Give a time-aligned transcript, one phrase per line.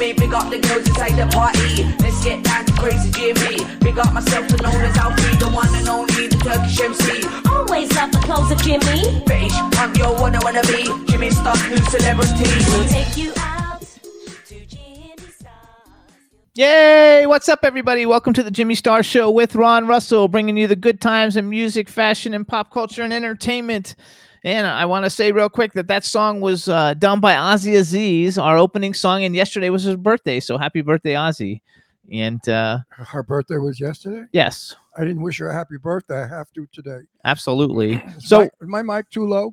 [0.00, 0.26] You can't me.
[0.26, 1.84] Big up the girls inside the party.
[2.02, 3.64] Let's get down to crazy Jimmy.
[3.80, 7.26] Big up myself, and known as Alfred, the one and only, the Turkish MC.
[7.48, 9.24] always love the clothes of Jimmy.
[9.24, 10.84] Bitch, I'm your one I wanna be.
[11.10, 12.44] Jimmy Star's new celebrity.
[12.70, 13.82] We'll take you out
[14.46, 16.02] to Jimmy Stars.
[16.54, 17.26] Yay!
[17.26, 18.06] What's up, everybody?
[18.06, 21.48] Welcome to the Jimmy Star Show with Ron Russell, bringing you the good times in
[21.48, 23.94] music, fashion, and pop culture and entertainment.
[24.46, 27.76] And I want to say real quick that that song was uh, done by Ozzy
[27.76, 30.38] Aziz, our opening song, and yesterday was his birthday.
[30.38, 31.62] So happy birthday, Ozzy!
[32.12, 34.22] And uh, Her birthday was yesterday.
[34.30, 36.22] yes, I didn't wish her a happy birthday.
[36.22, 36.98] I have to today.
[36.98, 37.96] Is absolutely.
[37.96, 39.52] my- So is my mic too low?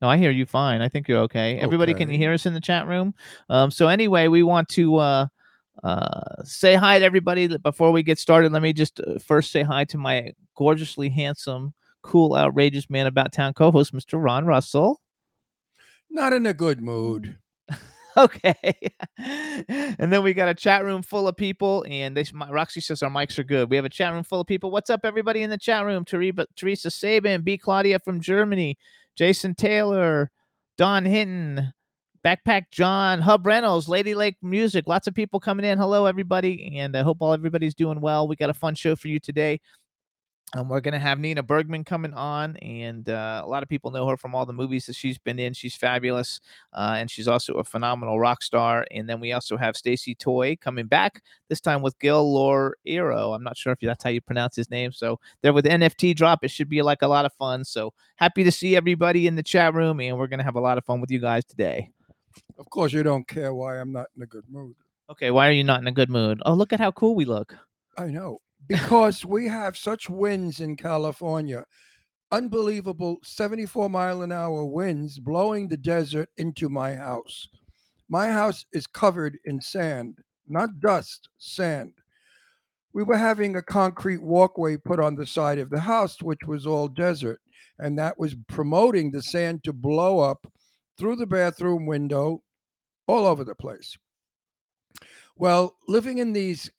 [0.00, 0.80] No, I hear you fine.
[0.80, 1.58] I think you're okay.
[1.58, 2.16] Everybody can Okay.
[2.16, 3.14] hear us in the chat room.
[3.48, 5.26] Um, so anyway, we want to uh,
[5.82, 7.48] uh, say hi to everybody.
[7.58, 11.74] Before we get started, let me just uh, first say hi to my gorgeously handsome,
[12.04, 14.22] cool, outrageous man about town co-host, Mr.
[14.22, 15.00] Ron Russell.
[16.10, 17.38] Not in a good mood.
[18.16, 18.54] Okay.
[19.18, 23.02] and then we got a chat room full of people, and they, my, Roxy says
[23.02, 23.68] our mics are good.
[23.68, 24.70] We have a chat room full of people.
[24.70, 26.04] What's up, everybody in the chat room?
[26.04, 27.58] Teresa, Teresa Sabin, B.
[27.58, 28.78] Claudia from Germany,
[29.16, 30.30] Jason Taylor,
[30.78, 31.72] Don Hinton,
[32.24, 34.86] Backpack John, Hub Reynolds, Lady Lake Music.
[34.86, 35.76] Lots of people coming in.
[35.76, 38.28] Hello, everybody, and I hope all everybody's doing well.
[38.28, 39.60] We got a fun show for you today.
[40.52, 44.06] Um, we're gonna have Nina Bergman coming on, and uh, a lot of people know
[44.06, 45.52] her from all the movies that she's been in.
[45.52, 46.40] She's fabulous
[46.72, 48.86] uh, and she's also a phenomenal rock star.
[48.92, 53.34] And then we also have Stacey Toy coming back this time with Gil Laureiro.
[53.34, 54.92] I'm not sure if that's how you pronounce his name.
[54.92, 56.44] So they're with NFT drop.
[56.44, 57.64] It should be like a lot of fun.
[57.64, 60.78] So happy to see everybody in the chat room, and we're gonna have a lot
[60.78, 61.90] of fun with you guys today.
[62.58, 64.76] Of course, you don't care why I'm not in a good mood.
[65.10, 66.40] Okay, why are you not in a good mood?
[66.46, 67.56] Oh, look at how cool we look.
[67.98, 71.64] I know because we have such winds in California.
[72.32, 77.48] Unbelievable 74 mile an hour winds blowing the desert into my house.
[78.08, 81.92] My house is covered in sand, not dust, sand.
[82.92, 86.66] We were having a concrete walkway put on the side of the house, which was
[86.66, 87.40] all desert,
[87.78, 90.46] and that was promoting the sand to blow up
[90.96, 92.42] through the bathroom window
[93.06, 93.96] all over the place.
[95.36, 96.70] Well, living in these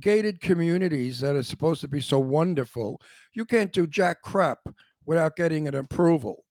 [0.00, 3.00] gated communities that are supposed to be so wonderful,
[3.32, 4.58] you can't do jack crap
[5.06, 6.44] without getting an approval.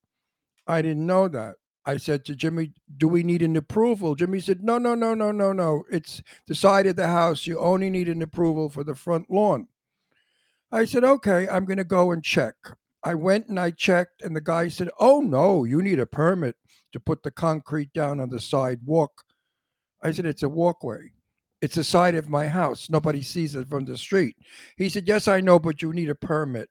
[0.68, 1.56] I didn't know that.
[1.86, 4.16] I said to Jimmy, Do we need an approval?
[4.16, 5.84] Jimmy said, No, no, no, no, no, no.
[5.92, 7.46] It's the side of the house.
[7.46, 9.68] You only need an approval for the front lawn.
[10.72, 12.56] I said, Okay, I'm going to go and check.
[13.04, 16.56] I went and I checked, and the guy said, Oh, no, you need a permit
[16.94, 19.12] to put the concrete down on the sidewalk.
[20.02, 21.12] I said, It's a walkway.
[21.63, 22.90] It's the side of my house.
[22.90, 24.35] Nobody sees it from the street.
[24.75, 26.69] He said, Yes, I know, but you need a permit.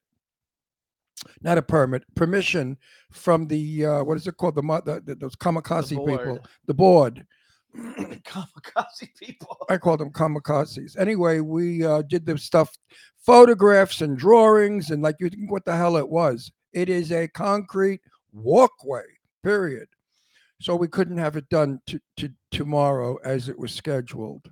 [1.40, 2.76] Not a permit, permission
[3.10, 4.56] from the uh, what is it called?
[4.56, 6.40] The, the, the those kamikaze people, board.
[6.66, 7.26] the board.
[7.74, 9.56] Kamikaze people.
[9.70, 10.98] I call them kamikazes.
[10.98, 12.68] Anyway, we uh, did the stuff,
[13.16, 16.52] photographs and drawings, and like you think what the hell it was.
[16.74, 18.02] It is a concrete
[18.34, 19.06] walkway.
[19.42, 19.88] Period.
[20.60, 24.50] So we couldn't have it done to, to tomorrow as it was scheduled,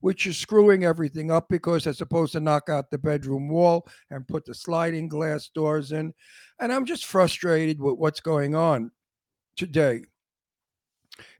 [0.00, 4.28] which is screwing everything up because they're supposed to knock out the bedroom wall and
[4.28, 6.12] put the sliding glass doors in.
[6.60, 8.90] And I'm just frustrated with what's going on
[9.56, 10.02] today.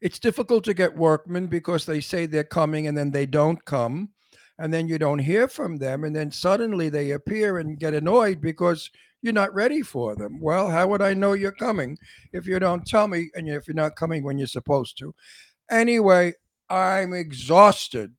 [0.01, 4.11] It's difficult to get workmen because they say they're coming and then they don't come.
[4.59, 6.05] And then you don't hear from them.
[6.05, 8.91] And then suddenly they appear and get annoyed because
[9.21, 10.41] you're not ready for them.
[10.41, 11.99] Well, how would I know you're coming
[12.33, 15.15] if you don't tell me and if you're not coming when you're supposed to?
[15.71, 16.33] Anyway,
[16.71, 18.15] I'm exhausted.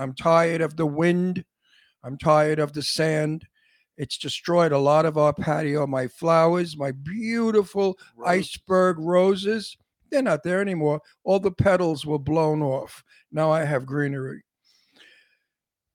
[0.00, 1.44] I'm tired of the wind.
[2.02, 3.46] I'm tired of the sand.
[3.98, 5.86] It's destroyed a lot of our patio.
[5.86, 9.76] My flowers, my beautiful iceberg roses,
[10.10, 11.02] they're not there anymore.
[11.22, 13.04] All the petals were blown off.
[13.30, 14.42] Now I have greenery.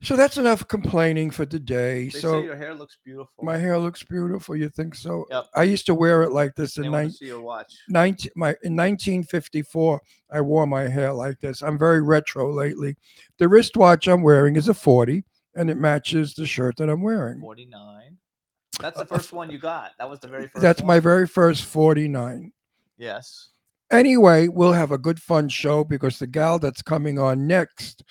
[0.06, 2.10] So that's enough complaining for today.
[2.10, 3.44] They so say your hair looks beautiful.
[3.44, 4.56] my hair looks beautiful.
[4.56, 5.25] You think so?
[5.31, 5.46] Yep.
[5.56, 7.74] I used to wear it like this They in want nine, to see your watch.
[7.90, 10.02] 19, my, in 1954.
[10.31, 11.62] I wore my hair like this.
[11.62, 12.96] I'm very retro lately.
[13.40, 15.24] The wristwatch I'm wearing is a 40
[15.56, 17.40] and it matches the shirt that I'm wearing.
[17.42, 18.18] 49.
[18.80, 19.92] That's the Uh, first one you got.
[19.98, 22.51] That was the very first That's my very first 49.
[22.98, 23.50] Yes.
[23.92, 28.04] Anyway, we'll have a good fun show because the gal that's coming on next,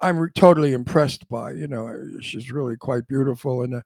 [0.00, 1.52] I'm re- totally impressed by.
[1.52, 3.84] You know, uh, she's really quite beautiful and a,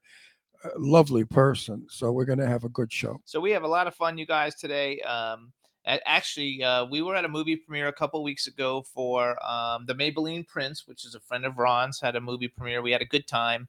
[0.64, 1.86] a lovely person.
[1.88, 3.20] So we're going to have a good show.
[3.24, 5.00] So we have a lot of fun, you guys, today.
[5.00, 5.52] Um,
[5.86, 9.94] actually, uh, we were at a movie premiere a couple weeks ago for um, the
[9.94, 12.82] Maybelline Prince, which is a friend of Ron's, had a movie premiere.
[12.82, 13.68] We had a good time.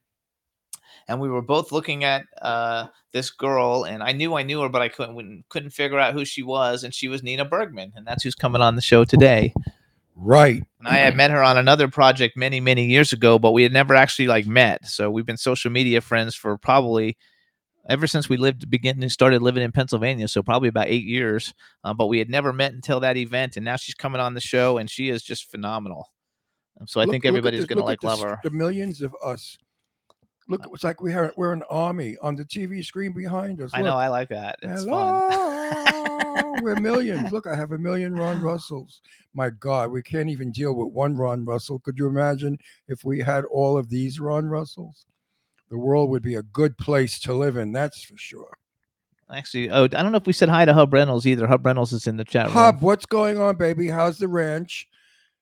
[1.08, 4.70] And we were both looking at uh, this girl, and I knew I knew her,
[4.70, 6.84] but I couldn't couldn't figure out who she was.
[6.84, 9.54] And she was Nina Bergman, and that's who's coming on the show today.
[10.16, 10.64] Right.
[10.80, 13.74] And I had met her on another project many, many years ago, but we had
[13.74, 14.86] never actually like met.
[14.88, 17.18] So we've been social media friends for probably
[17.90, 20.28] ever since we lived beginning started living in Pennsylvania.
[20.28, 21.54] So probably about eight years.
[21.84, 24.42] Uh, but we had never met until that event, and now she's coming on the
[24.42, 26.10] show, and she is just phenomenal.
[26.88, 28.40] So I Look- think everybody's gonna like at this- love her.
[28.44, 29.58] The millions of us.
[30.48, 33.72] Look, it's like we have, we're an army on the TV screen behind us.
[33.74, 34.58] I know I like that.
[34.62, 36.05] It's fun.
[36.36, 37.32] Hello, we're millions.
[37.32, 39.02] Look, I have a million Ron Russells.
[39.34, 41.80] My God, we can't even deal with one Ron Russell.
[41.80, 45.06] Could you imagine if we had all of these Ron Russells?
[45.70, 47.72] The world would be a good place to live in.
[47.72, 48.52] That's for sure.
[49.32, 51.48] Actually, oh, I don't know if we said hi to Hub Reynolds either.
[51.48, 52.54] Hub Reynolds is in the chat room.
[52.54, 53.88] Hub, what's going on, baby?
[53.88, 54.88] How's the ranch?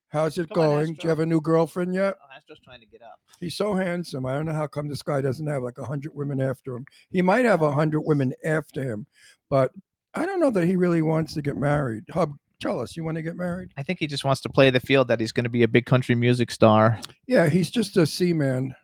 [0.07, 0.93] How's it Come on, going?
[0.93, 2.15] Do you have a new girlfriend yet?
[2.21, 3.19] Oh, Astro's trying to get up.
[3.39, 4.25] He's so handsome.
[4.25, 6.85] I don't know how come this guy doesn't have like a hundred women after him.
[7.09, 9.07] He might have a hundred women after him,
[9.49, 9.71] but
[10.15, 12.03] I don't know that he really wants to get married.
[12.11, 13.71] Hub, tell us, you want to get married?
[13.77, 15.67] I think he just wants to play the field that he's going to be a
[15.67, 18.75] big country music star, Yeah, he's just a seaman.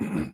[0.00, 0.24] uh,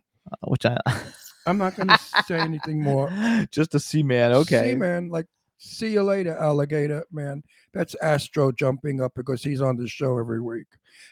[0.47, 0.77] which I
[1.47, 3.11] I'm not going to say anything more.
[3.51, 4.31] just a C man.
[4.31, 4.71] Okay.
[4.71, 5.25] Seaman, like,
[5.57, 7.43] see you later, alligator man.
[7.73, 10.67] That's Astro jumping up because he's on the show every week.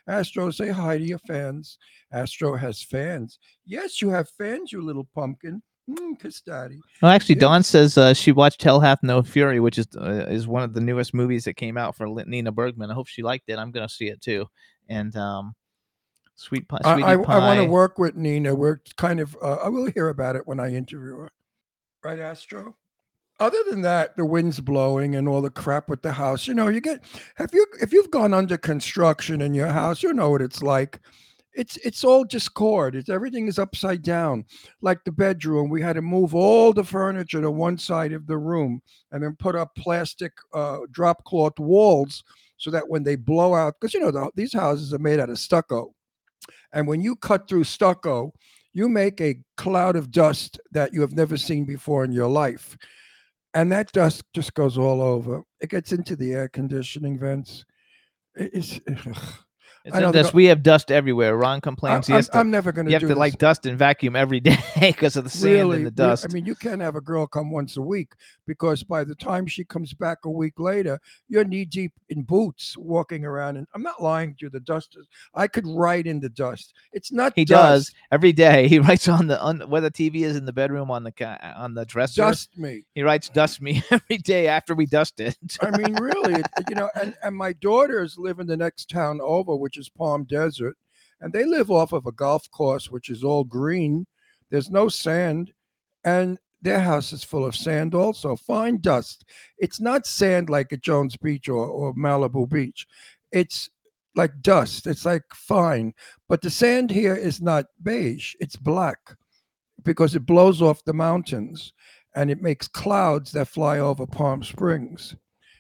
[0.07, 1.77] Astro, say hi to your fans.
[2.12, 3.39] Astro has fans.
[3.66, 5.62] Yes, you have fans, you little pumpkin.
[5.89, 6.80] Mm, daddy.
[7.01, 7.41] Well, actually, Yeah.
[7.41, 10.74] Dawn says uh, she watched Hell Hath No Fury, which is uh, is one of
[10.74, 12.91] the newest movies that came out for Nina Bergman.
[12.91, 13.57] I hope she liked it.
[13.57, 14.47] I'm going to see it too.
[14.88, 15.56] And um,
[16.36, 16.80] Sweet Pie.
[16.86, 18.56] I, I, I want to work with Nina.
[18.56, 21.30] We're kind of, uh, I will hear about it when I interview her.
[22.01, 22.75] Right, Astro?
[23.42, 26.47] Other than that, the wind's blowing and all the crap with the house.
[26.47, 27.03] You know, you get,
[27.35, 31.00] have you, if you've gone under construction in your house, you know what it's like.
[31.59, 32.95] It's, it's all discord.
[32.95, 34.45] It's everything is upside down.
[34.81, 38.38] Like the bedroom, we had to move all the furniture to one side of the
[38.38, 42.23] room and then put up plastic uh, drop cloth walls
[42.56, 45.29] so that when they blow out, because you know, the, these houses are made out
[45.29, 45.94] of stucco.
[46.71, 48.31] And when you cut through stucco,
[48.73, 52.77] you make a cloud of dust that you have never seen before in your life.
[53.53, 55.41] And that dust just goes all over.
[55.59, 57.65] It gets into the air conditioning vents.
[58.35, 58.79] It- It's,
[59.86, 60.34] It's I know in they dust.
[60.34, 61.36] go- We have dust everywhere.
[61.38, 62.10] Ron I, complains.
[62.10, 62.92] am has to, never going to.
[62.92, 63.18] you have to this.
[63.18, 66.26] like dust and vacuum every day because of the sand really, and the dust.
[66.30, 68.14] I mean, you can't have a girl come once a week
[68.46, 71.00] because by the time she comes back a week later,
[71.30, 73.58] you're knee deep in boots walking around.
[73.58, 74.50] And I'm not lying to you.
[74.50, 76.74] The dust is, I could write in the dust.
[76.92, 77.60] It's not he dust,
[77.90, 78.68] does every day.
[78.70, 81.74] He writes on the on where the TV is in the bedroom on the on
[81.74, 82.22] the dresser.
[82.22, 82.84] Dust me.
[82.96, 85.38] He writes "dust me" every day after we dust it.
[85.62, 89.20] I mean, really, it, you know, and, and my daughters live in the next town
[89.22, 90.75] over, which is Palm Desert,
[91.21, 94.07] and they live off of a golf course, which is all green.
[94.49, 95.54] There's no sand,
[96.04, 99.26] and their house is full of sand also, fine dust.
[99.59, 102.88] It's not sand like at Jones Beach or, or Malibu Beach.
[103.31, 103.69] It's
[104.16, 104.88] like dust.
[104.88, 105.94] It's like fine,
[106.28, 108.97] but the sand here is not beige, it's black
[109.85, 111.73] because it blows off the mountains
[112.16, 115.16] and it makes clouds that fly over Palm Springs.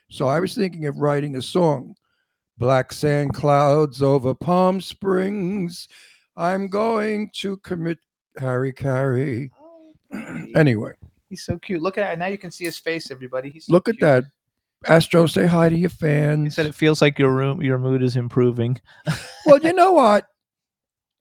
[0.09, 1.93] So I was thinking of writing a song.
[2.59, 5.87] Black sand clouds over Palm Springs.
[6.35, 7.97] I'm going to commit
[8.37, 9.49] hara-kiri.
[9.59, 10.91] Oh, anyway,
[11.29, 11.81] He's so cute.
[11.81, 12.19] Look at it.
[12.19, 13.49] Now you can see his face, everybody.
[13.49, 14.01] He's so look at cute.
[14.01, 14.23] that.
[14.87, 16.43] Astro, say hi to your fans.
[16.45, 18.79] He said it feels like your room, your mood is improving.
[19.45, 20.25] well, you know what?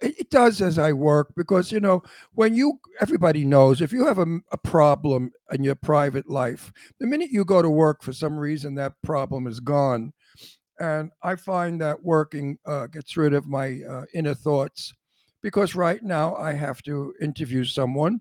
[0.01, 2.03] It, it does as I work because you know
[2.35, 7.31] when you everybody knows if you have a problem in your private life, the minute
[7.31, 10.13] you go to work for some reason that problem is gone,
[10.81, 14.93] and I find that working uh, gets rid of my uh, inner thoughts
[15.43, 18.21] because right now I have to interview someone,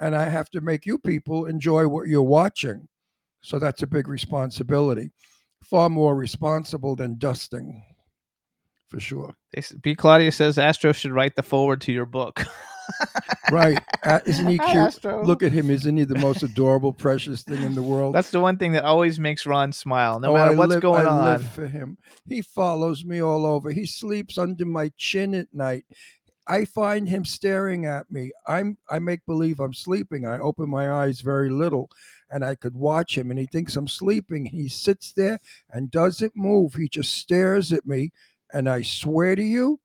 [0.00, 2.88] and I have to make you people enjoy what you're watching,
[3.40, 5.10] so that's a big responsibility,
[5.64, 7.82] far more responsible than dusting
[8.88, 9.34] for sure.
[9.82, 9.94] B.
[9.94, 12.44] Claudia says Astro should write the forward to your book.
[13.50, 13.80] Right?
[14.04, 14.76] Uh, isn't he Hi, cute?
[14.84, 15.24] Astro.
[15.24, 15.70] Look at him.
[15.70, 18.14] Isn't he the most adorable, precious thing in the world?
[18.14, 20.82] That's the one thing that always makes Ron smile, no Oh, matter I what's live,
[20.82, 21.24] going I on.
[21.24, 21.96] live for him.
[22.26, 23.70] He follows me all over.
[23.70, 25.84] He sleeps under my chin at night.
[26.46, 28.32] I find him staring at me.
[28.46, 30.26] I'm I make believe I'm sleeping.
[30.26, 31.90] I open my eyes very little
[32.30, 34.46] and I could watch him and he thinks I'm sleeping.
[34.46, 35.38] He sits there
[35.70, 36.72] and doesn't move.
[36.74, 38.12] He just stares at me
[38.52, 39.78] and I swear to you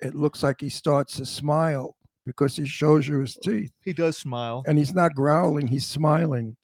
[0.00, 1.94] it looks like he starts to smile
[2.26, 4.62] because he shows you his teeth He does smile.
[4.66, 6.56] and he's not growling, he's smiling.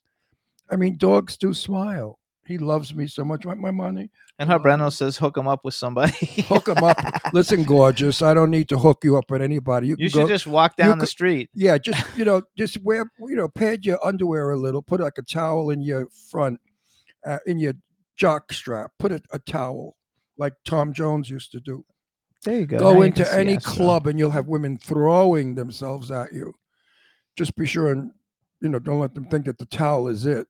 [0.71, 2.19] I mean, dogs do smile.
[2.47, 3.45] He loves me so much.
[3.47, 4.11] Want my money?
[4.39, 6.13] And Hub Reynolds says hook him up with somebody.
[6.49, 6.99] Hook him up.
[7.33, 8.23] Listen, gorgeous.
[8.23, 9.87] I don't need to hook you up with anybody.
[9.89, 10.21] You can You go.
[10.21, 11.51] should just walk down the could- street.
[11.55, 14.83] yeah, just you know, just wear you know, pad your underwear a little.
[14.83, 16.59] Put like a towel in your front,
[17.25, 17.75] uh, in your
[18.17, 18.91] jock strap.
[18.99, 19.95] Put a, a towel
[20.39, 21.85] like Tom Jones used to do.
[22.45, 22.79] There you go.
[22.79, 26.55] Go Now into any club and you'll have women throwing themselves at you.
[27.37, 28.13] Just be sure and
[28.61, 30.47] you know, don't let them think that the towel is it.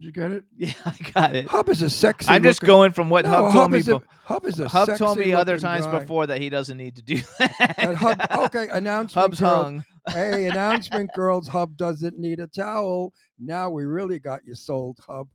[0.00, 0.44] You get it?
[0.56, 1.46] Yeah, I got it.
[1.48, 2.28] Hub is a sexy.
[2.30, 3.80] I'm just looking- going from what No, Hub told me.
[3.80, 5.98] a, Hub is a Hub told me other times guy.
[6.00, 7.74] before that he doesn't need to do that.
[7.78, 9.12] And Hub, okay, announcement.
[9.24, 9.62] Hub's girl.
[9.64, 9.84] hung.
[10.10, 11.48] Hey, announcement, girls.
[11.48, 13.12] Hub doesn't need a towel.
[13.40, 15.28] Now we really got you sold, Hub.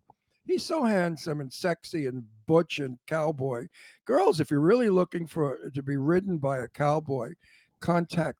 [0.45, 3.67] He's so handsome and sexy and butch and cowboy.
[4.05, 7.33] Girls, if you're really looking for to be ridden by a cowboy,
[7.79, 8.37] contact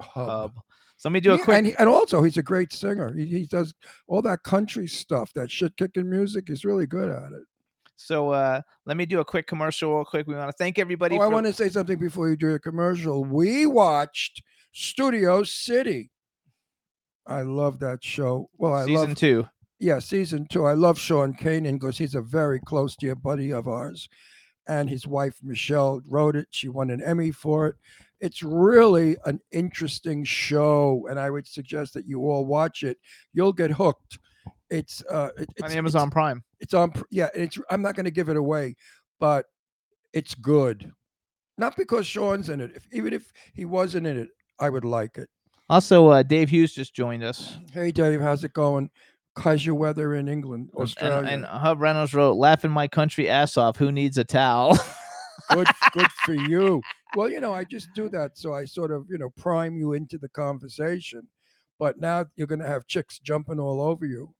[0.00, 0.28] Hub.
[0.28, 0.54] Hub.
[0.96, 1.56] So let me do a Yeah, quick.
[1.58, 3.12] and, he- and also he's a great singer.
[3.14, 3.72] He, he does
[4.06, 6.44] all that country stuff, that shit kicking music.
[6.48, 7.42] He's really good at it.
[7.96, 10.26] So uh, let me do a quick commercial real quick.
[10.26, 11.16] We want to thank everybody.
[11.18, 13.24] Oh, I want to say something before you do a commercial.
[13.24, 14.42] We watched
[14.72, 16.10] Studio City.
[17.26, 18.48] I love that show.
[18.56, 19.46] Well, I season love two.
[19.80, 20.66] Yeah, season two.
[20.66, 24.08] I love Sean Kanan because he's a very close dear buddy of ours.
[24.68, 26.46] And his wife Michelle wrote it.
[26.50, 27.74] She won an Emmy for it.
[28.20, 32.98] It's really an interesting show, and I would suggest that you all watch it.
[33.32, 34.18] You'll get hooked.
[34.68, 36.44] It's uh, it- it's on it's- Amazon Prime.
[36.60, 38.76] it's on yeah it's i'm not going to give it away
[39.18, 39.46] but
[40.12, 40.92] it's good
[41.58, 44.28] not because sean's in it if, even if he wasn't in it
[44.60, 45.28] i would like it
[45.70, 47.56] Also, uh, Dave Hughes just joined us.
[47.72, 48.90] hey dave how's it going
[49.66, 53.56] your weather in england And- australia And, and Hub Reynolds wrote, "Laughing my country ass
[53.56, 53.76] off.
[53.76, 54.78] Who needs a towel?"
[55.50, 56.80] good good for you
[57.16, 59.94] well you know i just do that so i sort of you know prime you
[59.94, 61.22] into the conversation
[61.78, 64.32] but now you're going to have chicks jumping all over you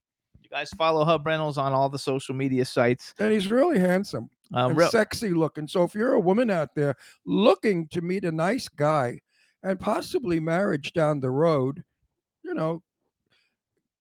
[0.43, 3.15] you guys follow Hub Reynolds on all the social media sites.
[3.19, 5.67] and he's really handsome Um, and real- sexy looking.
[5.69, 9.21] So if you're a woman out there looking to meet a nice guy
[9.63, 11.83] and possibly marriage down the road,
[12.45, 12.83] you know,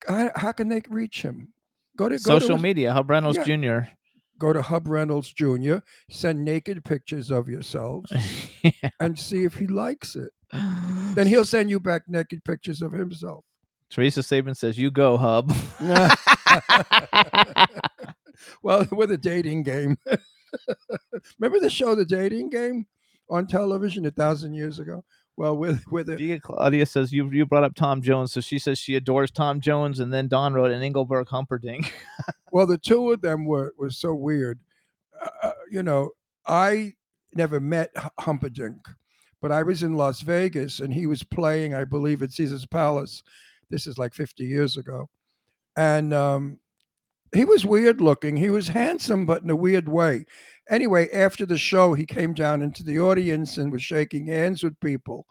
[0.08, 1.54] how, how can they reach him?
[1.98, 3.58] Go to go social to media, Hub Reynolds Yeah.
[3.84, 3.90] Jr.
[4.38, 5.78] go to Hub Reynolds Jr.
[6.10, 8.12] Send naked pictures of yourselves
[9.00, 10.32] and see if he likes it.
[11.14, 13.44] Then he'll send you back naked pictures of himself.
[13.90, 15.52] Teresa Saban says, "You go, Hub."
[18.62, 19.98] well, with a dating game.
[21.40, 22.86] Remember the show, The Dating Game,
[23.30, 25.04] on television a thousand years ago?
[25.40, 28.60] Well, with with it, Dia Claudia says you you brought up Tom Jones, so she
[28.60, 31.94] says she adores Tom Jones, and then Don wrote an Engelbert Humperdinck.
[32.52, 34.60] well, the two of them were were so weird.
[35.18, 36.10] Uh, uh, you know,
[36.46, 36.92] I
[37.36, 38.86] never met Humperdinck,
[39.42, 43.24] but I was in Las Vegas and he was playing, I believe, at Caesar's Palace.
[43.70, 45.10] This is like 50 years ago,
[45.78, 46.60] and um,
[47.34, 48.36] he was weird looking.
[48.36, 50.26] He was handsome, but in a weird way.
[50.70, 54.80] Anyway, after the show, he came down into the audience and was shaking hands with
[54.80, 55.26] people.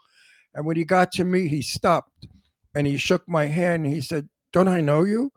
[0.54, 2.26] And when he got to me, he stopped
[2.74, 3.84] and he shook my hand.
[3.84, 5.32] And he said, Don't I know you?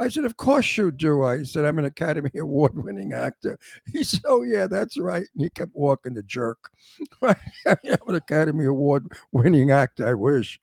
[0.00, 1.22] I said, Of course you do.
[1.22, 3.58] I said, I'm an Academy Award winning actor.
[3.92, 5.26] He said, Oh, yeah, that's right.
[5.34, 6.58] And he kept walking the jerk.
[7.22, 7.36] I'm
[7.84, 10.08] an Academy Award winning actor.
[10.08, 10.60] I wish.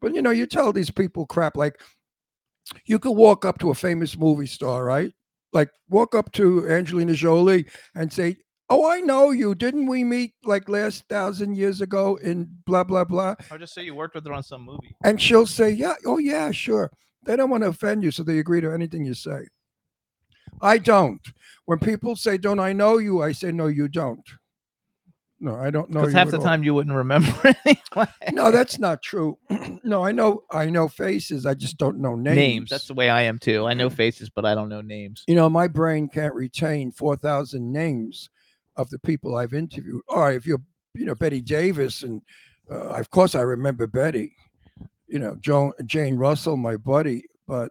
[0.00, 1.80] But you know, you tell these people crap like
[2.84, 5.12] you could walk up to a famous movie star, right?
[5.52, 8.36] Like walk up to Angelina Jolie and say,
[8.70, 9.54] Oh, I know you.
[9.54, 13.34] Didn't we meet like last thousand years ago in blah, blah, blah?
[13.50, 14.94] I'll just say you worked with her on some movie.
[15.04, 16.90] And she'll say, Yeah, oh, yeah, sure.
[17.24, 19.46] They don't want to offend you, so they agree to anything you say.
[20.60, 21.20] I don't.
[21.64, 23.22] When people say, Don't I know you?
[23.22, 24.26] I say, No, you don't.
[25.40, 26.00] No, I don't know.
[26.00, 27.32] Because half the all." time you wouldn't remember
[27.64, 28.08] anyway.
[28.32, 29.38] No, that's not true.
[29.84, 31.46] no, I know I know faces.
[31.46, 32.36] I just don't know names.
[32.36, 32.70] names.
[32.70, 33.66] That's the way I am too.
[33.66, 35.24] I know faces, but I don't know names.
[35.26, 38.30] you know, my brain can't retain 4,000 names
[38.76, 40.02] of the people I've interviewed.
[40.08, 40.62] All right, if you're,
[40.94, 42.22] you know, Bette Davis, and
[42.70, 44.34] uh, of course I remember Betty,
[45.06, 47.70] you know, Joan, Jane Russell, my buddy, but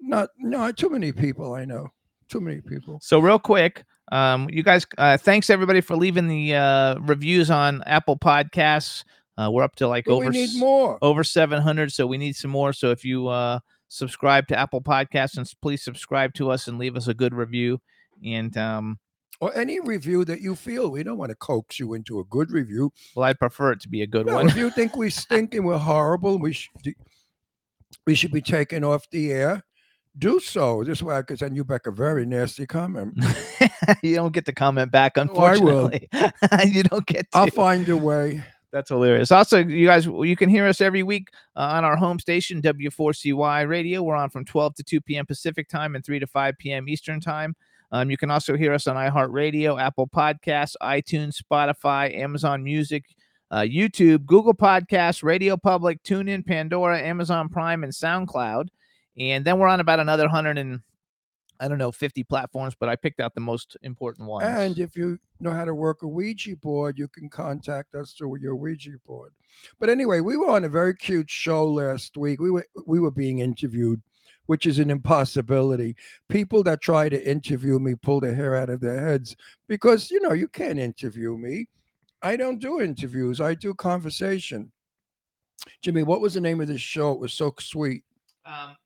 [0.00, 1.88] not, no, too many people I know.
[2.28, 2.98] Too many people.
[3.00, 7.82] So real quick, Um, you guys, uh, thanks everybody for leaving the uh, reviews on
[7.86, 9.02] Apple Podcasts.
[9.38, 10.98] Uh, we're up to like But over we need more.
[11.02, 13.58] over 700 so we need some more so if you uh
[13.88, 17.78] subscribe to apple podcasts and please subscribe to us and leave us a good review
[18.24, 18.98] and um
[19.40, 20.90] Or any review that you feel.
[20.90, 22.90] We don't want to coax you into a good review.
[23.14, 25.52] well i'd prefer it to be a good No, one if you think we stink
[25.54, 26.70] and we're horrible, we should
[28.06, 29.62] we should be taken off the air.
[30.18, 30.82] Do so.
[30.82, 33.18] This way I could send you back a very nasty comment.
[34.02, 35.90] you don't get to comment back Oh, I will.
[36.64, 38.42] you don't get to I'll find a way.
[38.72, 39.30] That's hilarious.
[39.30, 43.68] Also, you guys, you can hear us every week uh, on our home station, W4CY
[43.68, 44.02] Radio.
[44.02, 45.26] We're on from 12 to 2 p.m.
[45.26, 46.88] Pacific time and 3 to 5 p.m.
[46.88, 47.54] Eastern time.
[47.92, 53.04] Um, you can also hear us on iHeartRadio, Apple Podcasts, iTunes, Spotify, Amazon Music,
[53.50, 58.68] uh, YouTube, Google Podcasts, Radio Public, TuneIn, Pandora, Amazon Prime, and SoundCloud.
[59.18, 60.80] And then we're on about another 100 and
[61.58, 64.46] I don't know, 50 platforms, but I picked out the most important ones.
[64.46, 68.38] And if you know how to work a Ouija board, you can contact us through
[68.40, 69.32] your Ouija board.
[69.78, 72.40] But anyway, we were on a very cute show last week.
[72.40, 74.02] We were we were being interviewed,
[74.46, 75.96] which is an impossibility.
[76.28, 79.34] People that try to interview me pull their hair out of their heads
[79.66, 81.68] because you know you can't interview me.
[82.22, 83.40] I don't do interviews.
[83.40, 84.72] I do conversation.
[85.82, 87.12] Jimmy, what was the name of this show?
[87.12, 88.04] It was so sweet.
[88.44, 88.76] Um,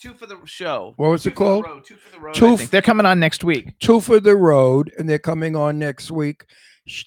[0.00, 0.94] two for the show.
[0.96, 1.64] What was Two it for the called?
[1.66, 2.34] road, two for the road.
[2.34, 2.70] Two I f- think.
[2.70, 3.78] They're coming on next week.
[3.78, 6.44] Two for the Road, and they're coming on next week.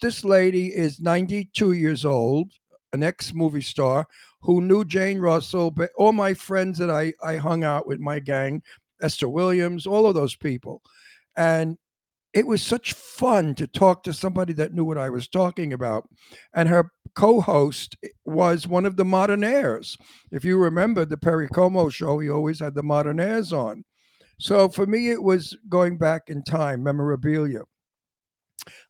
[0.02, 2.52] This lady is 92 years old,
[2.94, 4.08] an ex movie star
[4.42, 8.20] who knew Jane Russell, but all my friends that I, I hung out with, my
[8.20, 8.62] gang,
[9.02, 10.82] Esther Williams, all of those people.
[11.38, 11.78] And
[12.34, 16.10] it was such fun to talk to somebody that knew what I was talking about.
[16.54, 19.98] And her co host was one of the Modernaires.
[20.32, 23.84] If you remember the Perry Como show, he always had the Modernaires on.
[24.40, 27.62] So for me, it was going back in time, memorabilia.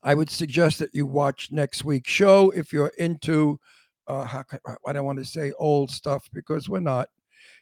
[0.04, 3.60] I would suggest that you watch next week's show if you're into,
[4.08, 7.10] uh, can, I don't want to say old stuff because we're not.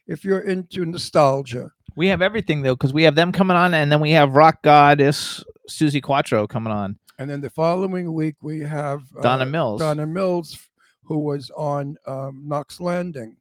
[0.06, 3.90] If you're into nostalgia, We have everything though, because we have them coming on, and
[3.92, 6.98] then we have rock goddess Suzi Quatro coming on.
[7.18, 9.80] And then the following week we have Donna uh, Mills.
[9.80, 10.58] Donna Mills,
[11.04, 13.36] who was on um, Knots Landing.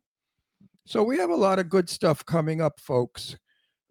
[0.85, 3.37] So we have a lot of good stuff coming up, folks,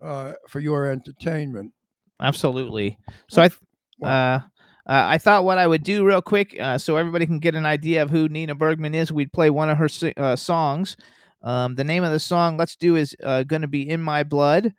[0.02, 1.72] uh, for your entertainment.
[2.20, 2.98] Absolutely.
[3.28, 3.60] So I, th-
[4.02, 4.40] uh, uh,
[4.86, 8.02] I thought what I would do real quick, uh, so everybody can get an idea
[8.02, 9.12] of who Nina Bergman is.
[9.12, 10.96] We'd play one of her uh, songs.
[11.42, 14.24] Um, the name of the song let's do is uh, going to be "In My
[14.24, 14.74] Blood,"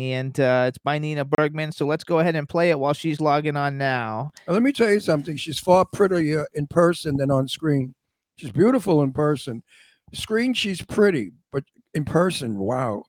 [0.00, 1.72] and uh, it's by Nina Bergman.
[1.72, 4.32] So let's go ahead and play it while she's logging on now.
[4.46, 5.36] Let me tell you something.
[5.36, 7.94] She's far prettier in person than on screen.
[8.36, 9.62] She's beautiful in person.
[10.12, 13.04] Screen, she's pretty, but in person, wow.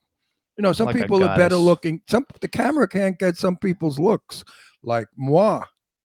[0.56, 2.02] You know, some Like people are better looking.
[2.08, 4.44] Some the camera can't get some people's looks,
[4.82, 5.64] like moi.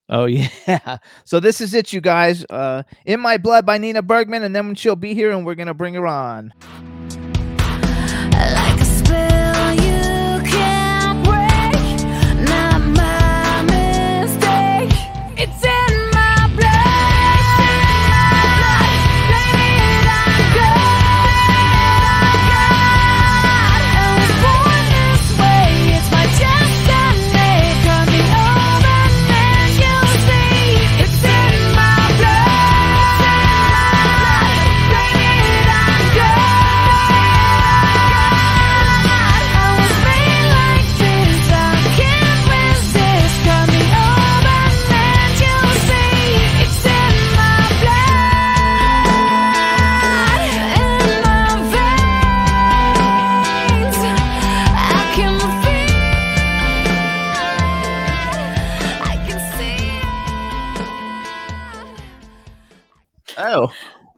[0.10, 0.98] Oh yeah.
[1.26, 2.46] So this is it, you guys.
[2.50, 5.74] Uh, "In My Blood" by Nina Bergman, and then she'll be here, and we're gonna
[5.74, 6.54] bring her on.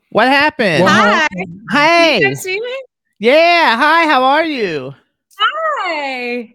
[0.10, 0.84] What happened?
[0.84, 1.28] Well, Hi.
[1.72, 2.20] Hey.
[2.20, 2.84] You guys see me?
[3.20, 3.78] Yeah.
[3.78, 4.06] Hi.
[4.06, 4.94] How are you?
[5.40, 6.54] Hi.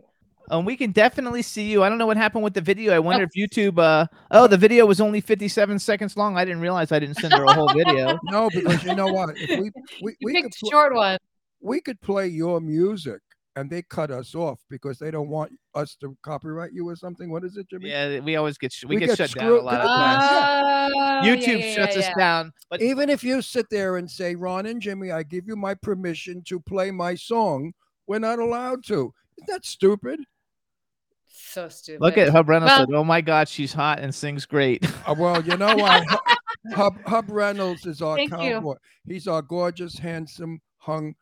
[0.50, 1.82] Um, we can definitely see you.
[1.82, 2.92] I don't know what happened with the video.
[2.94, 3.78] I wonder if YouTube.
[3.78, 6.36] Uh, oh, the video was only 57 seconds long.
[6.36, 8.18] I didn't realize I didn't send her a whole video.
[8.24, 9.30] No, because you know what?
[9.38, 9.70] If we
[10.02, 11.18] we, we could picked pl- short one.
[11.60, 13.20] we could play your music
[13.56, 17.30] and they cut us off because they don't want us to copyright you or something.
[17.30, 17.90] What is it, Jimmy?
[17.90, 20.92] Yeah, we always get sh- we, We get, get shut down a lot of times.
[20.96, 22.14] Oh, YouTube yeah, yeah, shuts yeah, us yeah.
[22.18, 22.52] down.
[22.68, 25.74] But Even if you sit there and say, Ron and Jimmy, I give you my
[25.74, 27.72] permission to play my song,
[28.06, 29.14] we're not allowed to.
[29.38, 30.20] Isn't that stupid?
[31.26, 32.00] So stupid.
[32.00, 35.14] look at Hub Reynolds Well- said, "Oh my God, she's hot and sings great." Uh,
[35.16, 36.02] well, you know what?
[36.08, 36.20] Hub,
[36.72, 38.74] Hub, Hub Reynolds is our Thank you.
[39.06, 41.14] He's our gorgeous, handsome, hung,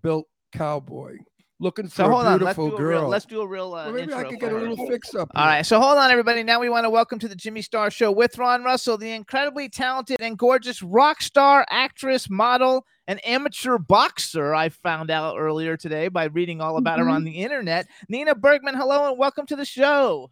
[0.00, 1.16] built cowboy.
[1.58, 2.40] Looking for So hold a on.
[2.40, 3.00] Let's beautiful do a girl.
[3.02, 3.08] real.
[3.08, 3.66] Let's do a real.
[3.74, 5.30] Uh, well, maybe I could get a little fix up.
[5.34, 5.50] All here.
[5.52, 6.42] right, so hold on, everybody.
[6.42, 9.68] Now we want to welcome to the Jimmy Star Show with Ron Russell, the incredibly
[9.68, 14.54] talented and gorgeous rock star, actress, model, and amateur boxer.
[14.54, 17.88] I found out earlier today by reading all about her on the internet.
[18.08, 20.30] Nina Bergman, hello and welcome to the show.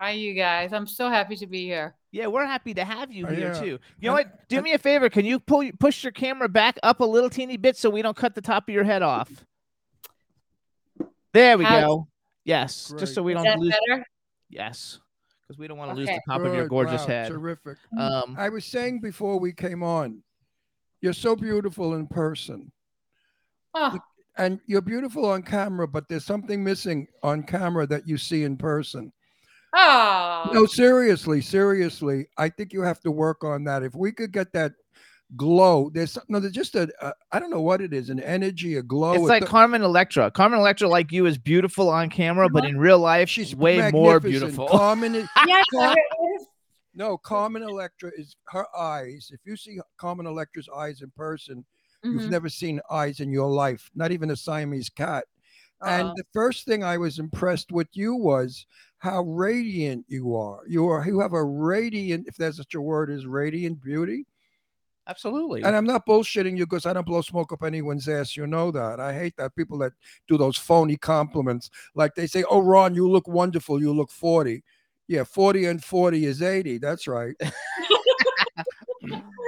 [0.00, 0.72] Hi, you guys.
[0.72, 1.94] I'm so happy to be here.
[2.10, 3.60] Yeah, we're happy to have you Oh, here yeah.
[3.60, 3.78] too.
[4.00, 4.48] You know And- what?
[4.48, 5.08] Do and- me a favor.
[5.08, 8.16] Can you pull push your camera back up a little teeny bit so we don't
[8.16, 9.30] cut the top of your head off?
[11.32, 12.08] There we How- go.
[12.44, 13.74] Yes, just so we Is don't lose.
[13.88, 14.04] better?
[14.50, 14.98] Yes,
[15.42, 16.18] because we don't want to lose Okay.
[16.26, 17.28] the top of your Good, gorgeous wow, head.
[17.28, 17.78] Terrific.
[17.98, 20.22] Um, I was saying before we came on,
[21.00, 22.72] you're so beautiful in person.
[23.74, 23.98] Oh,
[24.36, 28.56] And you're beautiful on camera, but there's something missing on camera that you see in
[28.56, 29.12] person.
[29.74, 30.50] oh.
[30.52, 32.26] No, seriously, seriously.
[32.38, 33.82] I think you have to work on that.
[33.82, 34.72] If we could get that
[35.36, 38.76] glow, there's no, there's just a, a I don't know what it is, an energy,
[38.76, 39.14] a glow.
[39.14, 40.30] it's like th- Carmen Electra.
[40.30, 43.90] Carmen Electra, like you, is beautiful on camera, but in real life, she's she's way
[43.90, 44.40] more magnificent.
[44.56, 44.68] beautiful.
[44.68, 46.46] Carmen, is- Yes, Car- it is.
[46.94, 49.30] no, Carmen Electra is her eyes.
[49.32, 51.64] If you see Carmen Electra's eyes in person,
[52.04, 52.30] You've Mhm.
[52.30, 55.24] never seen eyes in your life, not even a Siamese cat.
[55.82, 56.14] And Uh-oh.
[56.16, 58.66] the first thing I was impressed with you was
[58.98, 60.62] how radiant you are.
[60.66, 64.26] You are you have a radiant, if there's such a word as radiant beauty.
[65.08, 65.62] Absolutely.
[65.64, 68.36] And I'm not bullshitting you because I don't blow smoke up anyone's ass.
[68.36, 69.00] You know that.
[69.00, 69.92] I hate that people that
[70.28, 71.70] do those phony compliments.
[71.94, 73.80] Like they say, Oh, Ron, you look wonderful.
[73.80, 74.62] You look 40.
[75.08, 76.78] Yeah, 40 and 40 is 80.
[76.78, 77.34] That's right.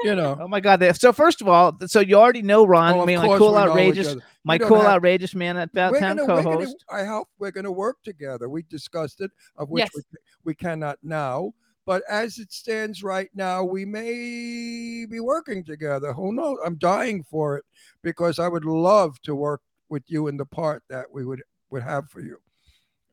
[0.04, 0.36] you know.
[0.40, 0.84] Oh my God!
[0.96, 3.52] So first of all, so you already know Ron, Oh, I of mean, like cool,
[3.52, 6.84] we know each outrageous, my cool, have- outrageous man at About Town gonna, co-host.
[6.90, 8.48] I hope we're going to work together.
[8.48, 9.90] We discussed it, of which Yes.
[9.94, 10.02] we,
[10.44, 11.54] we cannot now.
[11.87, 16.12] But as it stands right now, we may be working together.
[16.14, 16.59] Who knows?
[16.64, 17.64] I'm dying for it
[18.03, 21.83] because I would love to work with you in the part that we would would
[21.83, 22.38] have for you.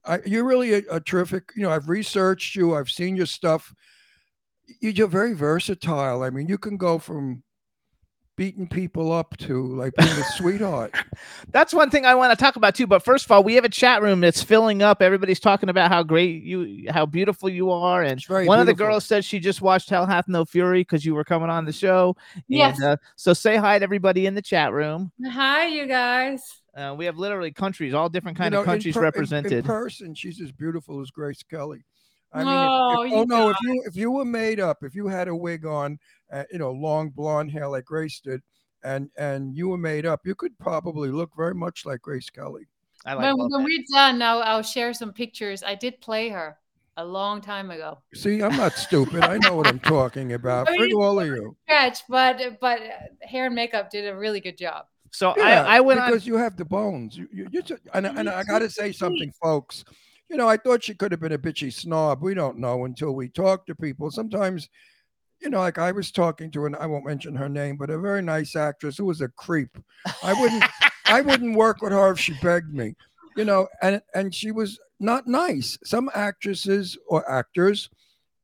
[0.06, 1.52] I, you're really a, a terrific.
[1.56, 2.76] You know, I've researched you.
[2.76, 3.74] I've seen your stuff.
[4.80, 6.24] You- You're very versatile.
[6.24, 7.44] I mean, you can go from
[8.38, 10.96] beating people up to like being a sweetheart.
[11.52, 12.88] That's one thing I want to talk about too.
[12.88, 15.02] But first of all, we have a chat room that's filling up.
[15.02, 18.66] Everybody's talking about how great you, how beautiful you are, and It's very one of
[18.66, 21.66] the girls said she just watched Hell Hath No Fury because you were coming on
[21.66, 22.16] the show.
[22.48, 22.78] Yes.
[22.80, 25.12] And, uh, so say hi to everybody in the chat room.
[25.26, 26.42] Hi, you guys.
[26.76, 29.04] Uh, we have literally countries, all different kind You of know, in countries per- in-
[29.04, 29.66] In, represented.
[29.66, 31.84] person, she's as beautiful as Grace Kelly.
[32.34, 34.84] I mean, if- Oh, if, you oh no, if you if you were made up,
[34.84, 36.00] if you had a wig on,
[36.32, 38.42] uh, you know, long blonde hair like Grace did,
[38.84, 42.68] and and you were made up, you could probably look very much like Grace Kelly.
[43.06, 45.64] I like when when we're done, I'll, I'll share some pictures.
[45.64, 46.58] I did play her
[46.98, 48.00] a long time ago.
[48.14, 49.24] See, I'm not stupid.
[49.24, 50.70] I know what I'm talking about.
[50.70, 51.56] I mean, all of you.
[51.64, 54.86] Stretch, but but uh, hair and makeup did a really good job.
[55.12, 56.10] So Yeah, I, I went on.
[56.10, 57.18] because you have the bones.
[57.18, 59.84] You, you, you just, and, and I got to say something, folks.
[60.30, 62.22] You know, I thought she could have been a bitchy snob.
[62.22, 64.10] We don't know until we talk to people.
[64.10, 64.70] Sometimes,
[65.42, 68.00] you know, like I was talking to, an I won't mention her name, but a
[68.00, 69.78] very nice actress who was a creep.
[70.24, 70.64] I wouldn't,
[71.06, 72.96] I wouldn't work with her if she begged me.
[73.36, 75.78] You know, and and she was not nice.
[75.84, 77.90] Some actresses or actors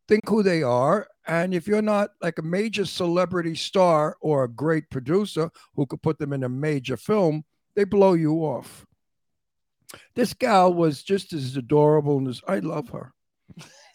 [0.07, 1.07] think who they are.
[1.27, 6.01] And if you're not like a major celebrity star or a great producer who could
[6.01, 7.43] put them in a major film,
[7.75, 8.85] they blow you off.
[10.15, 13.13] This gal was just as adorable and as I love her.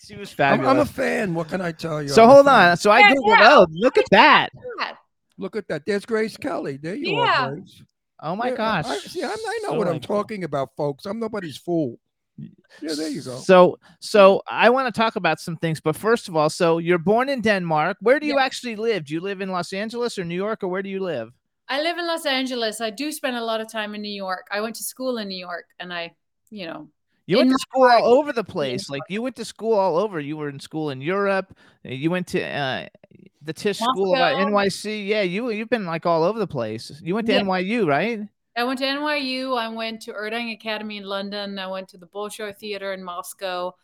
[0.05, 0.67] She was I'm.
[0.67, 1.35] I'm a fan.
[1.35, 2.09] What can I tell you?
[2.09, 2.77] so I'm hold on.
[2.77, 3.39] So I Yeah, googled.
[3.39, 3.49] yeah.
[3.51, 4.49] Oh, look at that.
[5.39, 5.83] Look at that.
[5.87, 6.77] There's Grace Kelly.
[6.77, 7.47] There you Yeah.
[7.47, 7.83] are, Grace.
[8.23, 8.87] Oh my Yeah, gosh.
[8.87, 10.17] I, see, I'm, I know So what I'm like cool.
[10.19, 11.07] talking about, folks.
[11.07, 11.99] I'm nobody's fool.
[12.81, 13.37] Yeah, there you go.
[13.37, 16.99] So, so I want to talk about some things, but first of all, so you're
[16.99, 17.97] born in Denmark.
[18.01, 18.45] Where do you Yeah.
[18.45, 19.05] actually live?
[19.07, 21.31] Do you live in Los Angeles or New York, or where do you live?
[21.69, 22.81] I live in Los Angeles.
[22.81, 24.47] I do spend a lot of time in New York.
[24.51, 26.15] I went to school in New York, and I,
[26.51, 26.89] you know,
[27.27, 28.91] You went In to school heart, all over the place.
[28.91, 30.19] Like you went to school all over.
[30.21, 31.57] You were in school in Europe.
[31.87, 32.89] uh, You went to uh,
[33.43, 35.07] the Tisch School of uh, NYC.
[35.07, 36.91] Yeah, you you've been like all over the place.
[37.03, 37.43] You went to Yeah.
[37.43, 38.21] NYU, right?
[38.57, 39.57] I went to NYU.
[39.57, 41.59] I went to Erding Academy in London.
[41.59, 43.75] I went to the Bolshoi Theater in Moscow.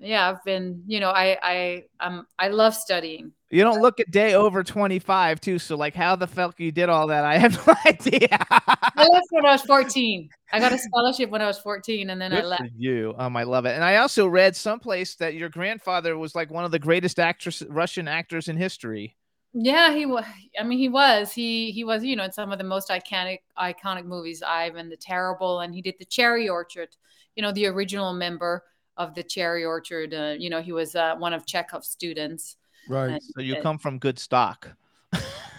[0.00, 3.32] Yeah, I've been, you know, I I um I love studying.
[3.50, 5.58] You don't look a day over 25 too.
[5.58, 7.24] So like how the fuck you did all that?
[7.24, 8.28] I have no idea.
[8.40, 10.28] I left when I was 14.
[10.52, 12.62] I got a scholarship when I was 14 and then I left.
[12.76, 13.14] you.
[13.18, 13.70] Um, I love it.
[13.70, 17.62] And I also read someplace that your grandfather was like one of the greatest actress
[17.68, 19.16] Russian actors in history.
[19.54, 20.24] Yeah, he was.
[20.60, 21.32] I mean, he was.
[21.32, 22.04] He he was.
[22.04, 25.80] You know, in some of the most iconic iconic movies, Ivan the Terrible, and he
[25.82, 26.90] did the Cherry Orchard.
[27.34, 28.62] You know, the original member
[28.98, 30.12] of the Cherry Orchard.
[30.12, 32.56] Uh, you know, he was uh, one of Chekhov's students.
[32.88, 33.12] Right.
[33.12, 34.68] And- So you Uh, come from good stock.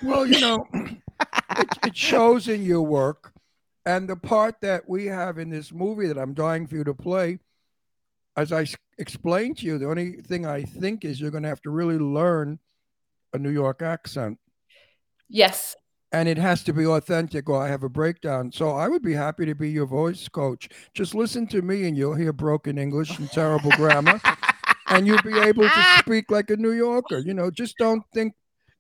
[0.04, 3.34] Well, you know, it, it shows in your work.
[3.86, 6.94] And the part that we have in this movie that I'm dying for you to
[6.94, 7.40] play,
[8.38, 8.66] as I
[8.98, 11.98] explained to you, the only thing I think is you're going to have to really
[11.98, 12.60] learn
[13.34, 14.38] a New York accent.
[15.28, 15.76] Yes.
[16.12, 18.52] And it has to be authentic or I have a breakdown.
[18.52, 20.70] So I would be happy to be your voice coach.
[20.94, 24.20] Just listen to me and you'll hear broken English and terrible grammar
[24.88, 27.20] and you'll be able to speak like a New Yorker.
[27.20, 28.34] You know, just don't think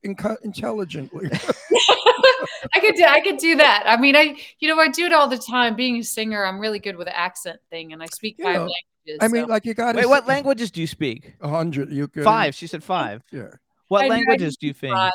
[0.06, 1.30] inco- intelligently.
[2.74, 3.84] I could do I could do that.
[3.86, 5.76] I mean, I you know I do it all the time.
[5.76, 8.56] Being a singer, I'm really good with the accent thing, and I speak You five
[8.56, 9.18] know, languages.
[9.22, 11.36] I mean, so- like you got Wait, what languages do you speak?
[11.42, 11.92] A hundred.
[11.92, 12.56] You could Five.
[12.56, 13.24] She said five.
[13.32, 13.50] Yeah.
[13.90, 14.94] What I know, I languages do you think?
[14.96, 15.12] five.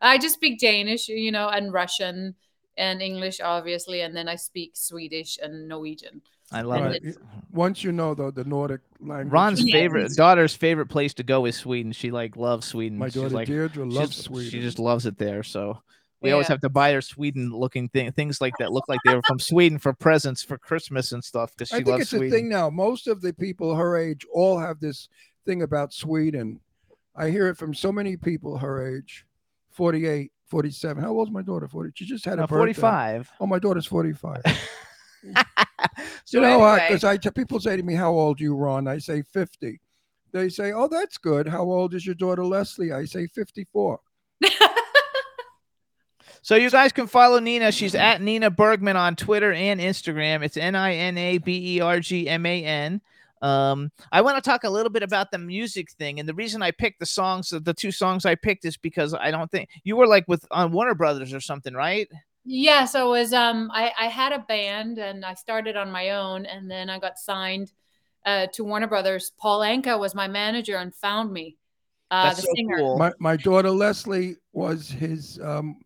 [0.00, 2.34] I just speak Danish, you know, and Russian
[2.76, 6.20] and English, obviously, and then I speak Swedish and Norwegian.
[6.52, 7.00] I love Right.
[7.04, 7.16] it.
[7.52, 9.32] Once you know though the Nordic language.
[9.32, 9.72] Ron's Yeah.
[9.72, 11.92] favorite daughter's favorite place to go is Sweden.
[11.92, 12.98] She like loves Sweden.
[12.98, 14.50] My She's daughter like Deirdre she's- loves Sweden.
[14.50, 15.42] She just loves it there.
[15.44, 15.80] So
[16.20, 19.14] we always have to buy her Sweden looking thing, things like that look like they
[19.14, 22.10] were from Sweden for presents for Christmas and stuff because she I think loves it's
[22.10, 22.28] Sweden.
[22.28, 22.68] a thing now.
[22.68, 25.08] Most of the people her age all have this
[25.46, 26.58] thing about Sweden.
[27.20, 29.26] I hear it from so many people her age
[29.72, 31.02] 48, 47.
[31.02, 31.68] How old's my daughter?
[31.68, 31.92] 40.
[31.94, 32.72] She just had a Uh, birthday.
[32.80, 33.30] 45.
[33.40, 34.42] Oh, my daughter's 45.
[36.24, 36.86] So you know, anyway.
[36.88, 39.80] because I t- people say to me, "How old you, Ron?" I say 50.
[40.32, 41.46] They say, "Oh, that's good.
[41.48, 44.00] How old is your daughter, Leslie?" I say 54.
[46.42, 47.70] So you guys can follow Nina.
[47.70, 50.42] She's at Nina Bergman on Twitter and Instagram.
[50.42, 53.02] It's N I N A B E R G M A N.
[53.42, 56.62] Um, I want to talk a little bit about the music thing, and the reason
[56.62, 59.96] I picked the songs, the two songs I picked, is because I don't think you
[59.96, 62.08] were like with on Warner Brothers or something, right?
[62.44, 66.10] Yeah, so it was um I, I had a band and I started on my
[66.10, 67.72] own and then I got signed
[68.26, 69.32] uh, to Warner Brothers.
[69.38, 71.56] Paul Anka was my manager and found me.
[72.10, 72.78] Uh, That's the so singer.
[72.78, 72.98] cool.
[72.98, 75.80] My my daughter Leslie was his um,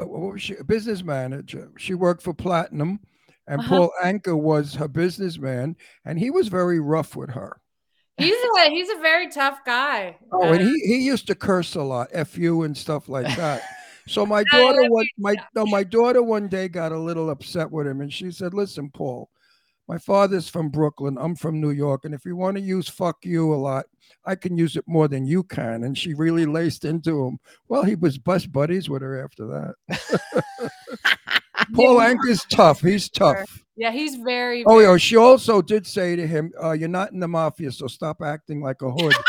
[0.00, 0.56] uh, what was she?
[0.56, 1.70] A business manager.
[1.78, 3.00] She worked for Platinum,
[3.46, 3.68] and Uh-huh.
[3.68, 7.60] Paul Anka was her businessman, and he was very rough with her.
[8.18, 10.16] He's a he's a very tough guy.
[10.32, 13.62] Oh, and he, he used to curse a lot, "f you" and stuff like that.
[14.06, 17.70] So my daughter that one my no, my daughter one day got a little upset
[17.70, 19.30] with him, and she said, "Listen, Paul,
[19.88, 21.16] my father's from Brooklyn.
[21.18, 23.86] I'm from New York, and if you want to use "fuck you" a lot,
[24.24, 27.38] I can use it more than you can." And she really laced into him.
[27.68, 30.72] Well, he was best buddies with her after that.
[31.74, 32.80] Paul Anka's tough.
[32.80, 33.64] He's tough.
[33.76, 34.64] yeah, he's very.
[34.64, 34.96] Oh, very- yeah.
[34.98, 38.60] She also did say to him, uh, "You're not in the mafia, so stop acting
[38.62, 39.14] like a hood."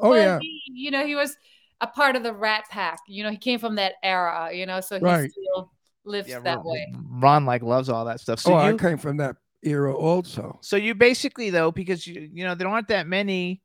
[0.00, 0.38] Oh, Well, yeah.
[0.40, 1.36] he- you know, he was
[1.80, 2.98] a part of the Rat Pack.
[3.06, 4.50] You know, he came from that era.
[4.52, 5.30] You know, so he Right.
[5.30, 5.70] still
[6.04, 6.92] lives Yeah, that Ron, way.
[7.20, 8.40] Ron like loves all that stuff.
[8.40, 10.58] So oh, you, I came from that era also.
[10.62, 13.62] so you basically though, because you you know there aren't that many,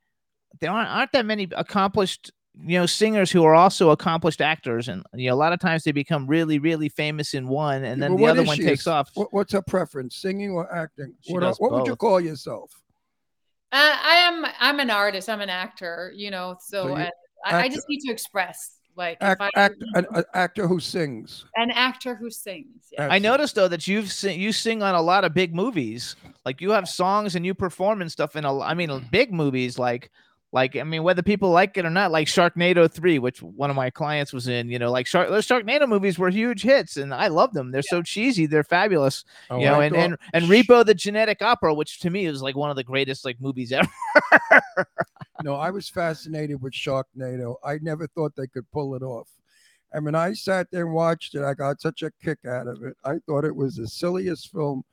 [0.61, 5.03] there aren't aren't that many accomplished you know singers who are also accomplished actors, and
[5.13, 8.07] you know a lot of times they become really really famous in one, and Yeah,
[8.07, 9.09] then but the other one takes Is- off.
[9.31, 11.13] What's her preference, singing or acting?
[11.21, 12.71] She what does what would you call yourself?
[13.71, 14.45] Uh, I am.
[14.59, 15.29] I'm an artist.
[15.29, 16.11] I'm an actor.
[16.15, 17.09] You know, so, So you- uh,
[17.45, 18.75] I, I just need to express.
[18.95, 21.45] Like, Act, if I, act, an, an actor who sings.
[21.55, 22.87] an actor who sings.
[22.91, 23.07] Yeah.
[23.09, 26.17] I noticed though that you've sing, you sing on a lot of big movies.
[26.45, 29.79] Like you have songs and you perform and stuff in a I mean big movies
[29.79, 30.11] like
[30.51, 33.75] like I mean whether people like it or not like Sharknado 3 which one of
[33.75, 37.13] my clients was in, you know, like Shark those Sharknado movies were huge hits and
[37.13, 37.71] I love them.
[37.71, 39.25] They're so cheesy, they're fabulous.
[39.49, 42.55] Oh, you know, and, and and Repo the Genetic Opera which to me is like
[42.55, 43.89] one of the greatest like movies ever.
[45.43, 47.55] No, I was fascinated with Sharknado.
[47.63, 49.29] I never thought they could pull it off.
[49.91, 52.83] And when I sat there and watched it, I got such a kick out of
[52.83, 52.95] it.
[53.05, 54.83] I thought it was the silliest film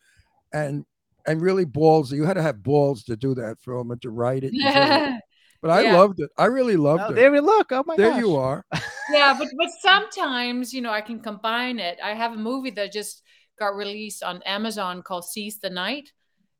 [0.52, 0.84] and
[1.26, 2.12] and really ballsy.
[2.12, 4.54] You had to have balls to do that film and to write it.
[4.54, 5.20] and
[5.66, 5.96] do yeah, But I Yeah.
[5.98, 6.30] loved it.
[6.38, 7.14] I really loved Oh, it.
[7.16, 7.72] there we look.
[7.72, 8.20] Oh my there gosh.
[8.20, 8.64] you are.
[9.08, 11.98] Yeah, but but sometimes you know I can combine it.
[12.02, 13.22] I have a movie that just
[13.58, 16.12] got released on Amazon called Seize the Night,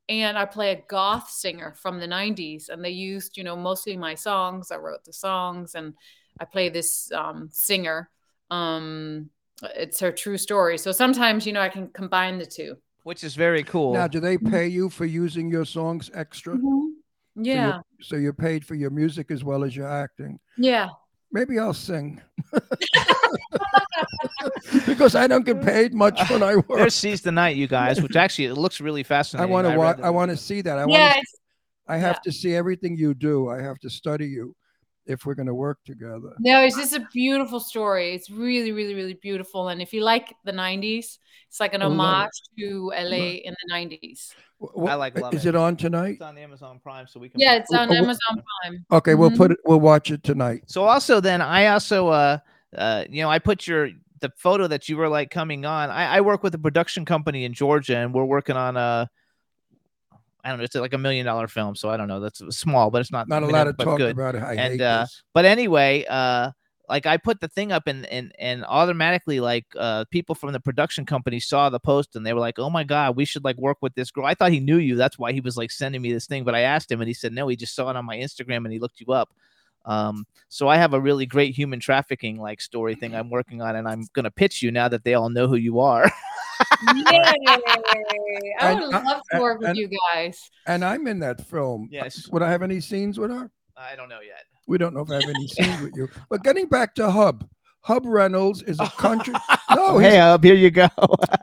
[0.09, 3.97] and I play a goth singer from the '90s, and they used you know mostly
[3.97, 4.71] my songs.
[4.71, 5.93] I wrote the songs, and
[6.39, 8.09] I play this um, singer.
[8.49, 9.29] Um,
[9.75, 10.77] it's her true story.
[10.77, 12.77] So sometimes you know I can combine the two.
[13.03, 13.93] Which is very cool.
[13.93, 16.57] Now, do they pay you for using your songs extra?
[17.37, 20.39] So you're- Yeah, So you're paid for your music as well as your acting.
[20.57, 20.89] yeah.
[21.29, 22.21] Maybe I'll sing.
[24.85, 26.67] because I don't get paid much when I work.
[26.69, 29.49] There's Seize the Night, you guys, which actually it looks really fascinating.
[29.49, 29.97] I want to read watch.
[29.97, 30.77] the- I want to see that.
[30.77, 30.93] I want.
[30.93, 31.19] yeah,
[31.87, 32.21] I have yeah.
[32.23, 33.49] to see everything you do.
[33.49, 34.55] I have to study you
[35.07, 36.33] if we're going to work together.
[36.39, 38.13] No, it's just a beautiful story.
[38.13, 39.69] It's really, really, really beautiful.
[39.69, 41.17] And if you like the 90s,
[41.47, 41.99] it's like an I love it.
[41.99, 44.33] homage to LA in the 90s.
[44.61, 45.49] Wh- wh- I like love Is it.
[45.49, 46.13] it on tonight?
[46.13, 48.85] It's on Amazon Prime, so we can Yeah, it's on Oh, oh, Amazon Prime.
[48.91, 49.37] Okay, we'll Mhm.
[49.37, 49.59] put it.
[49.65, 50.63] We'll watch it tonight.
[50.67, 52.37] So also then I also uh
[52.77, 53.89] uh you know I put your
[54.19, 55.89] the photo that you were like coming on.
[55.89, 59.09] I, I work with a production company in Georgia, and we're working on a.
[60.43, 60.63] I don't know.
[60.63, 62.19] It's like a million dollar film, so I don't know.
[62.19, 64.11] That's small, but it's not Not a lot of talk good.
[64.11, 64.43] about it.
[64.43, 65.23] I And, uh, this.
[65.33, 66.51] But anyway, uh,
[66.89, 70.59] like I put the thing up and and and automatically like uh people from the
[70.59, 73.57] production company saw the post and they were like, "Oh my god, we should like
[73.57, 74.95] work with this girl." I thought he knew you.
[74.95, 76.43] That's why he was like sending me this thing.
[76.45, 78.63] But I asked him and he said, "No, he just saw it on my Instagram
[78.63, 79.29] and he looked you up."
[79.87, 83.75] Um, so I have a really great human trafficking like story thing I'm working on,
[83.77, 86.03] and I'm gonna pitch you now that they all know who you are.
[86.95, 87.05] Yay!
[87.09, 90.49] I And, would uh, love to work with and- you guys.
[90.65, 91.87] And I'm in that film.
[91.91, 92.27] Yes.
[92.31, 93.49] Would I have any scenes with her?
[93.75, 94.43] I don't know yet.
[94.67, 96.09] We don't know if I have any scenes with you.
[96.29, 97.47] But getting back to Hub,
[97.81, 99.33] Hub Reynolds is a country.
[99.73, 100.89] No, he's- hey, up here you go.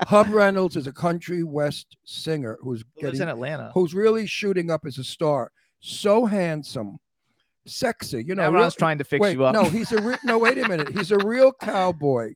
[0.07, 3.70] Hub Reynolds is a country west singer who's Who getting in Atlanta?
[3.72, 5.52] who's really shooting up as a star.
[5.80, 6.98] So handsome,
[7.66, 8.24] sexy.
[8.27, 9.55] You know, Now real- Ron's trying to fix wait, you up.
[9.55, 10.38] no, he's a re- no.
[10.38, 12.35] Wait a minute, he's a real cowboy.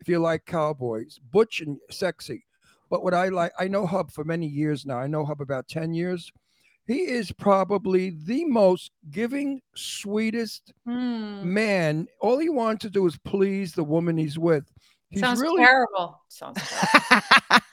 [0.00, 2.44] If you like cowboys, butch and sexy.
[2.90, 4.98] But what I like, I know Hub for many years now.
[4.98, 6.30] I know Hub about ten years.
[6.86, 11.52] He is probably the most giving, sweetest Hmm.
[11.52, 12.06] man.
[12.20, 14.70] All he wants to do is please the woman he's with.
[15.10, 16.20] He's Sounds really terrible.
[16.28, 17.26] Sounds terrible.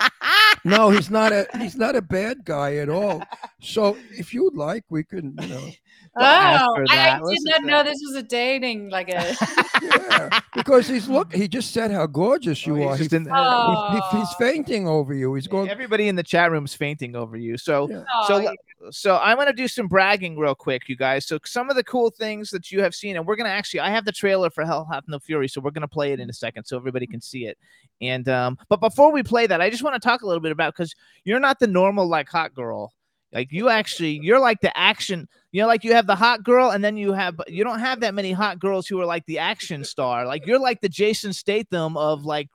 [0.66, 3.22] no, he's not a he's not a bad guy at all.
[3.62, 5.70] So if you'd like, we can, you know,
[6.16, 9.36] oh, ask I, I did Listen not to know this was a dating like a.
[9.82, 11.34] yeah, because he's look.
[11.34, 12.96] He just said how gorgeous you Oh, he's are.
[12.98, 14.02] He, just in- Oh.
[14.12, 15.34] he- he's fainting over you.
[15.34, 15.70] He's going.
[15.70, 17.58] Everybody in the chat room's fainting over you.
[17.58, 18.04] So Yeah.
[18.28, 18.38] so Oh,
[18.86, 21.26] le- so I'm gonna do some bragging real quick, you guys.
[21.26, 23.90] So some of the cool things that you have seen, and we're gonna actually I
[23.90, 26.34] have the trailer for Hell Hath No Fury, so we're gonna play it in a
[26.34, 27.58] second so everybody can see it.
[28.02, 30.52] And um, but before we play that, I just want to talk a little bit
[30.52, 32.92] about because you're not the normal like hot girl.
[33.34, 35.28] Like you actually, you're like the action.
[35.52, 38.00] You know, like you have the hot girl, and then you have you don't have
[38.02, 40.26] that many hot girls who are like the action star.
[40.28, 42.50] Like you're like the Jason Statham of like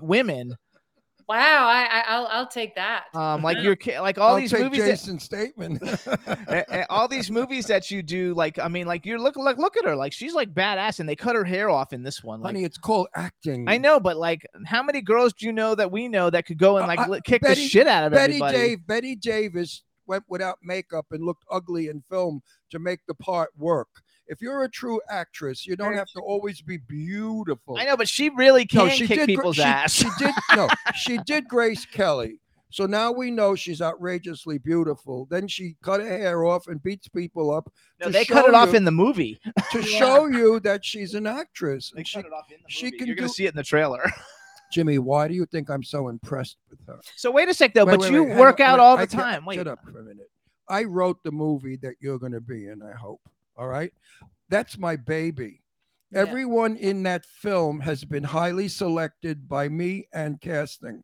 [0.00, 0.56] women.
[1.28, 1.36] wow,
[1.68, 3.04] I, I I'll I'll take that.
[3.14, 4.80] Um, like you're like all I'll these take movies.
[4.80, 5.80] that- Jason's statement.
[6.26, 9.58] a- a- all these movies that you do, like I mean, like you're look like
[9.58, 12.22] look at her, like she's like badass, and they cut her hair off in this
[12.24, 12.40] one.
[12.40, 13.68] Like Honey, it's called acting.
[13.68, 16.58] I know, but like, how many girls do you know that we know that could
[16.58, 18.56] go and Uh, like uh, li- kick Betty- the shit out of Betty everybody?
[18.58, 18.86] Dave.
[18.86, 23.86] Bette Davis went without makeup and looked ugly in film to make the part work.
[24.26, 27.76] If you're a true actress, you don't have to always be beautiful.
[27.78, 29.26] I know, but she really can No, she kick did.
[29.26, 29.92] People's she, ass.
[29.92, 30.34] She did.
[30.56, 31.46] No, she did.
[31.48, 32.40] Grace Kelly.
[32.72, 35.26] So now we know she's outrageously beautiful.
[35.30, 38.74] Then she cut her hair off and beats people up no, they cut it off
[38.74, 39.40] in the movie.
[39.72, 39.98] to Yeah.
[39.98, 41.90] show you that she's an actress.
[41.94, 43.56] They And she, cut it off in the she can You're gonna see it in
[43.56, 44.02] the trailer.
[44.70, 47.00] Jimmy, why do you think I'm so impressed with her?
[47.16, 48.96] so wait a sec though, Wait, but wait, you wait, work on, out wait, all
[48.96, 49.44] the can't- time.
[49.44, 50.30] Wait, Shut up for a minute.
[50.68, 53.20] I wrote the movie that you're going to be in, I hope.
[53.56, 53.92] All right.
[54.48, 55.62] That's my baby.
[56.12, 56.20] Yeah.
[56.20, 61.02] Everyone in that film has been highly selected by me and casting.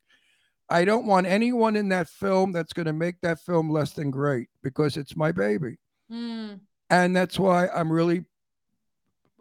[0.68, 4.10] I don't want anyone in that film that's going to make that film less than
[4.10, 5.78] great because it's my baby.
[6.10, 6.54] Hmm.
[6.90, 8.24] And that's why I'm really,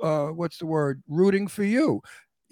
[0.02, 2.02] uh, what's the word, rooting for you.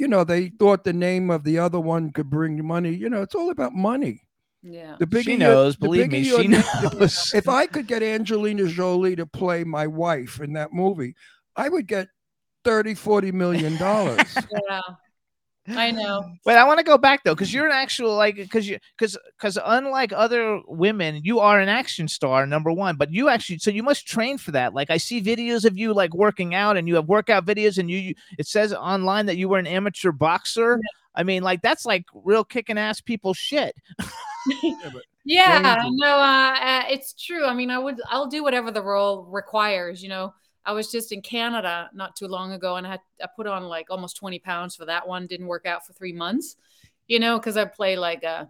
[0.04, 2.94] You know, they thought the name of the other one could bring money.
[2.94, 4.20] You know, it's all about money.
[4.62, 4.98] Yeah.
[5.00, 5.76] The bigger she your- knows.
[5.78, 6.64] the Believe bigger me, your she name-
[7.00, 7.32] knows.
[7.34, 11.16] if I could get Angelina Jolie to play my wife in that movie,
[11.56, 12.10] I would get
[12.66, 14.36] 30, 40 million dollars.
[14.70, 14.82] Yeah.
[15.68, 16.24] I know.
[16.46, 19.18] Wait, I want to go back though, because you're an actual like, because you, because,
[19.38, 22.98] because unlike other women, you are an action star, number one.
[22.98, 24.74] But you actually, so you must train for that.
[24.74, 27.90] Like I see videos of you like working out, and you have workout videos, and
[27.90, 30.80] you, you it says online that you were an amateur boxer.
[31.16, 33.76] I mean, like that's like real kicking ass people shit.
[35.26, 35.90] Yeah, Crazy.
[35.92, 37.46] no, uh, uh, it's true.
[37.46, 40.04] I mean, I would, I'll do whatever the role requires.
[40.04, 40.34] You know,
[40.66, 43.64] I was just in Canada not too long ago, and I had I put on
[43.64, 45.28] like almost twenty pounds for that one.
[45.28, 46.56] Didn't work out for three months,
[47.08, 48.50] you know, because I play like a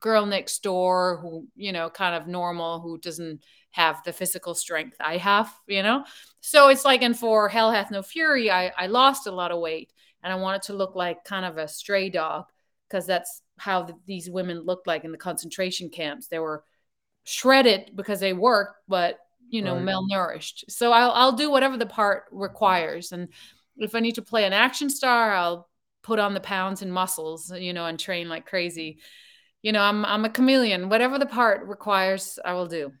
[0.00, 4.96] girl next door who, you know, kind of normal, who doesn't have the physical strength
[5.00, 6.04] I have, you know.
[6.40, 9.60] So it's like, and for Hell Hath No Fury, I I lost a lot of
[9.60, 12.46] weight, and I wanted to look like kind of a stray dog
[12.88, 16.26] because that's how th- these women looked like in the concentration camps.
[16.26, 16.64] They were
[17.24, 19.18] shredded because they worked, but
[19.54, 19.84] you know, Right.
[19.86, 20.64] malnourished.
[20.70, 23.28] So I'll I'll do whatever the part requires, and
[23.76, 25.68] if I need to play an action star, I'll
[26.02, 28.98] put on the pounds and muscles, you know, and train like crazy.
[29.62, 30.88] You know, I'm I'm a chameleon.
[30.90, 32.92] Whatever the part requires, I will do.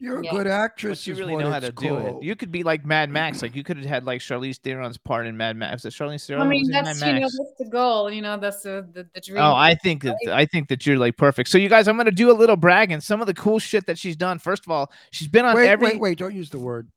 [0.00, 0.30] You're a Yeah.
[0.32, 1.00] good actress.
[1.00, 2.22] But you is really what know how it's to do it.
[2.22, 3.42] You could be like Mad Max.
[3.42, 5.84] Like you could have had like Charlize Theron's part in Mad Max.
[5.84, 6.42] Was Charlize Theron?
[6.42, 8.10] I mean, that's you know that's the goal.
[8.10, 9.38] You know, that's the the, the dream.
[9.38, 11.48] Oh, I think that I think that you're like perfect.
[11.48, 13.00] So you guys, I'm gonna do a little bragging.
[13.00, 14.38] Some of the cool shit that she's done.
[14.38, 16.18] First of all, she's been on wait, every wait, wait!
[16.18, 16.88] Don't use the word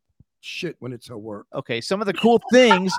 [0.41, 1.47] shit when it's her work.
[1.53, 1.81] okay.
[1.81, 2.93] Some of the cool things.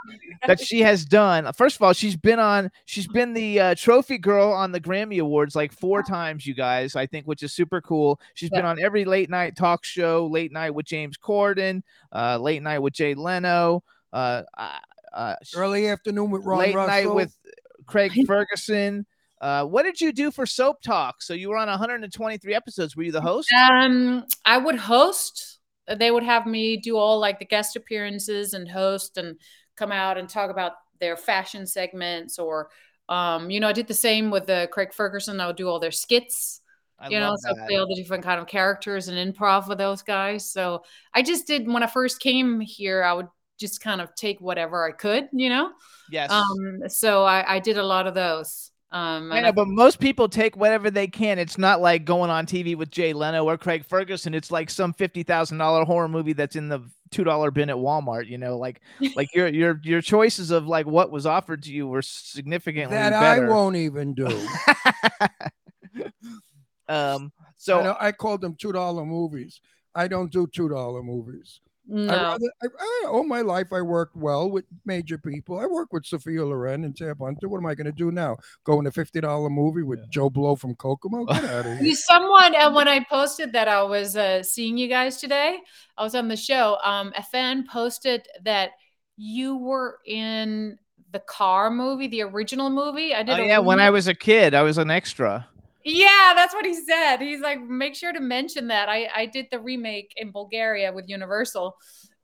[0.47, 1.51] that she has done.
[1.55, 2.70] First of all, she's been on.
[2.84, 6.97] She's been the uh, trophy girl on the Grammy Awards like four times, you guys.
[6.97, 8.20] I think, which is super cool.
[8.34, 11.82] She's been on every late night talk show, late night with James Corden,
[12.12, 13.82] uh, late night with Jay Leno,
[14.12, 14.78] uh, uh,
[15.12, 16.89] uh, Early afternoon with Ron late Russell.
[16.89, 17.36] night with
[17.86, 19.07] Craig Ferguson.
[19.41, 21.22] Uh, what did you do for Soap Talk?
[21.22, 22.97] So you were on 123 episodes.
[22.97, 23.49] Were you the host?
[23.53, 25.57] Um, I would host.
[25.97, 29.36] They would have me do all like the guest appearances and host and
[29.76, 32.70] come out and talk about their fashion segments or
[33.09, 35.41] um, you know, I did the same with the Craig Ferguson.
[35.41, 36.61] I would do all their skits,
[36.99, 37.66] I you know, so that.
[37.66, 40.51] play all the different kind of characters and improv with those guys.
[40.51, 40.82] So
[41.14, 43.28] I just did when I first came here, I would
[43.59, 45.70] just kind of take whatever I could, you know.
[46.11, 46.30] Yes.
[46.30, 48.70] Um, so I, I did a lot of those.
[48.91, 51.39] Um, I know, but most people take whatever they can.
[51.39, 54.32] It's not like going on TV with Jay Leno or Craig Ferguson.
[54.32, 56.80] It's like some fifty thousand dollar horror movie that's in the
[57.11, 58.28] two dollar bin at Walmart.
[58.28, 58.80] You know, like
[59.16, 63.11] like your your your choices of like what was offered to you were significantly that
[63.11, 63.47] better.
[63.47, 64.26] I won't even do.
[66.89, 67.32] um.
[67.39, 69.61] I, So know, I called them two dollar movies.
[69.95, 71.61] I don't do two dollar movies.
[71.91, 72.12] I no.
[72.12, 75.59] rather, I, I, all my life, I worked well with major people.
[75.59, 77.49] I work with Sophia Loren and Tab Hunter.
[77.49, 78.36] What am I going to do now?
[78.64, 81.24] Go in a fifty dollar movie with Joe Blow from Kokomo?
[81.24, 81.95] Get out of here.
[81.95, 85.59] Someone, and when I posted that I was uh, seeing you guys today,
[85.97, 86.76] I was on the show.
[86.84, 88.72] Um, a fan posted that
[89.16, 90.78] you were in
[91.12, 93.14] the car movie, the original movie.
[93.14, 93.41] I oh, did.
[93.41, 95.49] a yeah, when I was a kid, I was an extra.
[95.84, 97.18] Yeah, that's what he said.
[97.18, 98.88] He's like, make sure to mention that.
[98.88, 101.76] I I did the remake in Bulgaria with Universal.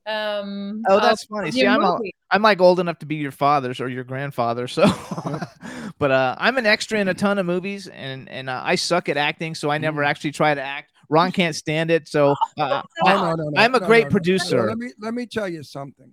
[0.07, 1.49] Um, Oh, of that's funny.
[1.51, 2.13] See, I'm a, movie.
[2.29, 4.67] I'm like old enough to be your father's or your grandfather.
[4.67, 4.83] So,
[5.99, 9.09] but uh, I'm an extra in a ton of movies, and and uh, I suck
[9.09, 10.07] at acting, so I never Mm.
[10.07, 10.91] actually try to act.
[11.09, 14.05] Ron can't stand it, so uh, No, no, no, no, I'm a no, great no,
[14.05, 14.09] no.
[14.11, 14.67] producer.
[14.67, 16.11] Let me let me tell you something.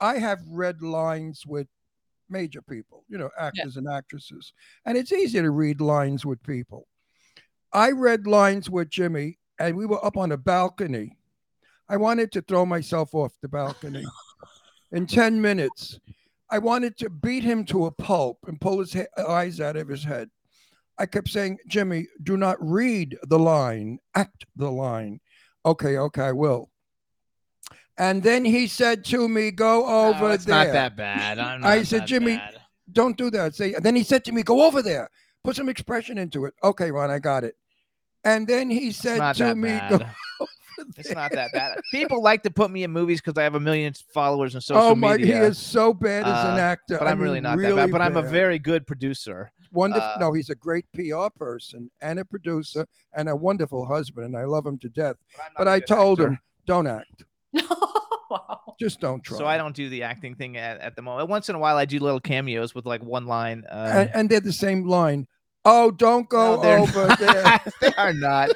[0.00, 1.68] I have read lines with
[2.32, 4.52] major people, you know, actors and actresses,
[4.86, 6.88] and it's easy to read lines with people.
[7.72, 11.16] I read lines with Jimmy, and we were up on a balcony.
[11.88, 14.04] I wanted to throw myself off the balcony
[14.92, 16.00] in 10 minutes.
[16.50, 19.88] I wanted to beat him to a pulp and pull his he- eyes out of
[19.88, 20.28] his head.
[20.98, 25.20] I kept saying, Jimmy, do not read the line, act the line.
[25.64, 26.70] Okay, okay, I will.
[27.98, 30.64] And then he said to me, Go over No, it's there.
[30.66, 31.38] not that bad.
[31.38, 33.54] I said, "Jimmy, bad." Don't do that.
[33.54, 35.08] Say, then he said to me, Go over there,
[35.44, 36.54] put some expression into it.
[36.62, 37.54] Okay, Ron, I got it.
[38.24, 39.90] And then he It's said to me, bad.
[40.00, 40.06] Go
[40.96, 41.78] It's not that bad.
[41.92, 44.80] People like to put me in movies because I have a million followers on social
[44.80, 44.92] media.
[44.92, 45.36] Oh my, media.
[45.40, 46.98] he is so bad as an Uh, actor.
[46.98, 47.90] but I I'm really mean, not that bad.
[47.92, 49.52] But I'm a very good producer.
[49.70, 50.08] wonderful.
[50.08, 54.36] uh, no, he's a great PR person and a producer and a wonderful husband, and
[54.36, 55.16] I love him to death.
[55.38, 56.30] I'm But I told actor.
[56.32, 57.24] him, don't act.
[58.32, 58.74] Wow.
[58.80, 59.38] Just don't try.
[59.38, 61.28] So I don't do the acting thing at, at the moment.
[61.28, 63.64] Once in a while, I do little cameos with like one line.
[63.70, 65.26] Uh, and, and they're the same line.
[65.64, 67.18] Oh, don't go no, they're over not.
[67.20, 67.60] there.
[67.80, 68.50] they are not.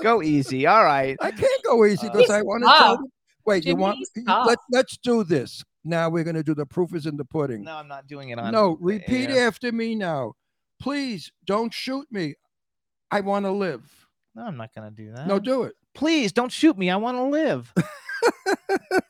[0.00, 0.66] Go easy.
[0.66, 1.16] All right.
[1.20, 3.00] I can't go easy Uh, because I want to tell Stop.
[3.46, 3.98] Wait, you want?
[4.06, 4.46] stop.
[4.46, 5.64] Let, let's do this.
[5.84, 7.62] Now we're going to do the proof is in the pudding.
[7.62, 8.52] No, I'm not doing it on.
[8.52, 9.46] No, repeat air.
[9.46, 10.32] after me now.
[10.80, 12.34] Please don't shoot me.
[13.10, 13.82] I want to live.
[14.34, 15.26] No, I'm not gonna do that.
[15.26, 15.74] No, do it.
[15.94, 16.90] please don't shoot me.
[16.90, 17.72] I want to live.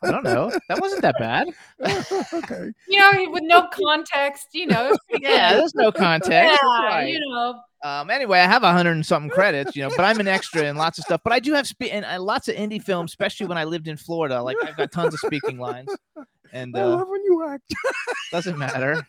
[0.03, 0.51] I don't know.
[0.69, 1.49] That wasn't that bad.
[2.33, 2.71] okay.
[2.89, 4.97] You know, with no context, you know.
[5.19, 6.59] Yeah, there's no context.
[6.63, 7.09] Yeah, right.
[7.09, 7.61] you know.
[7.85, 10.63] Um, anyway, I have a hundred and something credits, you know, but I'm an extra
[10.63, 11.21] in lots of stuff.
[11.23, 13.89] But I do have spe- and uh, lots of indie films, especially when I lived
[13.89, 14.43] in Florida.
[14.43, 15.95] Like I've got tons of speaking lines,
[16.53, 17.73] and I uh, love when you act.
[18.33, 19.07] doesn't matter.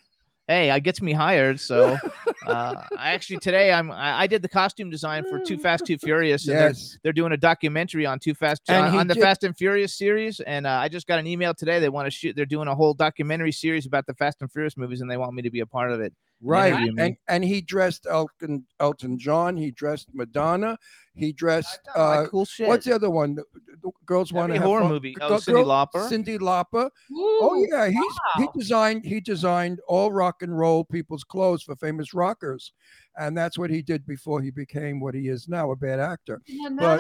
[0.47, 1.59] Hey, it gets me hired.
[1.59, 1.97] So
[2.47, 5.97] uh, I actually today I'm I, I did the costume design for Too Fast Too
[5.97, 6.47] Furious.
[6.47, 6.97] And they're, yes.
[7.03, 10.39] they're doing a documentary on Too Fast on, on the did- Fast and Furious series,
[10.39, 11.79] and uh, I just got an email today.
[11.79, 12.35] They want to shoot.
[12.35, 15.33] They're doing a whole documentary series about the Fast and Furious movies, and they want
[15.33, 16.13] me to be a part of it.
[16.41, 16.73] Right.
[16.73, 17.03] interview me.
[17.03, 19.57] And and he dressed Elton Elton John.
[19.57, 20.77] He dressed Madonna.
[21.15, 22.67] He dressed I've done, like, uh, cool shit.
[22.67, 23.35] what's the other one?
[23.35, 23.43] The,
[23.81, 25.15] the girls want Every to horror movie.
[25.19, 26.09] Oh, Cyndi Lauper.
[26.09, 26.89] Cyndi Lauper.
[27.11, 32.13] Oh yeah, he's he designed he designed all rock and roll people's clothes for famous
[32.13, 32.71] rockers,
[33.17, 36.41] and that's what he did before he became what he is now, a bad actor.
[36.47, 36.97] I but-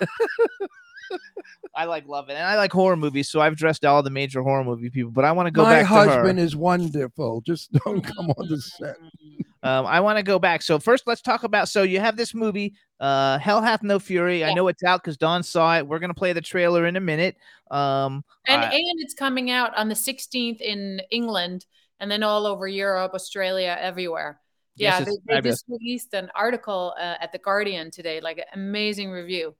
[0.00, 0.08] that.
[1.74, 4.42] I like love it, and I like horror movies, so I've dressed all the major
[4.42, 5.10] horror movie people.
[5.12, 6.16] But I want to go My back husband to her.
[6.16, 7.40] My husband is wonderful.
[7.42, 8.96] Just don't come on the set.
[9.64, 10.62] Um, I want to go back.
[10.62, 11.68] So first, let's talk about.
[11.68, 14.44] So you have this movie, uh, Hell Hath No Fury.
[14.44, 15.86] I know it's out because Don saw it.
[15.88, 17.34] We're gonna play the trailer in a minute.
[17.68, 21.66] Um, And I- and it's coming out on the 16th in England
[21.98, 24.38] and then all over Europe, Australia, everywhere.
[24.76, 28.44] Yeah, it's they, they just released an article uh, at the Guardian today, like an
[28.54, 29.56] amazing review.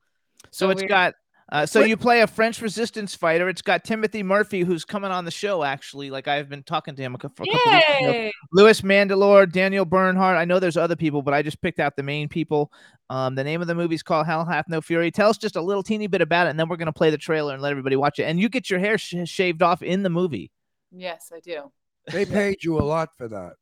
[0.53, 1.15] So So it's we're- got
[1.51, 1.89] Uh, so Wait.
[1.89, 3.49] you play a French resistance fighter.
[3.49, 5.65] It's got Timothy Murphy, who's coming on the show.
[5.65, 8.11] Actually, like I've been talking to him a cou- for a couple weeks ago.
[8.11, 8.33] Yay!
[8.53, 10.37] Louis Mandylor, Daniel Bernhardt.
[10.37, 12.71] I know there's other people, but I just picked out the main people.
[13.09, 15.11] Um, the name of the movie's called Hell Hath No Fury.
[15.11, 17.17] Tell us just a little teeny bit about it, and then we're gonna play the
[17.17, 18.25] trailer and let everybody watch it.
[18.25, 20.51] And you get your hair sh- shaved off in the movie.
[20.93, 21.73] Yes, I do.
[22.13, 23.55] They paid you a lot for that.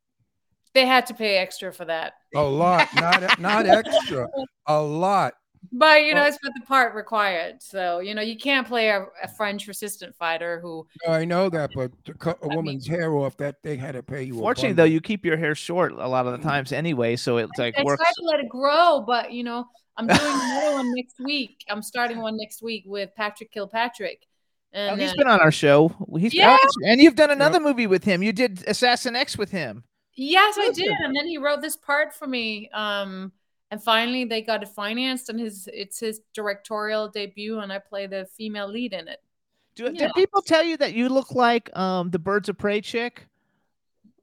[0.73, 2.13] They had to pay extra for that.
[2.35, 4.27] A lot, not not extra.
[4.65, 5.33] A lot.
[5.71, 7.61] But you know, Well- it's what the part required.
[7.61, 10.87] So you know, you can't play a, a French resistant fighter who.
[11.05, 13.93] No, I know that, but to cut a mean- woman's hair off, that they had
[13.93, 14.35] to pay you.
[14.37, 17.37] a Fortunately, though, you keep your hair short a lot of the times anyway, so
[17.37, 18.01] it's like I works.
[18.03, 19.65] tried to let it grow, but you know,
[19.97, 21.63] I'm doing another one next week.
[21.69, 24.25] I'm starting one next week with Patrick Kilpatrick.
[24.73, 25.91] Oh, And he's uh, been on our show.
[26.19, 26.57] He's Yeah.
[26.85, 28.21] and you've done another movie with him.
[28.21, 29.83] You did Assassin X with him.
[30.15, 30.89] Yes, I did.
[30.89, 32.69] And then he wrote this part for me.
[32.73, 33.31] Um,
[33.71, 38.07] and finally they got it financed and his it's his directorial debut and I play
[38.07, 39.21] the female lead in it.
[39.75, 40.07] Do, Yeah.
[40.07, 43.27] Did people tell you that you look like um the Birds of Prey chick?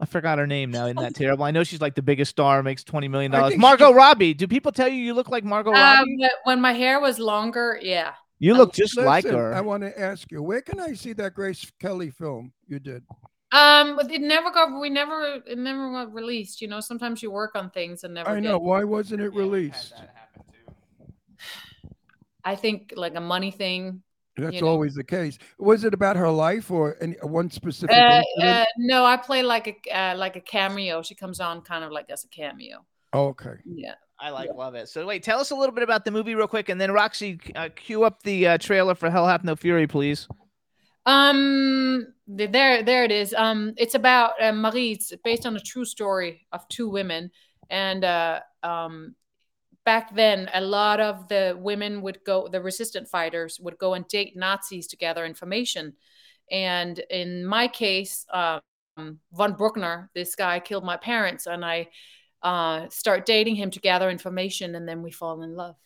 [0.01, 0.87] I forgot her name now.
[0.87, 1.45] Isn't that terrible?
[1.45, 3.51] I know she's like the biggest star, makes twenty million dollars.
[3.51, 4.35] think she Margot Robbie.
[4.35, 6.17] Do people tell you you look like Margot Um, Robbie?
[6.21, 8.13] but when my hair was longer, yeah.
[8.41, 9.55] You look just like her.
[9.55, 13.05] I want to ask you, where can I see that Grace Kelly film you did?
[13.55, 16.61] Um, but it never got we never it never got released.
[16.61, 18.59] You know, sometimes you work on things and never I get- know.
[18.59, 19.95] Why wasn't it released?
[22.45, 24.03] I think like a money thing.
[24.37, 24.67] That's you know.
[24.67, 25.39] always the case.
[25.59, 27.97] Was it about her life or any one specific?
[27.97, 31.03] Uh, uh, no, I play like a uh, like a cameo.
[31.03, 32.85] She comes on kind of like as a cameo.
[33.13, 33.55] Oh, okay.
[33.65, 33.95] Yeah.
[34.19, 34.89] I like love it.
[34.89, 37.39] So wait, tell us a little bit about the movie real quick, and then Roxy,
[37.55, 40.29] uh, cue up the uh, trailer for Hell Hath No Fury, please.
[41.07, 43.35] Um, there, there it is.
[43.35, 44.93] Um, it's about uh, Marie.
[44.93, 47.31] It's based on a true story of two women,
[47.69, 49.15] and uh, um,
[49.85, 54.09] back then, a lot of the women would go, the resistant fighters would go and
[54.09, 55.95] date Nazis to gather information.
[56.51, 58.61] And in my case, um,
[59.33, 61.89] von Bruckner, this guy killed my parents, and I
[62.43, 65.77] uh, start dating him to gather information, and then we fall in love.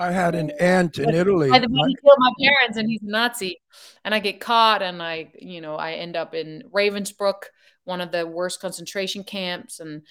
[0.00, 1.50] I had an aunt in Italy.
[1.50, 3.60] By the way, My- he killed my parents, and he's a Nazi,
[4.02, 7.42] and I get caught, and I, you know, I end up in Ravensbrück,
[7.84, 10.02] one of the worst concentration camps, and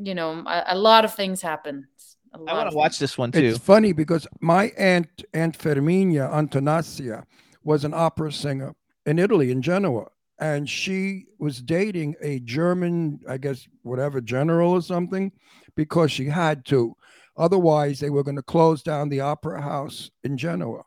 [0.00, 1.86] you know, a, a lot of things happen.
[2.34, 3.40] I want to watch this one too.
[3.40, 7.24] It's funny because my aunt, Aunt Ferminia Antonasia,
[7.64, 8.74] was an opera singer
[9.06, 10.06] in Italy, in Genoa.
[10.38, 15.32] And she was dating a German, I guess, whatever, general or something,
[15.74, 16.94] because she had to.
[17.38, 20.82] Otherwise, they were going to close down the opera house in Genoa.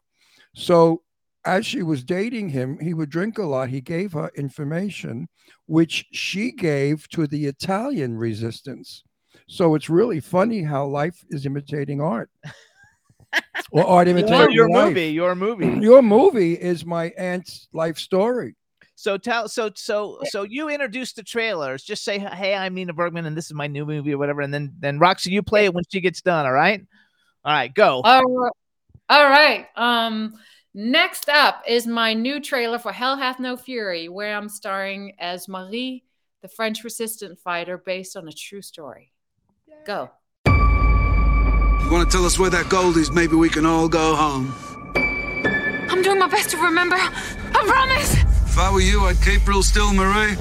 [0.53, 1.01] So,
[1.45, 3.69] as she was dating him, he would drink a lot.
[3.69, 5.27] He gave her information,
[5.65, 9.03] which she gave to the Italian resistance.
[9.47, 12.29] So it's really funny how life is imitating art.
[13.71, 14.89] or art Your, imitating your life.
[14.89, 15.67] movie, your movie.
[15.83, 18.55] Your movie is my aunt's life story.
[19.01, 21.83] So tell, so so so you introduce the trailers.
[21.83, 24.53] Just say, "Hey, I'm Nina Bergman, and this is my new movie, or whatever." And
[24.53, 26.45] then then Roxy, you play it when she gets done.
[26.45, 26.85] All right,
[27.43, 28.01] all right, go.
[28.03, 28.51] All right.
[29.09, 29.65] All right.
[29.75, 30.35] Um,
[30.75, 35.47] next up is my new trailer for Hell Hath No Fury, where I'm starring as
[35.47, 36.03] Marie,
[36.43, 39.11] the French resistance fighter, based on a true story.
[39.83, 40.11] Go.
[40.45, 43.11] You want to tell us where that gold is?
[43.11, 44.53] Maybe we can all go home.
[45.89, 46.97] I'm doing my best to remember.
[46.97, 48.30] I promise.
[48.51, 50.35] If I were you, I'd keep real still, Marie.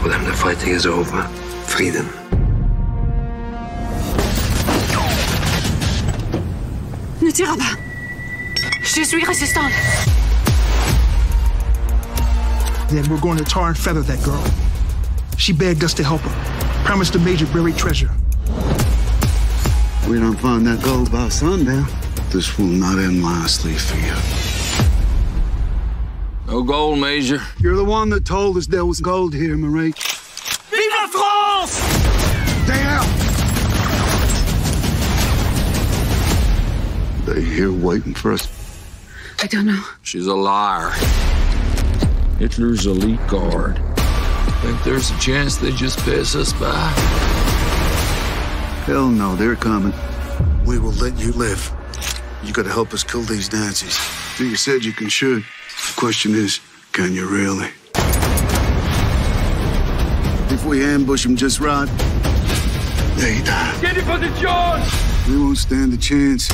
[0.00, 1.24] For them, the fighting is over.
[1.66, 2.06] Freedom.
[7.20, 7.76] Ne tire pas.
[8.82, 9.72] Je suis résistante.
[12.88, 14.42] Then we're going to tar and feather that girl.
[15.36, 16.84] She begged us to help her.
[16.86, 18.10] Promised the major buried treasure.
[20.08, 21.84] We don't find that gold by sundown.
[22.30, 24.14] This will not end nicely for you.
[26.46, 27.42] No gold, Major.
[27.58, 29.90] You're the one that told us there was gold here, Marie.
[30.70, 31.80] Vive France!
[32.68, 33.04] Damn!
[37.24, 38.46] They here waiting for us.
[39.42, 39.82] I don't know.
[40.02, 40.92] She's a liar.
[42.38, 43.80] Hitler's elite guard.
[44.62, 47.35] Think there's a chance they just pass us by?
[48.86, 49.92] Hell no, they're coming.
[50.64, 51.72] We will let you live.
[52.44, 53.98] You gotta help us kill these Nazis.
[54.38, 55.42] You said you can shoot.
[55.88, 56.60] The question is,
[56.92, 57.68] can you really?
[60.54, 61.88] If we ambush them just right,
[63.16, 63.76] they die.
[63.80, 65.32] Get in position!
[65.32, 66.46] We won't stand a chance.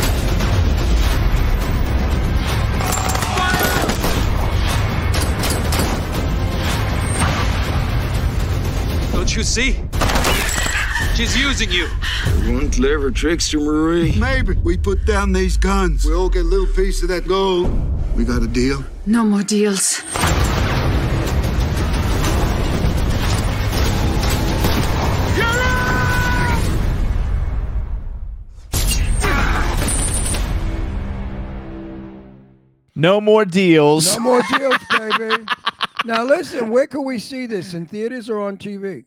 [9.12, 9.76] Don't you see?
[11.14, 11.88] She's using you.
[12.50, 14.18] One clever trickster, Marie.
[14.18, 16.06] Maybe we put down these guns.
[16.06, 17.70] We all get a little piece of that gold.
[18.16, 18.82] We got a deal?
[19.04, 20.02] No more deals.
[32.94, 34.16] No more deals.
[34.16, 35.44] No more deals, baby.
[36.06, 37.74] now listen, where can we see this?
[37.74, 39.04] In theaters or on TV?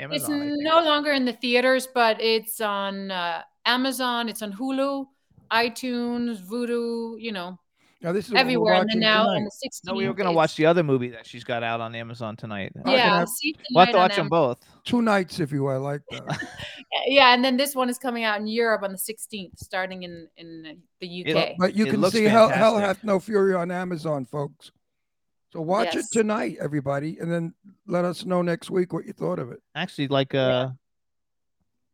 [0.00, 4.28] Uh, it's no longer in the theaters, but it's on uh, Amazon.
[4.28, 5.06] It's on Hulu,
[5.50, 7.20] iTunes, Vudu.
[7.20, 7.58] You know,
[8.02, 8.74] Now this is everywhere.
[8.74, 9.36] And then now tonight.
[9.36, 9.86] on the 16th.
[9.86, 12.36] No, we were gonna it's- watch the other movie that she's got out on Amazon
[12.36, 12.72] tonight.
[12.86, 14.58] Yeah, see we'll have to watch them both.
[14.84, 15.72] Two nights, if you will.
[15.72, 16.48] I like that.
[17.06, 20.28] Yeah, and then this one is coming out in Europe on the 16th, starting in
[20.36, 21.56] in the UK.
[21.58, 22.78] but you It can looks see Hell, Hell.
[22.78, 24.70] Hath No Fury on Amazon, folks.
[25.54, 26.06] So watch Yes.
[26.12, 27.54] it tonight, everybody, and then
[27.86, 29.62] let us know next week what you thought of it.
[29.76, 30.70] Actually, like uh,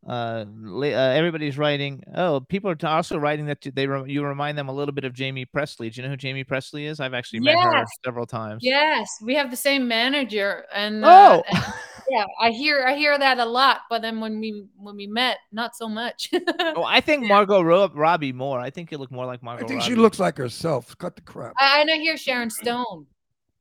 [0.08, 0.10] uh,
[0.46, 2.02] uh, everybody's writing.
[2.14, 5.14] Oh, people are also writing that they re- you remind them a little bit of
[5.16, 5.92] Jaime Pressly.
[5.92, 7.00] Do you know who Jaime Pressly is?
[7.00, 8.60] I've actually met her several times.
[8.64, 11.08] Yes, we have the same manager, and Oh!
[11.08, 11.64] uh, and-
[12.10, 13.82] yeah, I hear I hear that a lot.
[13.90, 16.30] But then when we when we met, not so much.
[16.76, 18.58] Oh, I think Margot Ro- Robbie more.
[18.58, 19.64] I think you look more like Margot.
[19.64, 19.92] I think Robbie.
[19.92, 20.96] she looks like herself.
[20.98, 21.52] Cut the crap.
[21.58, 23.06] I, and I hear Sharon Stone,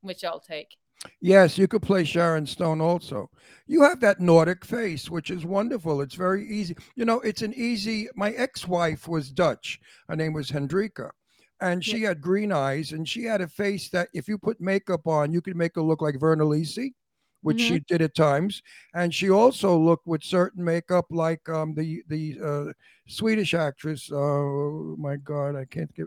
[0.00, 0.76] which I'll take.
[1.20, 3.30] Yes, you could play Sharon Stone also.
[3.66, 6.02] You have that Nordic face, which is wonderful.
[6.02, 6.76] It's very easy.
[6.94, 8.08] You know, it's an easy.
[8.14, 9.80] My ex wife was Dutch.
[10.08, 11.10] Her name was Hendrika.
[11.62, 15.06] And she had green eyes and she had a face that if you put makeup
[15.06, 16.94] on, you could make her look like Virna Lisi,
[17.42, 18.62] which she did at times.
[18.94, 22.72] And she also looked with certain makeup like um, the the uh,
[23.08, 24.10] Swedish actress.
[24.10, 26.06] Oh my God, I can't give.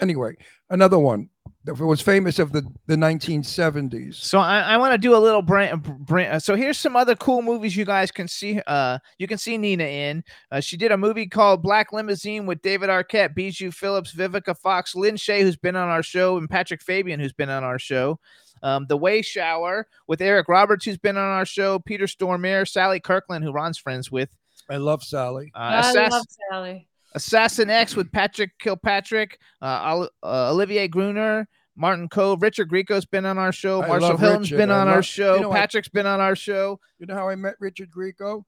[0.00, 0.34] Uh, anyway,
[0.70, 1.28] another one
[1.64, 4.16] that was famous of the, the 1970s.
[4.16, 6.42] So I, I want to do a little brand, brand.
[6.42, 8.60] So here's some other cool movies you guys can see.
[8.66, 10.24] Uh, you can see Nina in.
[10.50, 14.96] Uh, she did a movie called Black Limousine with David Arquette, Bijou Phillips, Vivica Fox,
[14.96, 18.18] Lin Shaye, who's been on our show, and Patrick Fabian, who's been on our show.
[18.64, 23.00] Um, the Way Shower with Eric Roberts, who's been on our show, Peter Stormare, Sally
[23.00, 24.28] Kirkland, who Ron's friends with.
[24.70, 25.50] I love Sally.
[25.54, 26.88] Uh, I Assass- love Sally.
[27.14, 33.24] Assassin X with Patrick Kilpatrick, uh, Ol- uh, Olivier Gruner, Martin Kove, Richard Grieco's been
[33.26, 34.56] on our show, I Marshall love Hilton's Richard.
[34.62, 36.78] been I on our show, you know, I- Patrick's been on our show.
[36.98, 38.44] You know how I met Richard Grieco?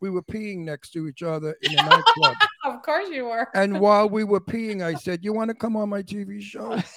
[0.00, 2.36] We were peeing next to each other in a nightclub.
[2.62, 3.48] Of course you were.
[3.54, 6.78] And while we were peeing, I said, You want to come on my TV show?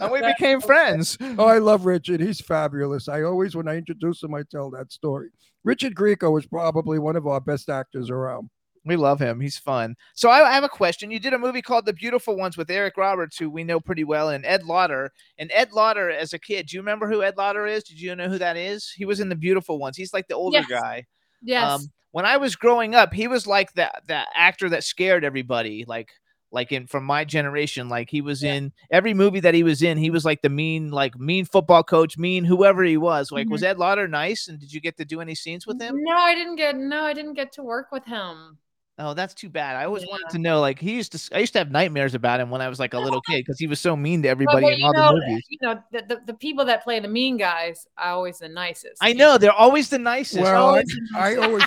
[0.00, 1.16] And we became friends.
[1.38, 2.20] Oh, I love Richard.
[2.20, 3.08] He's fabulous.
[3.08, 5.28] I always, when I introduce him, I tell that story.
[5.64, 8.50] Richard Grieco is probably one of our best actors around.
[8.84, 9.40] We love him.
[9.40, 9.94] He's fun.
[10.14, 11.12] So I, I have a question.
[11.12, 14.02] You did a movie called The Beautiful Ones with Eric Roberts, who we know pretty
[14.02, 15.12] well, and Ed Lauter.
[15.38, 17.84] And Ed Lauter, as a kid, do you remember who Ed Lauter is?
[17.84, 18.90] Did you know who that is?
[18.90, 19.96] He was in The Beautiful Ones.
[19.96, 20.68] He's like the older Yes.
[20.68, 21.04] guy.
[21.42, 21.70] Yes.
[21.70, 25.84] Um, when I was growing up, he was like that that actor that scared everybody.
[25.86, 26.10] Like
[26.52, 29.98] like in from my generation, like he was in every movie that he was in.
[29.98, 33.32] He was like the mean like mean football coach, mean whoever he was.
[33.32, 33.70] Like was mm-hmm.
[33.70, 34.48] Ed Lauter nice?
[34.48, 35.96] And did you get to do any scenes with him?
[36.02, 36.76] no, I didn't get.
[36.76, 38.58] No, I didn't get to work with him.
[38.98, 39.74] Oh, that's too bad.
[39.74, 40.60] I always wanted to know.
[40.60, 42.92] Like he used to, I used to have nightmares about him when I was like
[42.92, 45.20] a little kid because he was so mean to Well, everybody well, in all know,
[45.20, 45.44] the movies.
[45.48, 48.98] you know, the, the, the people that play the mean guys are always the nicest.
[49.00, 50.42] I know they're always the nicest.
[50.42, 51.64] Well, I, always the I always,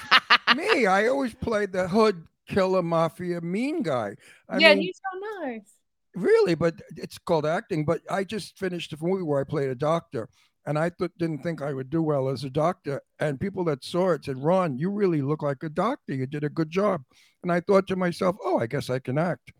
[0.55, 4.15] me, I always played the hood killer mafia mean guy.
[4.49, 5.73] I yeah, mean, he's so nice.
[6.15, 7.85] Really, but it's called acting.
[7.85, 10.29] But I just finished a movie where I played a doctor,
[10.65, 13.01] and I th- didn't think I would do well as a doctor.
[13.19, 16.13] And people that saw it said, "Ron, you really look like a doctor.
[16.13, 17.03] You did a good job."
[17.43, 19.51] And I thought to myself, "Oh, I guess I can act."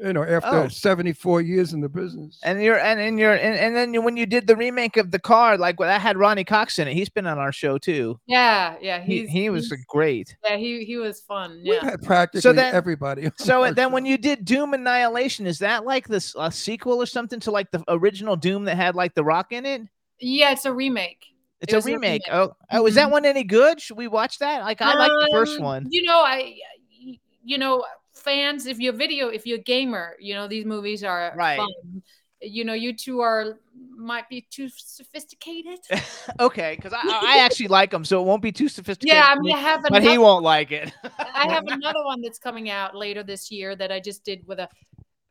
[0.00, 0.68] You know, after Oh.
[0.68, 2.38] 74 years in the business.
[2.44, 5.18] And you're and and you're and, and then when you did the remake of the
[5.18, 6.94] car, like well, that had Ronny Cox in it.
[6.94, 8.20] He's been on our show too.
[8.26, 10.36] Yeah, yeah, He, he's he was he's- great.
[10.44, 11.60] yeah, he he was fun.
[11.64, 11.84] We Yeah.
[11.84, 13.28] had practically then- everybody.
[13.38, 17.06] So our then when you did Doom Annihilation, is that like this a sequel or
[17.06, 19.82] something to like the original Doom that had like the Rock in it?
[20.20, 21.24] Yeah, it's a remake.
[21.60, 22.22] It's It a was a remake.
[22.28, 22.50] remake.
[22.50, 23.80] Oh, oh, is that one any good?
[23.80, 24.62] Should we watch that?
[24.62, 25.86] Like I like the first Um, one.
[25.90, 26.54] You know, I
[27.44, 27.84] you know,
[28.18, 31.56] fans, if you're video, if you're a gamer, you know, these movies are Right.
[31.58, 32.02] fun.
[32.40, 33.58] You know, you two are
[33.96, 35.80] might be too sophisticated.
[36.40, 39.16] Okay, because I, I actually like them, so it won't be too sophisticated.
[39.16, 40.92] Yeah, I mean, I have but he won't like it.
[41.34, 44.60] I have another one that's coming out later this year that I just did with
[44.60, 44.68] a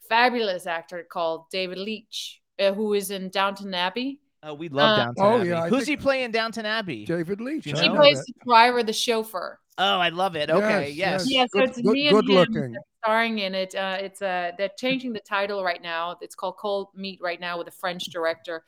[0.09, 4.19] fabulous actor called David Leech, uh, who is in Downton Abbey.
[4.47, 5.49] Oh, we love Uh, Downton Oh, Abbey.
[5.49, 7.05] yeah, Who's he playing Downton Abbey?
[7.05, 7.65] David Leech.
[7.65, 7.93] Do you I He know?
[7.95, 9.59] know plays the driver, the chauffeur.
[9.77, 10.49] Oh, I love it.
[10.49, 11.29] Okay, yes.
[11.29, 12.75] Yes, Yeah, so Good- it's good- me and good him looking.
[13.03, 13.75] starring in it.
[13.75, 16.17] Uh, it's uh, they're changing the title right now.
[16.21, 18.63] It's called Cold Meat right now with a French director,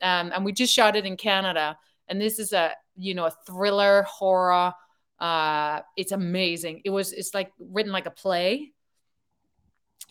[0.00, 1.76] um, and we just shot it in Canada.
[2.08, 4.72] And this is a you know a thriller horror.
[5.18, 6.80] Uh, it's amazing.
[6.84, 8.72] It was it's like written like a play.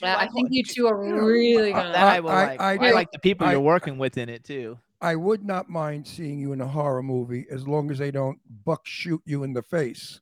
[0.01, 1.93] Uh, I think you two are really gonna.
[1.93, 2.61] That I will I- like.
[2.61, 4.77] I I, like the people I- you're working with in it too.
[5.03, 8.39] I would not mind seeing you in a horror movie as long as they don't
[8.65, 10.21] buck shoot you in the face.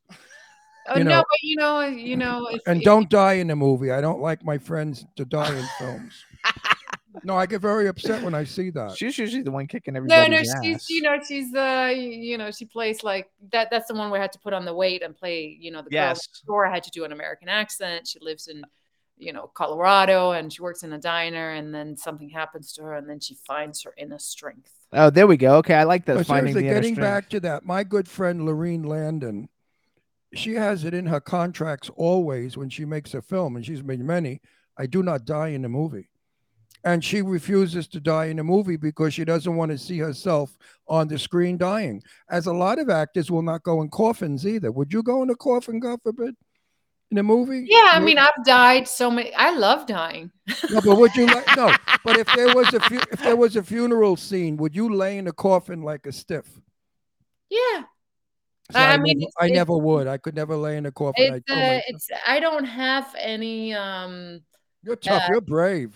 [0.88, 3.56] oh, you no, but you know, you know, if, And if- don't die in the
[3.56, 3.92] movie.
[3.92, 6.26] I don't like my friends to die in films.
[7.26, 8.96] No, I get very upset when I see that.
[8.98, 10.18] She's usually the one kicking everybody.
[10.18, 10.66] No, everybody's no, ass.
[10.66, 13.68] she's you know she's the you know she plays like that.
[13.70, 15.58] That's the one where I had to put on the weight and play.
[15.60, 16.20] You know the girl Yes.
[16.20, 18.08] next door had to do an American accent.
[18.08, 18.64] She lives in
[19.22, 21.52] you know Colorado and she works in a diner.
[21.52, 24.72] And then something happens to her, and then she finds her inner strength.
[24.94, 25.56] Oh, there we go.
[25.58, 26.16] Okay, I like that.
[26.16, 27.00] But oh, finding the getting strength.
[27.00, 29.48] back to that, my good friend Lorene Landon,
[30.34, 34.02] she has it in her contracts always when she makes a film, and she's made
[34.02, 34.42] many.
[34.78, 36.10] I do not die in a movie.
[36.84, 40.58] And she refuses to die in a movie because she doesn't want to see herself
[40.88, 42.02] on the screen dying.
[42.30, 44.72] As a lot of actors will not go in coffins either.
[44.72, 46.36] Would you go in a coffin, God forbid,
[47.12, 47.66] in a movie?
[47.68, 49.34] Yeah, I mean I've died so many.
[49.36, 50.32] I love dying.
[50.70, 51.72] no, but would you like no?
[52.04, 55.18] But if there was a fu- if there was a funeral scene, would you lay
[55.18, 56.48] in a coffin like a stiff?
[57.50, 57.84] Yeah,
[58.72, 60.08] So I I, mean, never, I never would.
[60.08, 61.34] I could never lay in a coffin.
[61.36, 62.08] It's kill uh, it's.
[62.26, 63.74] I don't have any.
[63.74, 64.42] um
[64.84, 65.24] You're tough.
[65.24, 65.94] uh, You're brave.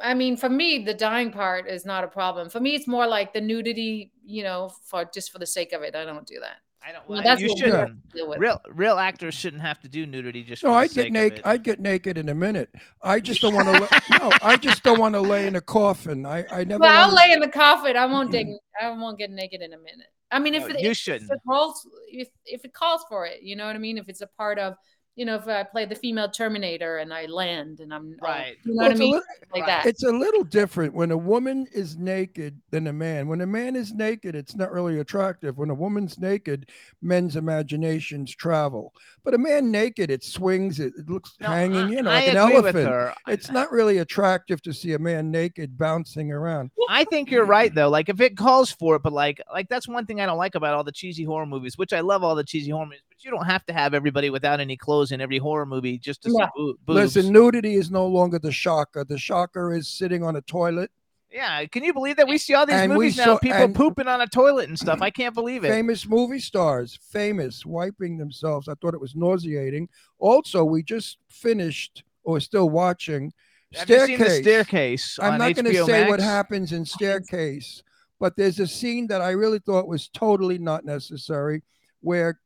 [0.00, 2.50] I mean, for me, the dying part is not a problem.
[2.50, 5.82] For me, it's more like the nudity, you know, for just for the sake of
[5.82, 5.94] it.
[5.94, 6.56] I don't do that.
[6.86, 7.08] I don't.
[7.08, 8.12] Well, Well, that's you what we shouldn't.
[8.16, 8.34] to.
[8.38, 10.62] Real real actors shouldn't have to do nudity just.
[10.62, 11.40] No, for I'd sake get naked.
[11.44, 12.70] I'd get naked in a minute.
[13.02, 14.02] I just don't want to.
[14.18, 16.26] no, I just don't want to lay in a coffin.
[16.26, 16.82] I, I never.
[16.82, 17.96] Well, I'll lay in the coffin.
[17.96, 18.48] I won't dig.
[18.48, 18.56] Mm.
[18.82, 20.08] I won't get naked in a minute.
[20.30, 21.30] I mean, if No, it, you if, shouldn't.
[21.30, 23.96] If it calls, if if it calls for it, you know what I mean.
[23.98, 24.74] If it's a part of,
[25.16, 28.74] you know, if I play the female Terminator and I land and I'm right, you
[28.74, 29.86] know Well, what I it's a mean, little- like that.
[29.86, 33.28] It's a little different when a woman is naked than a man.
[33.28, 35.56] When a man is naked, it's not really attractive.
[35.56, 38.92] When a woman's naked, men's imaginations travel.
[39.22, 42.14] But a man naked, it swings, it, it looks No, hanging, I- you know, I
[42.14, 43.14] like an elephant.
[43.28, 46.70] It's not really attractive to see a man naked bouncing around.
[46.88, 47.88] I think you're right though.
[47.88, 50.54] Like if it calls for it, but like like that's one thing I don't like
[50.54, 53.13] about all the cheesy horror movies, which I love all the cheesy horror movies, but
[53.24, 56.30] you don't have to have everybody without any clothes in every horror movie just to
[56.36, 56.46] Yeah.
[56.46, 57.16] see boo- boobs.
[57.16, 59.04] Listen, nudity is no longer the shocker.
[59.04, 60.90] The shocker is sitting on a toilet.
[61.30, 63.24] yeah, can you believe that we see all these And we movies now?
[63.24, 65.00] saw- People pooping on a toilet and stuff.
[65.02, 65.68] I can't believe it.
[65.68, 68.68] Famous movie stars, famous, wiping themselves.
[68.68, 69.88] I thought it was nauseating.
[70.20, 73.32] Also, we just finished or still watching
[73.74, 74.42] Have you seen the Staircase.
[74.42, 75.18] staircase?
[75.20, 76.84] I'm on not going to HBO say what happens in oh.
[76.84, 77.82] Staircase,
[78.20, 81.62] but there's a scene that I really thought was totally not necessary
[82.00, 82.38] where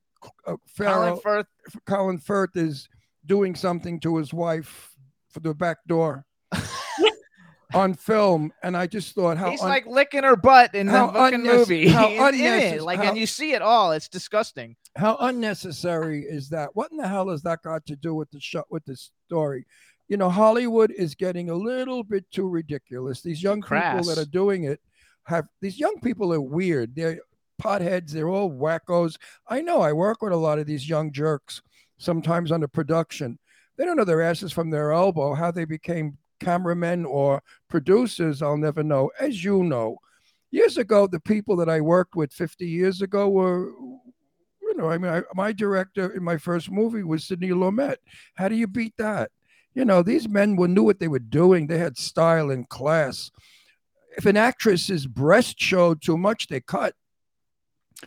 [0.47, 1.47] uh, Colin Firth.
[1.87, 2.89] Colin Firth is
[3.27, 4.95] doing something to his wife
[5.31, 6.25] for the back door
[7.75, 10.93] on film, and I just thought how He's un- like licking her butt in the
[10.93, 11.89] how fucking unnecess- movie.
[11.89, 13.93] how He's in it, unnecess- like, how- and you see it all.
[13.93, 14.77] It's disgusting.
[14.97, 16.71] how unnecessary is that?
[16.75, 18.97] What in the hell has that got to do with the shot with the
[19.27, 19.67] story?
[20.09, 23.21] You know, Hollywood is getting a little bit too ridiculous.
[23.21, 24.81] These young people that are doing it
[25.25, 26.97] have these young people are weird.
[26.97, 27.21] They're
[27.61, 28.11] potheads.
[28.11, 29.17] They're all wackos.
[29.49, 29.81] I know.
[29.81, 31.63] I work with a lot of these young jerks.
[31.99, 33.39] Sometimes the production,
[33.77, 35.35] they don't know their asses from their elbow.
[35.35, 39.11] How they became cameramen or producers, I'll never know.
[39.21, 39.99] As you know,
[40.51, 43.71] years ago, the people that I worked with 50 years ago were,
[44.63, 47.97] you know, I mean, I, my director in my first movie was Sidney Lumet.
[48.35, 49.31] How do you beat that?
[49.75, 51.67] You know, these men were, knew what they were doing.
[51.67, 53.31] They had style and class.
[54.17, 56.95] If an actress's breast showed too much, they cut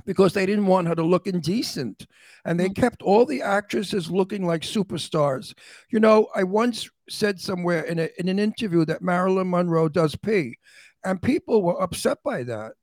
[0.05, 2.07] because they didn't want her to look indecent.
[2.45, 2.75] And they mm.
[2.75, 5.53] kept all the actresses looking like superstars.
[5.89, 10.15] You know, I once said somewhere in, a, in an interview that Marilyn Monroe does
[10.15, 10.57] pee,
[11.03, 12.73] and people were upset by that.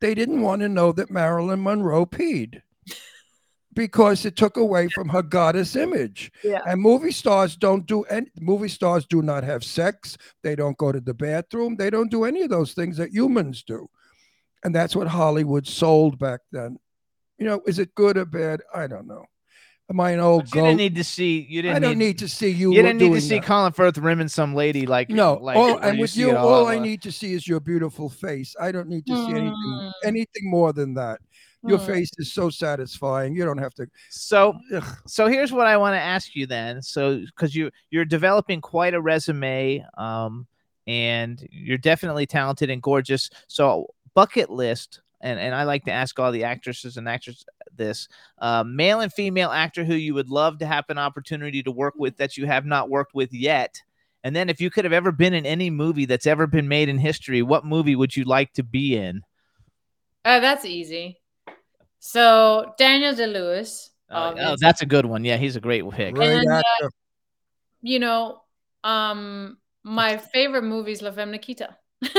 [0.00, 2.60] They didn't want to know that Marilyn Monroe peed
[3.74, 6.30] because it took away from her goddess image.
[6.44, 6.60] Yeah.
[6.66, 10.16] And movie stars don't do any movie stars do not have sex.
[10.42, 11.76] They don't go to the bathroom.
[11.76, 13.88] They don't do any of those things that humans do.
[14.64, 16.78] And that's what Hollywood sold back then.
[17.38, 18.62] You know, is it good or bad?
[18.74, 19.24] I don't know.
[19.88, 20.66] Am I an old But you goat?
[20.66, 21.46] didn't need to see.
[21.48, 21.76] You didn't.
[21.76, 22.74] I don't need to see you.
[22.74, 23.44] You didn't need to see that.
[23.44, 26.78] Colin Firth rimming some lady like No, Like all, and with you, it all, I
[26.78, 28.56] need to see is your beautiful face.
[28.60, 29.92] I don't need to see anything, Mm.
[30.02, 31.20] anything more than that.
[31.62, 31.86] Your Mm.
[31.86, 33.36] face is so satisfying.
[33.36, 33.86] You don't have to.
[34.10, 34.84] So Ugh.
[35.06, 36.82] so here's what I want to ask you then.
[36.82, 40.48] So because you you're developing quite a resume, um,
[40.88, 43.30] and you're definitely talented and gorgeous.
[43.46, 43.86] So
[44.16, 47.44] bucket list, and and I like to ask all the actresses and actors
[47.76, 48.08] this:
[48.38, 51.94] uh, male and female actor who you would love to have an opportunity to work
[51.96, 53.80] with that you have not worked with yet.
[54.24, 56.88] And then if you could have ever been in any movie that's ever been made
[56.88, 59.22] in history, what movie would you like to be in?
[60.24, 61.20] Uh, that's easy.
[62.00, 63.90] So Daniel Day Lewis.
[64.10, 65.24] Oh, oh, that's a good one.
[65.24, 66.14] Yeah, he's a great pick.
[66.14, 66.88] Great And, uh,
[67.82, 68.40] you know,
[68.82, 71.76] um, my favorite movie is La Femme Nikita.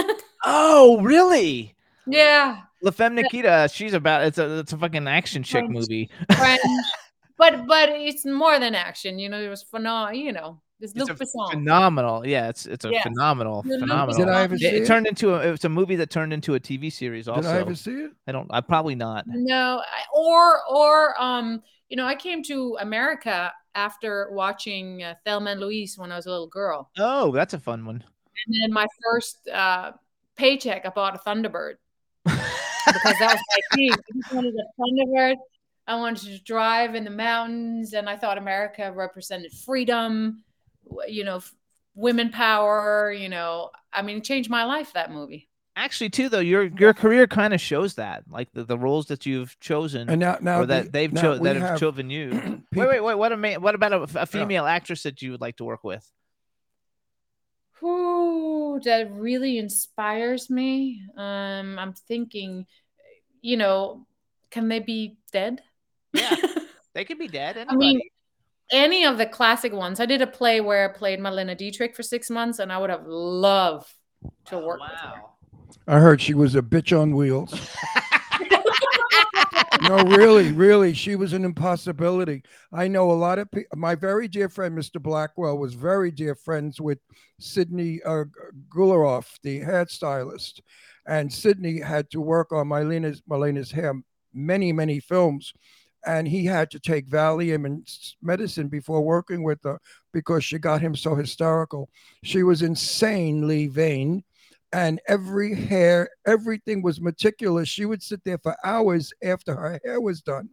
[0.50, 1.76] Oh, really?
[2.08, 5.72] Yeah, La Femme Nikita, she's about it's a it's a fucking action chick French.
[5.74, 6.10] movie.
[6.36, 6.62] French,
[7.38, 9.20] but but it's more than action.
[9.20, 10.16] You know, it was phenomenal.
[10.22, 11.51] You know, it's It's Luc Besson.
[11.51, 12.26] phenomenal.
[12.28, 13.03] Yeah, it's it's a Yes.
[13.03, 14.18] phenomenal, The phenomenal.
[14.26, 14.88] Did I ever it, see it it?
[14.88, 17.41] turned into a it's a movie that turned into a TV series also.
[17.41, 18.12] Did I ever see it?
[18.28, 19.26] I don't I probably not.
[19.28, 25.51] No, I- or or um, you know, I came to America after watching uh, Thelma
[25.51, 28.03] and Louise when I was a little girl, Oh, that's a fun one.
[28.47, 29.91] and then my first uh,
[30.36, 31.76] paycheck, I bought a Thunderbird
[32.94, 33.92] because that was my thing.
[33.94, 35.36] I just wanted a Thunderbird.
[35.88, 40.44] I wanted to drive in the mountains, and I thought America represented freedom,
[41.08, 41.42] you know,
[41.96, 43.12] women power.
[43.12, 44.94] You know, I mean, it changed my life.
[44.94, 45.48] That movie.
[45.78, 49.26] Actually, too, though, your your career kind of shows that, like the, the roles that
[49.28, 51.80] you've chosen, And now, now or that the- they've now cho- we that have, have
[51.80, 52.32] chosen you.
[52.76, 53.16] wait, wait, wait.
[53.16, 55.84] What a ma- what about a, a female actress that you would like to work
[55.84, 56.10] with?
[57.80, 61.04] Who that really inspires me?
[61.16, 62.66] Um, I'm thinking,
[63.42, 64.06] you know,
[64.50, 65.62] can they be dead?
[66.14, 66.36] Yeah,
[66.94, 67.66] they could be dead.
[67.68, 68.02] I mean,
[68.72, 70.00] any of the classic ones.
[70.00, 72.90] I did a play where I played Marlene Dietrich for six months, and I would
[72.90, 73.92] have loved
[74.46, 75.22] to work with her.
[75.88, 77.54] I heard she was a bitch on wheels.
[79.88, 82.44] no, really, really, she was an impossibility.
[82.74, 83.78] I know a lot of people.
[83.78, 85.02] My very dear friend, Mr.
[85.02, 87.00] Blackwell, was very dear friends with
[87.40, 88.26] Sydney uh,
[88.70, 90.60] Guilaroff, the hairstylist,
[91.06, 93.94] and Sydney had to work on Marlena's Marlena's hair
[94.34, 95.54] many, many films.
[96.06, 97.88] And he had to take Valium and
[98.22, 99.80] medicine before working with her
[100.14, 101.90] because she got him so hysterical.
[102.24, 104.24] She was insanely vain
[104.74, 107.70] and every hair, everything was meticulous.
[107.70, 110.49] She would sit there for hours after her hair was done,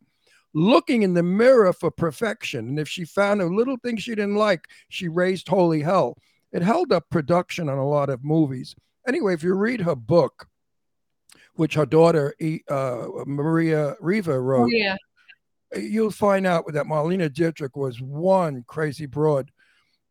[0.53, 2.69] looking in the mirror for perfection.
[2.69, 6.17] And if she found a little thing she didn't like, she raised holy hell.
[6.53, 8.77] It held up production on a lot of movies.
[9.09, 10.47] Anyway, if you read her book,
[11.55, 12.35] which her daughter
[12.69, 14.97] uh, Maria Riva wrote, yeah.
[15.77, 19.51] you'll find out that Marlene Dietrich was one crazy broad,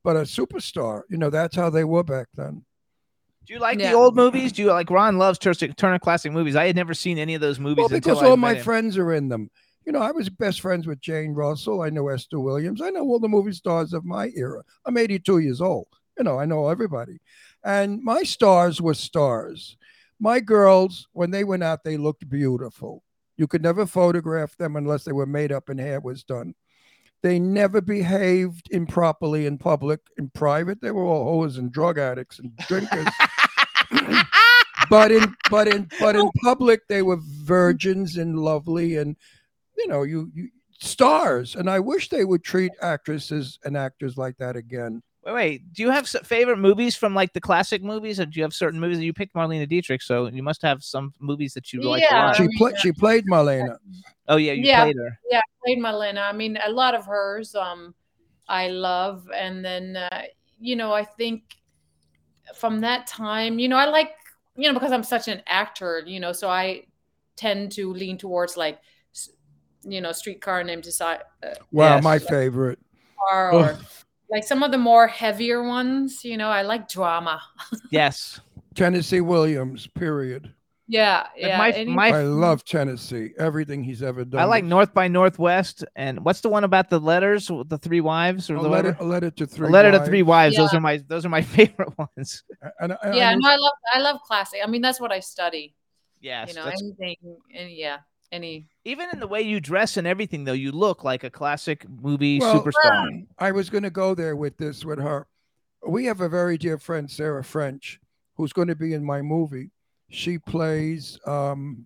[0.03, 1.03] but a superstar.
[1.09, 2.65] You know, that's how they were back then.
[3.45, 3.91] Do you like Yeah.
[3.91, 4.51] the old movies?
[4.51, 6.55] Do you like Ron loves Turner, Turner Classic Movies?
[6.55, 8.63] I had never seen any of those movies Well, because I all met my him.
[8.63, 9.49] friends are in them.
[9.85, 11.81] You know, I was best friends with Jane Russell.
[11.81, 12.81] I know Esther Williams.
[12.81, 14.63] I know all the movie stars of my era.
[14.85, 15.87] I'm 82 years old.
[16.17, 17.19] You know, I know everybody.
[17.65, 19.77] And my stars were stars.
[20.19, 23.03] My girls, when they went out, they looked beautiful.
[23.35, 26.53] You could never photograph them unless they were made up and hair was done.
[27.23, 30.01] They never behaved improperly in public.
[30.17, 33.07] In private, they were all hoes and drug addicts and drinkers.
[34.89, 39.15] but in but in but in public they were virgins and lovely and
[39.77, 40.49] you know you, you
[40.79, 45.73] stars and i wish they would treat actresses and actors like that again Wait, wait.
[45.73, 48.79] Do you have favorite movies from like the classic movies, or do you have certain
[48.79, 50.01] movies that you picked Marlene Dietrich?
[50.01, 52.33] So you must have some movies that you like Yeah.
[52.33, 53.77] she I played she played marlena
[54.27, 54.83] Oh yeah, you Yeah.
[54.83, 55.19] played her.
[55.29, 56.23] Yeah, I played Marlena.
[56.23, 57.95] I mean, a lot of hers um
[58.47, 60.23] I love and then uh,
[60.59, 61.43] you know, I think
[62.55, 64.11] from that time, you know, I like
[64.55, 66.83] you know because I'm such an actor, you know, so I
[67.35, 68.79] tend to lean towards like
[69.85, 72.03] you know, Streetcar Named Desire uh, wow Yes.
[72.03, 72.79] my favorite
[73.29, 73.79] Car or
[74.33, 77.41] like some of the more heavier ones, you know, I like drama.
[77.91, 78.39] Yes.
[78.75, 80.51] tennessee williams period
[80.87, 81.57] Yeah, But yeah.
[81.63, 85.85] my- any- my- i love tennessee everything he's ever done I like North by Northwest,
[85.95, 89.05] and what's the one about the letters, the three wives, or a the letter, a
[89.15, 90.55] letter to three A letter to three wives.
[90.57, 92.43] Those are my those are my favorite ones.
[92.81, 94.59] and, and yeah, I no, I love I love classic.
[94.63, 95.75] I mean, that's what I study.
[96.19, 97.15] Yes, you know, that's- anything,
[97.53, 97.97] any, yeah,
[98.33, 98.67] any.
[98.83, 102.39] even in the way you dress and everything, though, you look like a classic movie
[102.39, 103.25] Well, superstar.
[103.37, 105.27] I was going to go there with this with her.
[105.87, 107.99] We have a very dear friend, Sarah French,
[108.35, 109.69] who's going to be in my movie.
[110.09, 111.19] She plays.
[111.25, 111.85] um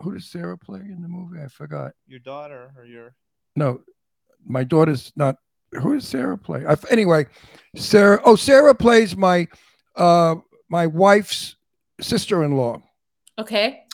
[0.00, 1.40] Who does Sarah play in the movie?
[1.42, 1.92] I forgot.
[2.06, 3.14] Your daughter or your
[3.56, 3.80] No,
[4.46, 5.36] my daughter's not.
[5.72, 6.64] Who does Sarah play?
[6.66, 7.26] I, anyway,
[7.76, 8.20] Sarah.
[8.24, 9.46] Oh, Sarah plays my
[9.96, 10.36] uh
[10.68, 11.56] my wife's
[12.00, 12.82] sister-in-law.
[13.38, 13.84] Okay.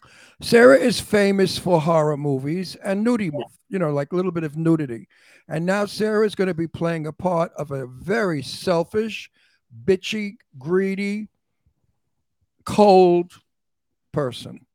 [0.44, 4.44] Sarah is famous for horror movies and nudie, mov- you know, like a little bit
[4.44, 5.08] of nudity.
[5.48, 9.30] And now Sarah is going to be playing a part of a very selfish,
[9.86, 11.28] bitchy, greedy,
[12.66, 13.32] cold
[14.12, 14.66] person.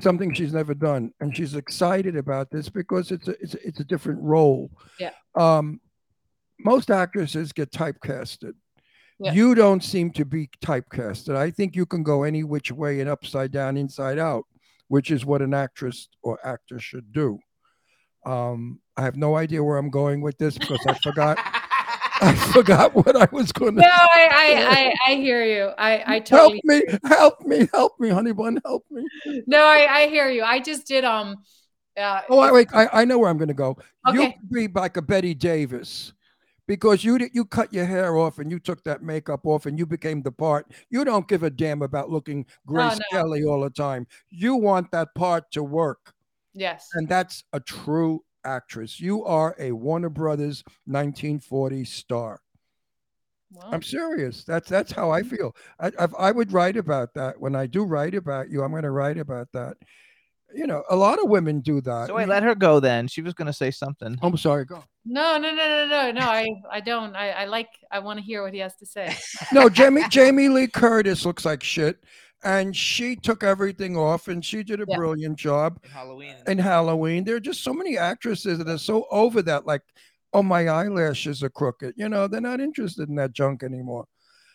[0.00, 3.80] Something she's never done, and she's excited about this because it's a it's a, it's
[3.80, 4.70] a different role.
[5.00, 5.12] Yeah.
[5.34, 5.80] Um,
[6.60, 8.52] most actresses get typecasted.
[9.18, 9.32] Yeah.
[9.32, 11.34] You don't seem to be typecasted.
[11.34, 14.44] I think you can go any which way and upside down, inside out,
[14.88, 17.38] which is what an actress or actor should do.
[18.24, 21.38] Um, I have no idea where I'm going with this because I forgot.
[22.20, 23.82] I forgot what I was going to.
[23.82, 25.70] No, I, I, I, I hear you.
[25.78, 26.62] I, I totally.
[26.68, 29.04] help me, help me, help me, honey bun, help me.
[29.46, 30.42] No, I, I hear you.
[30.42, 31.36] I just did um.
[31.96, 33.78] Uh, Oh, wait, I, I know where I'm going to go.
[34.06, 34.18] Okay.
[34.18, 36.12] You could be like a Bette Davis
[36.66, 39.86] because you you cut your hair off and you took that makeup off and you
[39.86, 40.66] became the part.
[40.90, 43.18] You don't give a damn about looking Grace Oh, no.
[43.18, 44.06] Kelly all the time.
[44.30, 46.12] You want that part to work,
[46.54, 46.88] Yes.
[46.94, 49.00] and that's a true actress.
[49.00, 52.40] You are a Warner Brothers 1940 star.
[53.52, 54.44] Well, I'm serious.
[54.44, 55.36] That's that's how I mm-hmm.
[55.36, 55.56] feel.
[55.78, 58.62] I, I I would write about that when I do write about you.
[58.62, 59.76] I'm going to write about that.
[60.54, 62.06] You know, a lot of women do that.
[62.08, 63.08] So wait, let her go then.
[63.08, 64.18] She was gonna say something.
[64.22, 64.64] I'm sorry.
[64.64, 64.82] Go.
[65.04, 66.26] no, no, no, no, no, no.
[66.26, 67.14] I, I don't.
[67.16, 67.68] I, I like.
[67.90, 69.14] I want to hear what he has to say.
[69.52, 71.98] No, Jamie Jamie Lee Curtis looks like shit,
[72.44, 74.96] and she took everything off, and she did a Yeah.
[74.96, 76.36] brilliant job Halloween.
[76.46, 77.24] in Halloween.
[77.24, 79.82] There are just so many actresses that are so over that, like,
[80.32, 81.94] oh, my eyelashes are crooked.
[81.96, 84.06] You know, they're not interested in that junk anymore.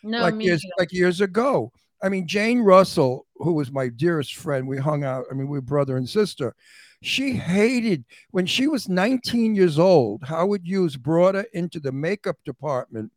[0.02, 0.74] No, like me years neither.
[0.78, 1.70] like years ago.
[2.02, 5.24] I mean, Jane Russell, who was my dearest friend, we hung out.
[5.30, 6.54] I mean, we were brother and sister.
[7.02, 10.22] She hated when she was 19 years old.
[10.24, 13.12] Howard Hughes brought her into the makeup department.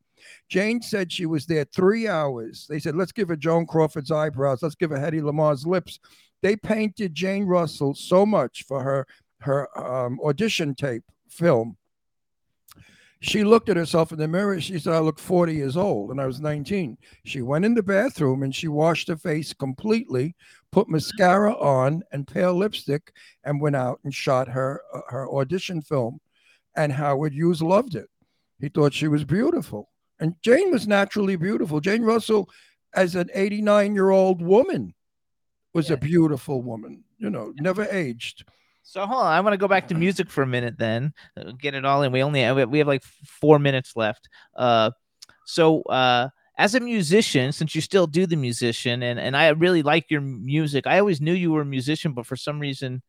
[0.49, 2.65] Jane said she was there three hours.
[2.67, 4.63] They said, let's give her Joan Crawford's eyebrows.
[4.63, 5.99] Let's give her Hedy Lamarr's lips.
[6.41, 9.07] They painted Jane Russell so much for her
[9.39, 11.77] her um, audition tape film.
[13.21, 14.59] She looked at herself in the mirror.
[14.59, 16.97] She said, I look 40 years old, and I was 19.
[17.23, 20.35] She went in the bathroom and she washed her face completely,
[20.71, 23.13] put mascara on and pale lipstick,
[23.43, 26.19] and went out and shot her uh, her audition film.
[26.75, 28.09] And Howard Hughes loved it.
[28.59, 29.89] He thought she was beautiful.
[30.19, 31.79] And Jane was naturally beautiful.
[31.79, 32.49] Jane Russell,
[32.93, 34.93] as an 89 year old woman,
[35.73, 38.45] was a beautiful woman, you know, never aged.
[38.87, 40.77] So hold on, I want to go back to music for a minute.
[40.77, 42.11] Then uh, get it all in.
[42.11, 44.29] We only have, we have like four minutes left.
[44.55, 44.91] Uh,
[45.45, 49.81] so uh, as a musician, since you still do the musician, and and I really
[49.81, 50.85] like your music.
[50.87, 53.01] I always knew you were a musician, but for some reason,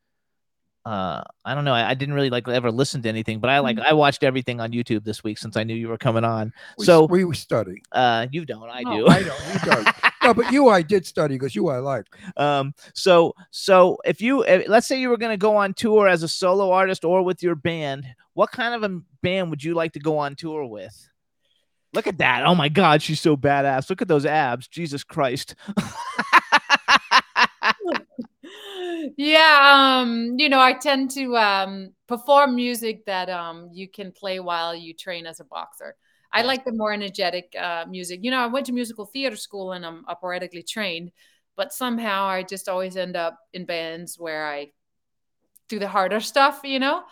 [0.86, 1.74] uh, I don't know.
[1.74, 4.60] I, I didn't really like ever listen to anything, but I like I watched everything
[4.60, 6.52] on YouTube this week since I knew you were coming on.
[6.78, 7.82] We, so we study.
[7.92, 9.06] uh, you don't, I Oh, do.
[9.08, 9.40] I don't.
[9.52, 9.88] You don't.
[10.26, 12.06] no, but you, I did study because you, I like.
[12.36, 16.08] Um, so so if you eh, let's say you were going to go on tour
[16.08, 19.74] as a solo artist or with your band, what kind of a band would you
[19.74, 21.08] like to go on tour with?
[21.92, 22.44] Look at that.
[22.44, 23.88] Oh my god, she's so badass.
[23.88, 24.68] Look at those abs.
[24.68, 25.54] Jesus Christ.
[29.16, 34.40] yeah um you know i tend to um perform music that um you can play
[34.40, 35.94] while you train as a boxer
[36.32, 38.20] i like the more energetic uh music.
[38.22, 41.12] You know i went to musical theater school and i'm operatically trained
[41.56, 44.70] but somehow i just always end up in bands where i
[45.68, 47.02] do the harder stuff you know?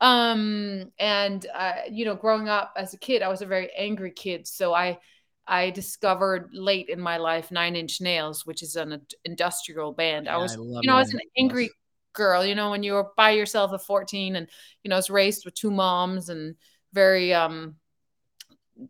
[0.00, 4.10] Um and uh you know growing up as a kid i was a very angry
[4.10, 4.46] kid.
[4.46, 4.98] So i
[5.46, 10.28] I discovered late in my life Nine Inch Nails, which is an industrial band.
[10.28, 11.70] I was, I you know, I was an angry
[12.12, 14.48] girl, you know, when you were by yourself at 14 and,
[14.82, 16.54] you know, I was raised with two moms and
[16.92, 17.74] very um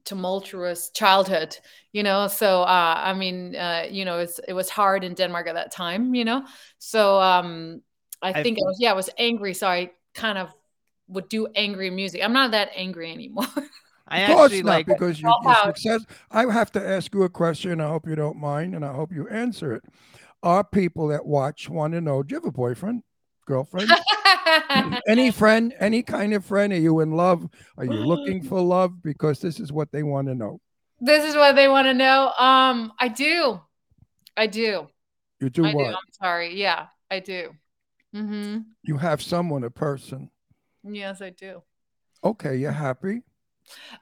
[0.04, 1.56] tumultuous childhood,
[1.92, 2.28] you know.
[2.28, 5.72] So uh I mean, uh, you know, it's it was hard in Denmark at that
[5.72, 6.44] time, you know.
[6.78, 7.82] So um
[8.22, 10.52] I I've- think I was yeah, I was angry, so I kind of
[11.08, 12.22] would do angry music.
[12.22, 13.46] I'm not that angry anymore.
[14.08, 16.04] I Of course actually not, like because you, Drop your success.
[16.30, 17.80] I have to ask you a question.
[17.80, 19.84] I hope you don't mind, and I hope you answer it.
[20.42, 23.02] Are people that watch want to know: Do you have a boyfriend,
[23.46, 23.88] girlfriend,
[25.08, 26.72] any friend, any kind of friend?
[26.72, 27.48] Are you in love?
[27.76, 29.02] Are you looking for love?
[29.02, 30.60] Because this is what they want to know.
[31.00, 32.32] this is what they want to know.
[32.38, 33.60] Um, I do.
[34.36, 34.88] I do.
[35.40, 35.84] You do I what?
[35.90, 35.90] do.
[35.90, 36.54] I'm sorry.
[36.54, 37.50] Yeah, I do.
[38.14, 38.58] Mm-hmm.
[38.84, 40.30] You have someone, a person.
[40.84, 41.62] Yes, I do.
[42.24, 43.22] Okay, you're happy.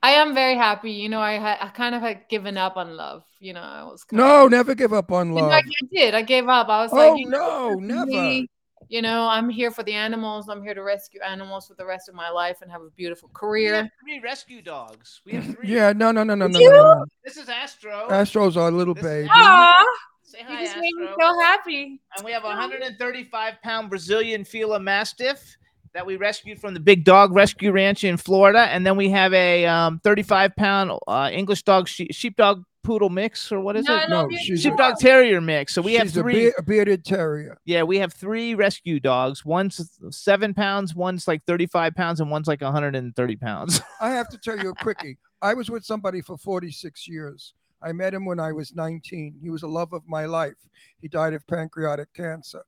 [0.03, 0.93] I am very happy.
[0.93, 3.25] You know, I had I kind of had given up on love.
[3.39, 5.53] You know, I was No, never give up on You know, love.
[5.53, 5.63] I,
[5.93, 6.15] did.
[6.15, 6.69] I gave up.
[6.69, 8.07] I was Oh, like, no, know, never.
[8.07, 8.49] me.
[8.91, 10.49] You know, I'm here for the animals.
[10.49, 13.31] I'm here to rescue animals for the rest of my life and have a beautiful
[13.33, 13.71] career.
[13.71, 15.21] we have three rescue dogs.
[15.25, 15.69] We have three.
[15.69, 17.07] Yeah, no, no, no, no, no, no, no.
[17.25, 18.09] This is Astro.
[18.11, 19.29] Astro's our little This is baby.
[19.33, 19.85] Aw,
[20.25, 22.01] Say you hi, just made me so happy.
[22.17, 25.57] And we have a 135 pound Brazilian Fila Mastiff
[25.95, 28.63] that we rescued from the Big Dog Rescue Ranch in Florida.
[28.63, 33.51] And then we have a um, 35 pound uh, English dog she- sheepdog poodle mix,
[33.53, 34.03] or what is No, it?
[34.05, 34.39] I No, you.
[34.39, 35.75] she's a, Sheepdog terrier mix.
[35.75, 36.35] So we have she's a, three.
[36.47, 37.59] be- a bearded terrier.
[37.65, 39.45] yeah, we have three rescue dogs.
[39.45, 43.81] One's seven pounds, one's like 35 pounds, and one's like 130 pounds.
[44.01, 45.19] I have to tell you a quickie.
[45.43, 47.55] I was with somebody for 46 years.
[47.83, 49.37] I met him when I was 19.
[49.43, 50.53] He was a love of my life.
[51.01, 52.63] He died of pancreatic cancer.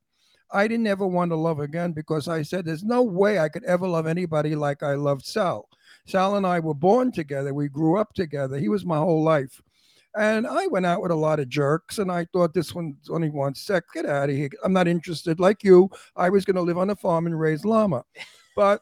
[0.51, 3.63] I didn't ever want to love again because I said there's no way I could
[3.63, 5.67] ever love anybody like I loved Sal.
[6.05, 7.53] Sal and I were born together.
[7.53, 8.57] We grew up together.
[8.59, 9.61] He was my whole life.
[10.15, 13.29] And I went out with a lot of jerks, and I thought this one's only
[13.29, 13.83] one sec.
[13.93, 14.49] Get out of here.
[14.63, 15.39] I'm not interested.
[15.39, 18.03] Like you, I was going to live on a farm and raise llama.
[18.55, 18.81] But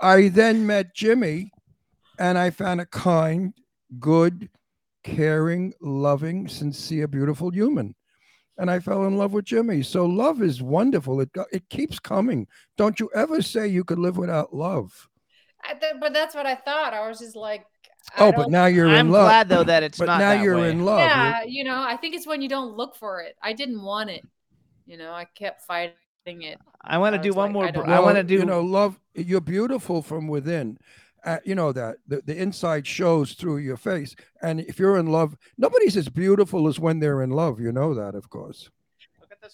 [0.00, 1.50] I then met Jimmy,
[2.18, 3.52] and I found a kind,
[3.98, 4.48] good,
[5.04, 7.94] caring, loving, sincere, beautiful human.
[8.58, 9.82] And I fell in love with Jimmy.
[9.82, 11.20] So love is wonderful.
[11.20, 12.46] It it keeps coming.
[12.78, 15.08] Don't you ever say you could live without love.
[15.62, 16.94] I th- but that's what I thought.
[16.94, 17.66] I was just like,
[18.18, 19.26] Oh, but now you're I'm in love.
[19.26, 20.70] glad though that it's but not now that you're way.
[20.70, 20.98] in love.
[21.00, 23.36] You're- yeah, you know, I think it's when you don't look for it.
[23.42, 24.22] I didn't want it.
[24.86, 25.94] You know, I kept fighting
[26.26, 26.58] it.
[26.82, 27.64] I want to do one like, more.
[27.66, 28.34] I br- don't I want to do.
[28.34, 28.98] You know, love.
[29.14, 30.78] You're beautiful from within.
[31.24, 34.14] Uh, you know that the, the inside shows through your face.
[34.42, 37.58] And if you're in love, nobody's as beautiful as when they're in love.
[37.58, 38.70] You know that, of course.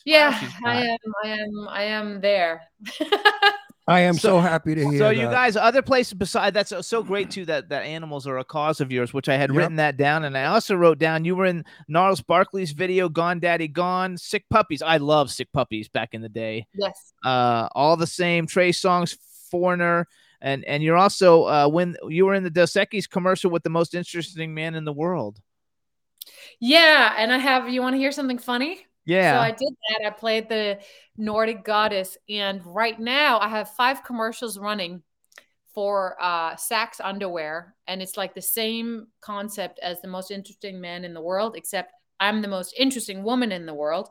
[0.04, 0.98] Yeah, I am.
[1.24, 1.68] I am.
[1.68, 2.62] I am there.
[3.88, 5.16] I am So- so, happy to hear So that.
[5.16, 8.44] you guys, other places beside that's so- so great too that that animals are a
[8.44, 9.56] cause of yours, which I had Yep.
[9.58, 13.40] written that down, and I also wrote down you were in Gnarls Barkley's video "Gone
[13.40, 14.82] Daddy Gone," Sick Puppies.
[14.82, 16.66] I love Sick Puppies back in the day.
[16.74, 17.12] yes.
[17.24, 19.18] Uh, all the same, Trey Songz,
[19.50, 20.06] Foreigner,
[20.40, 23.70] and and you're also uh when you were in the Dos Equis commercial with the
[23.70, 25.40] most interesting man in the world.
[26.60, 27.68] Yeah, and I have.
[27.68, 28.86] You want to hear something funny?
[29.04, 29.38] Yeah.
[29.38, 30.06] So I did that.
[30.06, 30.78] I played the
[31.16, 35.02] Nordic goddess, and right now I have five commercials running
[35.74, 41.04] for uh, SAXX underwear, and it's like the same concept as the most interesting man
[41.04, 44.08] in the world, except I'm the most interesting woman in the world.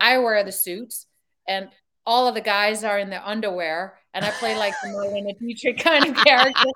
[0.00, 1.06] I wear the suits,
[1.46, 1.68] and
[2.04, 5.78] all of the guys are in their underwear, and I play like the Marlene Dietrich
[5.78, 6.68] kind of character.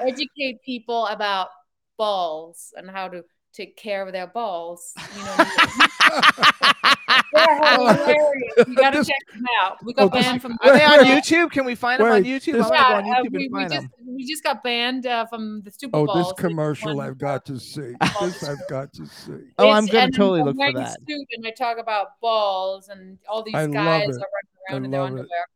[0.00, 1.48] Educate people about
[1.96, 3.24] balls and how to
[3.54, 4.92] take care of their balls.
[5.16, 5.36] You know,
[7.32, 8.68] they're hilarious.
[8.68, 9.76] You gotta This- check them out.
[9.84, 10.58] We Oh, got this- banned from.
[10.62, 11.50] Are they on YouTube?
[11.50, 12.52] Can we find them on YouTube?
[12.54, 13.90] this- Yeah, go on uh, we, we just them.
[14.06, 16.10] we just got banned uh, from the Super Bowl.
[16.10, 17.94] oh, this so commercial I've got to see.
[18.20, 19.32] This I've got to see.
[19.58, 20.98] Oh, I'm It's- gonna totally I'm look for wearing a that.
[21.08, 24.22] Suit and I talk about balls and all these I love guys it.
[24.22, 25.12] are running I around in their love it.
[25.20, 25.46] underwear.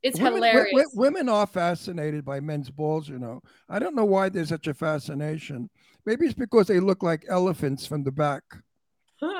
[0.00, 0.92] It's Women- wi- hilarious.
[0.92, 3.42] wi- women are fascinated by men's balls, you know.
[3.68, 5.68] I don't know why there's such a fascination.
[6.08, 8.42] Maybe it's because they look like elephants from the back.
[9.22, 9.34] I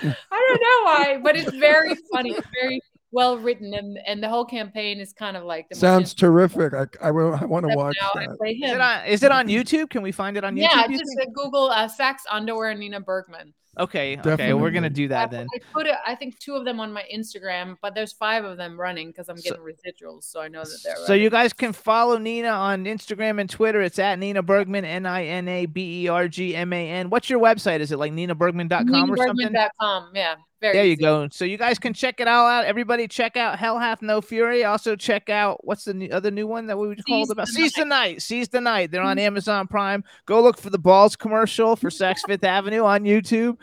[0.00, 2.30] don't know why, but it's very funny.
[2.30, 2.80] It's very
[3.12, 6.72] well written, and and the whole campaign is kind of like the most Sounds terrific.
[6.72, 9.04] I, I, will- I want to watch now I Is it on?
[9.06, 9.90] Is it on YouTube?
[9.90, 10.62] Can we find it on YouTube?
[10.62, 11.28] yeah, you just think?
[11.28, 13.52] uh, Google uh, SAXX underwear Nina Bergman.
[13.78, 14.90] Okay, okay, we're gonna Definitely.
[14.90, 15.46] do I, that then.
[15.54, 18.56] I put it, I think two of them on my Instagram, but there's five of
[18.56, 20.96] them running because I'm So- getting residuals, so I know that they're.
[21.06, 23.82] So you guys can follow Nina on Instagram and Twitter.
[23.82, 27.10] It's at Nina Bergman, N I N A B E R G M A N.
[27.10, 27.80] What's your website?
[27.80, 29.48] Is it like ninabergman.com or something?
[29.48, 30.10] NinaBergman.com.
[30.14, 30.74] Yeah, very.
[30.74, 31.02] There you easy.
[31.02, 31.28] go.
[31.30, 32.64] So you guys can check it all out.
[32.64, 34.64] Everybody check out Hell Hath No Fury.
[34.64, 37.46] Also check out what's the new, other new one that we called about?
[37.46, 38.22] the Seize the Night.
[38.22, 38.90] Seize the Night.
[38.90, 40.04] They're on Amazon Prime.
[40.26, 43.56] Go look for the Balls commercial for Saks Fifth Avenue on YouTube.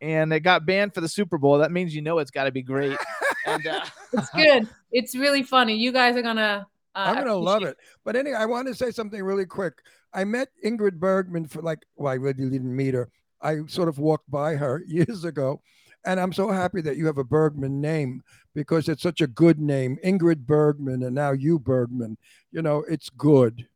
[0.00, 1.58] And it got banned for the Super Bowl.
[1.58, 2.98] That means you know it's got to be great.
[3.46, 4.68] And uh, It's good.
[4.92, 5.76] It's really funny.
[5.76, 6.66] You guys are gonna.
[6.94, 7.76] Uh, I'm gonna love it.
[8.04, 9.74] But anyway, I want to say something really quick.
[10.12, 13.08] I met Ingrid Bergman for like, well, I really didn't meet her.
[13.40, 15.62] I sort of walked by her years ago,
[16.04, 18.22] and I'm so happy that you have a Bergman name
[18.54, 22.16] because it's such a good name, Ingrid Bergman, and now you Bergman.
[22.52, 23.66] You know, it's good.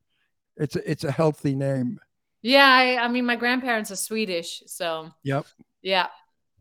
[0.56, 1.98] It's a, it's a healthy name.
[2.42, 5.46] Yeah, I, I mean, my grandparents are Swedish, so Yep.
[5.82, 6.08] yeah.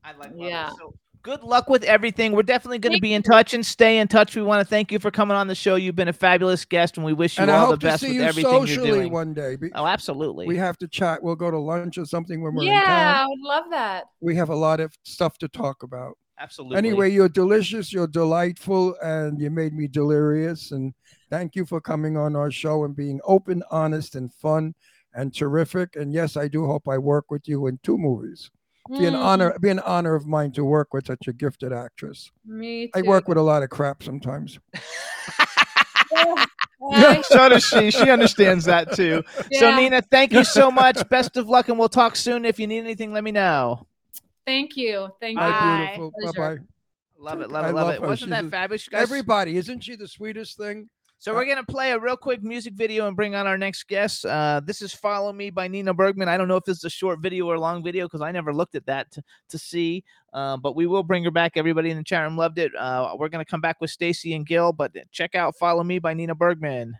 [0.03, 0.69] I like Yeah.
[0.69, 2.33] So good luck with everything.
[2.33, 4.35] We're definitely going to be in touch and stay in touch.
[4.35, 5.75] We want to thank you for coming on the show.
[5.75, 8.21] You've been a fabulous guest, and we wish you and all the best with you
[8.21, 9.11] everything you're socially doing.
[9.11, 9.57] one day.
[9.73, 10.45] Oh, absolutely.
[10.45, 11.23] We have to chat.
[11.23, 13.23] We'll go to lunch or something when we're in Yeah.
[13.23, 14.03] I would love that.
[14.21, 16.17] We have a lot of stuff to talk about.
[16.39, 16.77] Absolutely.
[16.77, 20.71] Anyway, you're delicious, you're delightful, and you made me delirious.
[20.71, 20.93] And
[21.29, 24.73] thank you for coming on our show and being open, honest, and fun
[25.13, 25.95] and terrific.
[25.95, 28.49] And yes, I do hope I work with you in two movies.
[28.89, 31.71] Be an Mm, honor, be an honor of mine to work with such a gifted
[31.71, 32.31] actress.
[32.45, 32.91] Me too.
[32.95, 34.59] I work with a lot of crap sometimes.
[36.81, 37.21] Bye.
[37.23, 37.91] so does she.
[37.91, 39.23] She understands that too.
[39.53, 41.07] So Nina, thank you so much.
[41.09, 42.43] Best of luck, and we'll talk soon.
[42.45, 43.87] If you need anything, let me know.
[44.45, 45.07] Thank you.
[45.21, 46.11] Thank Bye, you.
[46.11, 46.33] beautiful.
[46.33, 46.55] Bye.
[46.55, 46.61] Bye.
[47.17, 48.01] Love it, love it, love, love it.
[48.01, 48.07] her.
[48.07, 48.87] Wasn't She's that a- fabulous?
[48.89, 49.01] Guys?
[49.01, 50.89] Everybody, isn't she the sweetest thing?
[51.23, 54.25] So we're gonna play a real quick music video and bring on our next guest.
[54.25, 56.27] Uh, this is "Follow Me" by Nina Bergman.
[56.27, 58.33] I don't know if this is a short video or a long video because I
[58.33, 60.03] never looked at that to, to see.
[60.33, 61.53] Uh, but we will bring her back.
[61.55, 62.75] Everybody in the chat room loved it.
[62.75, 66.13] Uh, we're gonna come back with Stacey and Gil, but check out "Follow Me" by
[66.13, 66.97] Nina Bergman.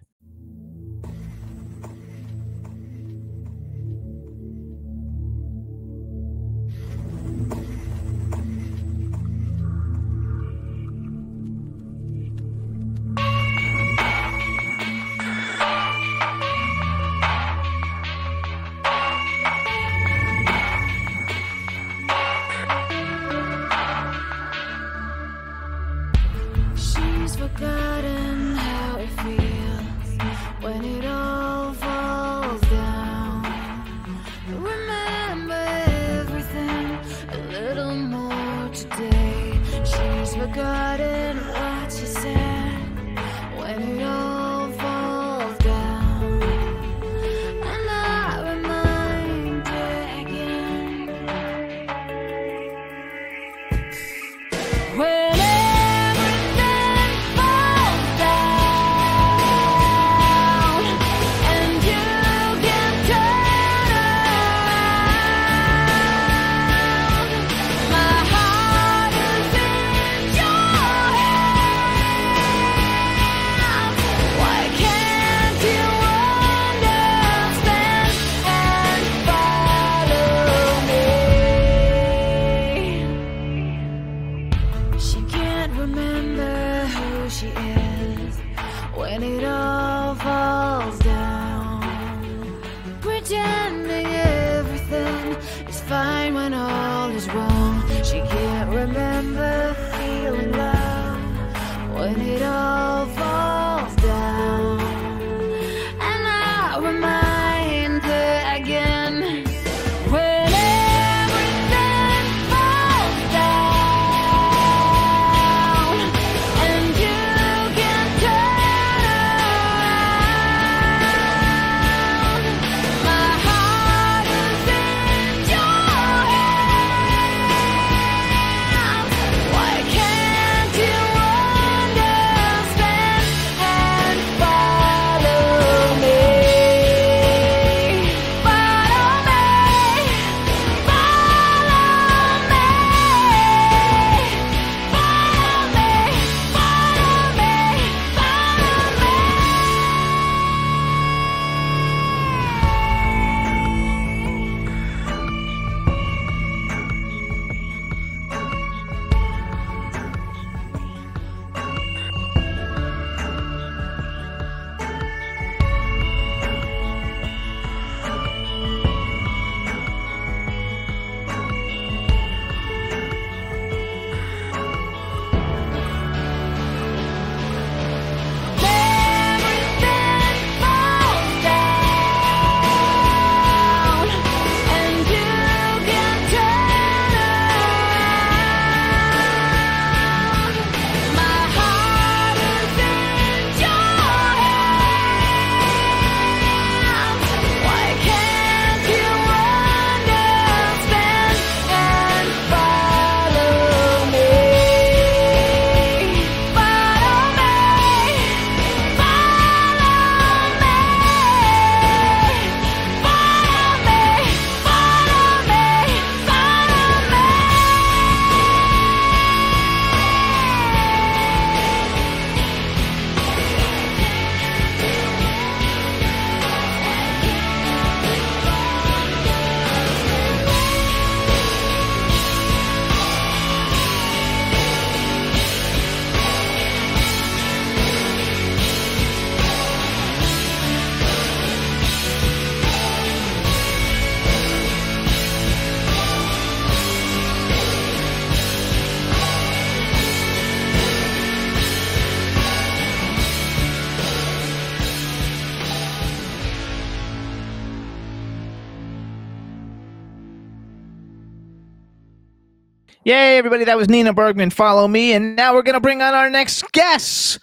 [263.34, 263.64] Yay, everybody.
[263.64, 264.52] That was Nina Bergman.
[264.52, 265.12] Follow me.
[265.12, 267.40] And now we're going to bring on our next guests.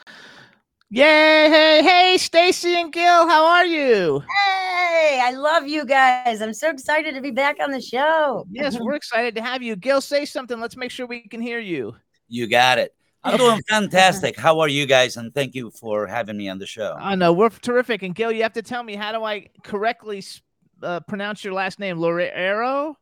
[0.89, 1.03] Yay.
[1.03, 3.29] Hey, hey, Stacey and Gil.
[3.29, 4.23] How are you?
[4.47, 6.43] Hey, I love you guys.
[6.43, 8.47] I'm so excited to be back on the show.
[8.53, 9.75] Yes, we're excited to have you.
[9.75, 10.61] Gil, say something.
[10.61, 11.97] Let's make sure we can hear you.
[12.29, 12.95] You got it.
[13.25, 14.39] I'm doing fantastic.
[14.39, 15.17] How are you guys?
[15.17, 16.95] And thank you for having me on the show.
[17.01, 17.33] I know.
[17.33, 18.05] We're terrific.
[18.05, 20.23] And Gil, you have to tell me, how do I correctly
[20.85, 21.99] uh, pronounce your last name?
[21.99, 22.95] Lareiro?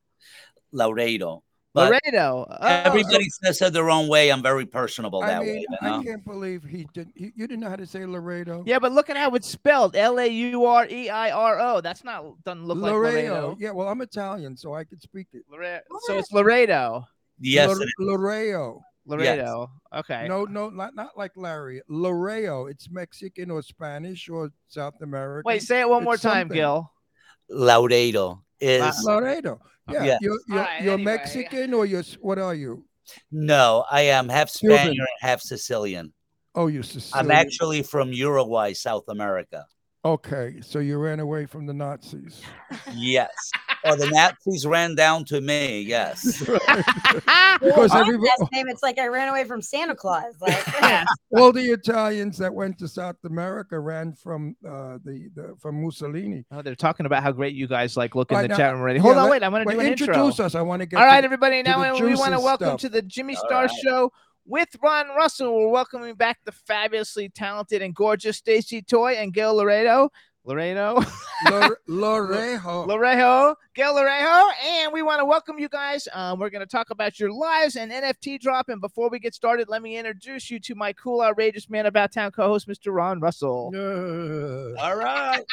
[0.72, 1.42] Laredo.
[1.74, 2.46] But Laredo.
[2.48, 4.32] Oh, everybody says it their own way.
[4.32, 5.46] I'm very personable that I way.
[5.46, 7.12] mean, You I can't believe he didn't.
[7.14, 8.64] He, you didn't know how to say Laredo.
[8.66, 9.94] Yeah, but look at how it's spelled.
[9.94, 11.80] L A U R E I R O.
[11.80, 13.56] That's not doesn't look like Laredo.
[13.60, 15.42] Yeah, well, I'm Italian, so I could speak it.
[15.50, 17.06] Lare- So it's Laredo.
[17.38, 17.94] Yes, Lore- it is.
[17.98, 18.82] Laredo.
[19.06, 19.70] Laredo.
[19.94, 20.26] Okay.
[20.28, 21.80] No, no, not not like Larry.
[21.88, 22.66] Laredo.
[22.66, 25.42] It's Mexican or Spanish or South American.
[25.46, 26.56] Wait, say it one more time, something.
[26.56, 26.90] Gil.
[27.50, 29.60] Laredo is Laredo.
[29.90, 30.18] Yeah, Yes.
[30.20, 31.12] you're you're, Alright, you're anyway.
[31.12, 32.84] Mexican or you're what are you?
[33.32, 33.84] no.
[33.90, 34.76] I am half Cuban.
[34.78, 36.12] Spaniard and half Sicilian.
[36.54, 37.26] Oh, you're Sicilian.
[37.26, 39.64] I'm actually from Uruguay, South America.
[40.04, 42.40] Okay, so you ran away from the Nazis.
[42.94, 43.30] Yes.
[43.84, 45.80] Oh, the Nazis ran down to me.
[45.82, 46.38] Yes.
[47.60, 50.34] Because My everybody, name, it's like I ran away from Santa Claus.
[50.40, 50.56] Like,
[51.36, 56.44] all the Italians that went to South America ran from uh, the, the from Mussolini.
[56.50, 58.80] Oh, they're talking about how great you guys like look in the now- chat room
[58.82, 58.98] already.
[58.98, 59.42] yeah, Hold on, wait.
[59.42, 60.44] I want to do an introduce intro.
[60.46, 60.54] us.
[60.54, 61.62] I want to get All right, to- everybody.
[61.62, 62.80] to Now we want to welcome stuff.
[62.80, 63.70] to the Jimmy All Star right.
[63.82, 64.12] Show
[64.46, 65.54] with Ron Russell.
[65.54, 70.10] We're welcoming back the fabulously talented and gorgeous Stacey Toy and Gail Laredo.
[70.48, 70.94] Laredo.
[71.50, 72.86] Lore- Lorejo.
[72.88, 76.08] Lorejo, Gail Lorejo, and we want to welcome you guys.
[76.14, 78.70] Um, we're going to talk about your lives and NFT drop.
[78.70, 82.12] And before we get started, let me introduce you to my cool, outrageous man about
[82.12, 82.94] town co-host, Mr.
[82.94, 83.70] Ron Russell.
[83.74, 85.44] Uh, All right.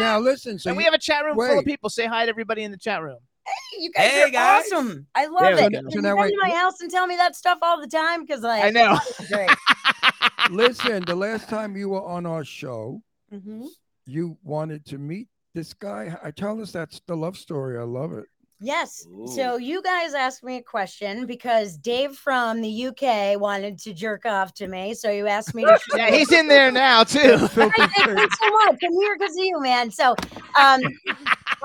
[0.00, 0.58] now listen.
[0.58, 1.88] So and we you- have a chat room full of people.
[1.88, 3.18] Say hi to everybody in the chat room.
[3.46, 4.72] Hey, you guys Hey, are guys.
[4.72, 5.06] awesome.
[5.14, 5.72] I love we it.
[5.72, 5.78] go.
[5.80, 8.22] Can So you come to my house and tell me that stuff all the time?
[8.24, 8.98] Because like, I know.
[10.50, 13.02] listen, the last time you were on our show,
[13.32, 13.66] Mhm.
[14.06, 16.16] You wanted to meet this guy.
[16.22, 17.78] I tell us that's the love story.
[17.78, 18.24] I love it.
[18.64, 19.04] Yes.
[19.34, 24.24] So you guys asked me a question because Dave from the UK wanted to jerk
[24.24, 24.94] off to me.
[24.94, 25.78] So you asked me to.
[25.96, 27.18] Yeah, he's in there now too.
[27.40, 28.78] I thank you so much.
[28.84, 29.90] I'm here because of you, man.
[29.90, 30.10] So
[30.56, 30.80] um,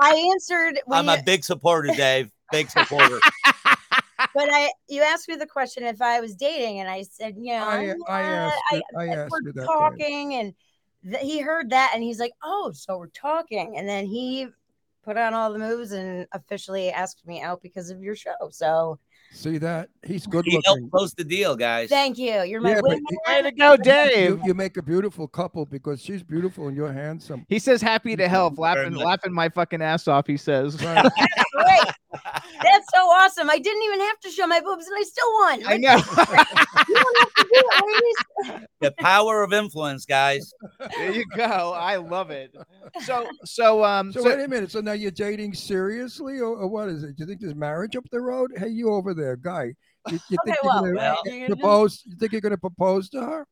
[0.00, 2.30] I answered when I'm you, a big supporter, Dave.
[2.50, 3.20] Big supporter.
[4.34, 7.52] but I you asked me the question if I was dating, and I said, you
[7.52, 9.66] know, I- I "Yeah, asked I, it- I asked we're you that, Dave.
[9.66, 10.54] talking, and
[11.10, 14.46] th- he heard that, and he's like, oh, so we're talking, and then he
[15.04, 18.34] put on all the moves and officially asked me out because of your show.
[18.50, 18.98] So
[19.30, 19.90] See that?
[20.06, 20.62] He's good He looking.
[20.80, 21.90] helped close the deal, guys.
[21.90, 22.42] thank you.
[22.44, 23.16] You're my Yeah, but wingman.
[23.28, 24.30] Way to go, Dave.
[24.30, 27.44] You, you make a beautiful couple because she's beautiful and you're handsome.
[27.48, 30.26] He says happy to help, laughing, laughing my fucking ass off.
[30.26, 30.76] He says.
[30.76, 31.82] Great.
[32.12, 33.50] That's so awesome.
[33.50, 35.62] I didn't even have to show my boobs, and I still won.
[35.66, 35.96] I know.
[36.88, 37.84] You don't have to do it,
[38.46, 38.66] ladies.
[38.80, 40.52] The power of influence, guys.
[40.96, 41.74] there you go.
[41.76, 42.54] I love it.
[43.04, 44.70] So, so, um, So, so- wait a minute.
[44.70, 47.16] So now you're dating seriously, or, or what is it?
[47.16, 48.52] Do you think there's marriage up the road?
[48.56, 49.74] Hey, you over there, guy.
[50.08, 52.02] You, you Okay, think well, you're gonna well- you're gonna propose?
[52.06, 53.46] You think you're gonna propose to her?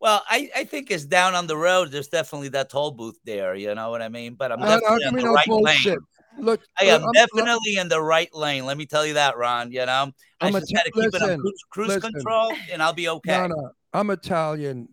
[0.00, 1.90] Well, I, I think it's down on the road.
[1.90, 3.56] There's definitely that toll booth there.
[3.56, 4.34] You know what I mean?
[4.34, 5.86] But I'm don't- definitely I in mean, the no right bullshit.
[5.86, 5.98] lane.
[6.38, 8.64] Look, I am I'm- definitely in the right lane.
[8.66, 9.72] Let me tell you that, Ron.
[9.72, 12.12] You know, I'm just got to keep it on cruise, cruise listen.
[12.12, 13.38] control, and I'll be okay.
[13.38, 13.70] No, no.
[13.92, 14.88] I'm Italian.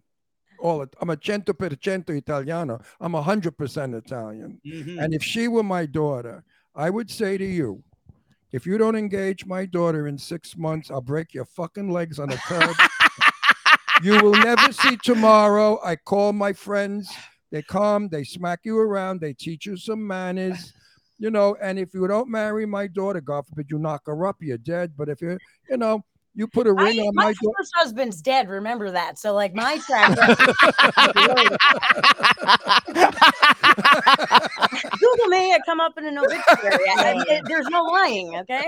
[0.60, 0.96] All it.
[1.02, 2.82] I'm a cento per cento Italiano.
[3.00, 4.60] I'm a hundred percent Italian.
[4.66, 5.04] Mhm.
[5.04, 6.44] And if she were my daughter,
[6.74, 7.84] I would say to you,
[8.52, 12.30] if you don't engage my daughter in six months, I'll break your fucking legs on
[12.30, 12.76] the curb.
[14.04, 15.80] you will never see tomorrow.
[15.84, 17.14] I call my friends.
[17.52, 20.74] They come, they smack you around, they teach you some manners,
[21.20, 21.56] you know.
[21.62, 24.94] And if you don't marry my daughter, God forbid you knock her up, you're dead.
[24.98, 25.38] But if you,
[25.70, 27.54] you know, you put a ring I, on my my daughter.
[27.58, 28.50] first husband's dead.
[28.50, 29.18] Remember that.
[29.20, 30.18] So like my track.
[35.00, 35.54] Google me.
[35.54, 36.86] I come up in an obituary.
[36.98, 38.36] I- I- there's no lying.
[38.38, 38.66] Okay.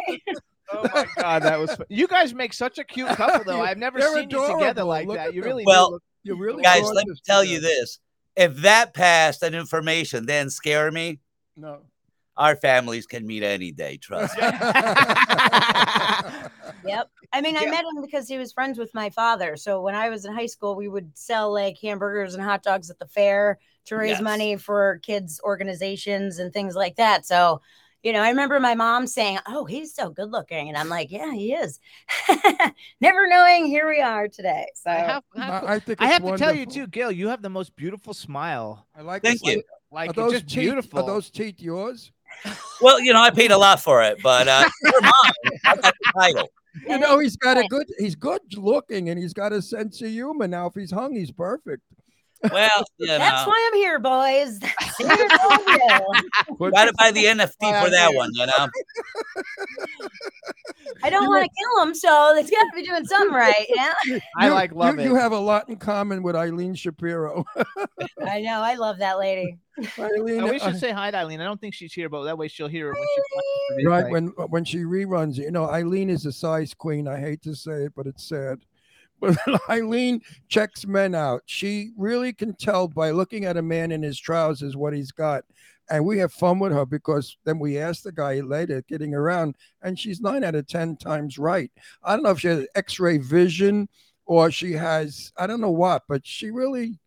[0.72, 1.76] oh my god, that was.
[1.76, 3.62] fu- You guys make such a cute couple, though.
[3.62, 5.34] I've never They're seen you together like Look that.
[5.34, 5.94] You really Well.
[5.94, 8.00] Look, You're really Guys, let me gorgeous tell you this:
[8.36, 11.20] if that passed that information didn't scare me,
[11.56, 11.82] No.
[12.38, 13.98] Our families can meet any day.
[13.98, 14.48] Trust me.
[16.84, 17.10] Yep.
[17.34, 17.72] I mean, I Yeah.
[17.72, 19.58] met him because he was friends with my father.
[19.58, 22.90] So when I was in high school, we would sell like hamburgers and hot dogs
[22.90, 24.22] at the fair to raise Yes.
[24.22, 27.26] money for kids' organizations and things like that.
[27.26, 27.62] So,
[28.04, 30.70] you know, I remember my mom saying, Oh, he's so good looking.
[30.70, 31.80] And I'm like, Yeah, he is.
[33.02, 34.68] Never knowing here we are today.
[34.76, 36.74] So I have, I have, I, I think I it's have to tell you wonderful.
[36.74, 37.12] too, Gil.
[37.12, 38.88] You have the most beautiful smile.
[38.96, 39.56] I like Thank this.
[39.56, 39.64] you.
[39.92, 41.00] Like Are it's those just teeth, beautiful.
[41.00, 42.12] Are those teeth yours?
[42.82, 45.60] Well, you know, I paid a lot for it, but uh, they're mine.
[45.66, 46.50] I got the title.
[46.88, 47.88] You know, he's got a good.
[47.98, 50.48] He's good looking, and he's got a sense of humor.
[50.48, 51.82] Now, if he's hung, he's perfect.
[52.52, 54.60] Well, you know, that's why I'm here, boys.
[54.96, 58.32] See you got to buy the NFT for that one.
[58.34, 58.54] You know,
[61.04, 63.66] I don't want to kill him, so it's got to be doing something right.
[63.70, 63.94] Yeah.
[64.38, 65.06] I like love you, it.
[65.06, 67.46] You have a lot in common with Eileen Shapiro.
[68.26, 68.62] I know.
[68.62, 69.58] I love that lady.
[70.00, 71.40] Eileen, we should uh, say hi to Eileen.
[71.40, 73.08] I don't think she's here, but that way she'll hear it when
[73.78, 74.12] she right replay.
[74.12, 75.44] when when she reruns it.
[75.44, 77.08] You know, Eileen is a size queen.
[77.08, 78.60] I hate to say it, but it's sad.
[79.20, 79.38] But
[79.70, 81.44] Eileen checks men out.
[81.46, 85.44] She really can tell by looking at a man in his trousers what he's got.
[85.90, 89.56] And we have fun with her because then we ask the guy later, getting around,
[89.82, 91.72] and she's nine out of 10 times right.
[92.04, 93.88] I don't know if she has x ray vision
[94.26, 97.00] or she has, I don't know what, but she really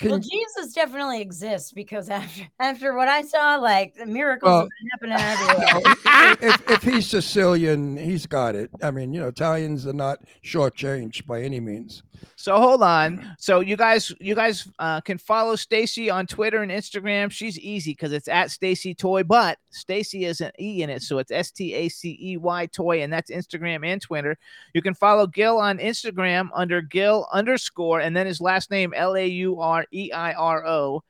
[0.00, 0.10] can.
[0.10, 5.00] Well, Jesus definitely exists because after after what I saw, like the miracles Well, have
[5.00, 5.96] been happening everywhere.
[6.50, 8.70] if, if he's Sicilian, he's got it.
[8.82, 12.02] I mean, you know, Italians are not shortchanged by any means.
[12.36, 13.36] So hold on.
[13.38, 17.30] So you guys, you guys uh, can follow Stacey on Twitter and Instagram.
[17.30, 21.18] She's easy because it's at Stacey Toy, but Stacey is an E in it, so
[21.18, 24.36] it's S T A C E Y Toy, and that's Instagram and Twitter.
[24.74, 29.16] You can follow Gil on Instagram under Gil underscore, and then his last name L
[29.16, 31.02] A U R E I R O.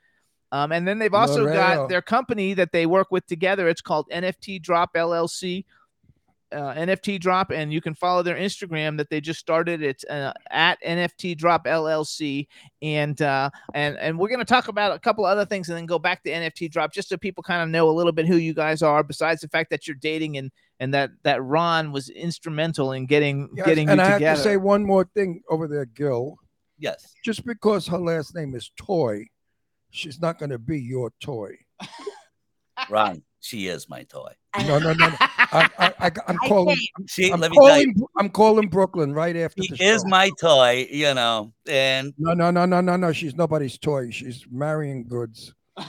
[0.53, 3.69] Um, and then they've also got their company that they work with together.
[3.69, 5.65] It's called NFT Drop LLC.
[6.53, 9.83] Uh, NFT Drop, and you can follow their Instagram that they just started.
[9.83, 12.47] It's uh, at NFT Drop LLC,
[12.83, 15.99] and uh, and and we're gonna talk about a couple other things, and then go
[15.99, 18.55] back to NFT Drop, just so people kind of know a little bit who you
[18.55, 19.03] guys are.
[19.03, 20.51] Besides the fact that you're dating, and
[20.81, 24.27] and that that Ron was instrumental in getting Yes, getting and you I together.
[24.29, 26.37] have to say one more thing over there, Gil.
[26.79, 27.13] yes.
[27.25, 29.27] Just because her last name is Toy,
[29.91, 31.53] she's not going to be your toy.
[32.89, 34.33] Ron, she is my toy.
[34.67, 35.09] No, no, no.
[35.09, 35.17] no.
[35.21, 36.77] I, I, I, I'm calling.
[37.07, 40.09] She, I'm let me tell calling, I'm calling Brooklyn right after she the is show.
[40.09, 40.87] my toy.
[40.91, 43.13] You know, and No, no, no, no, no, no.
[43.13, 44.11] She's nobody's toy.
[44.11, 45.55] She's marrying goods.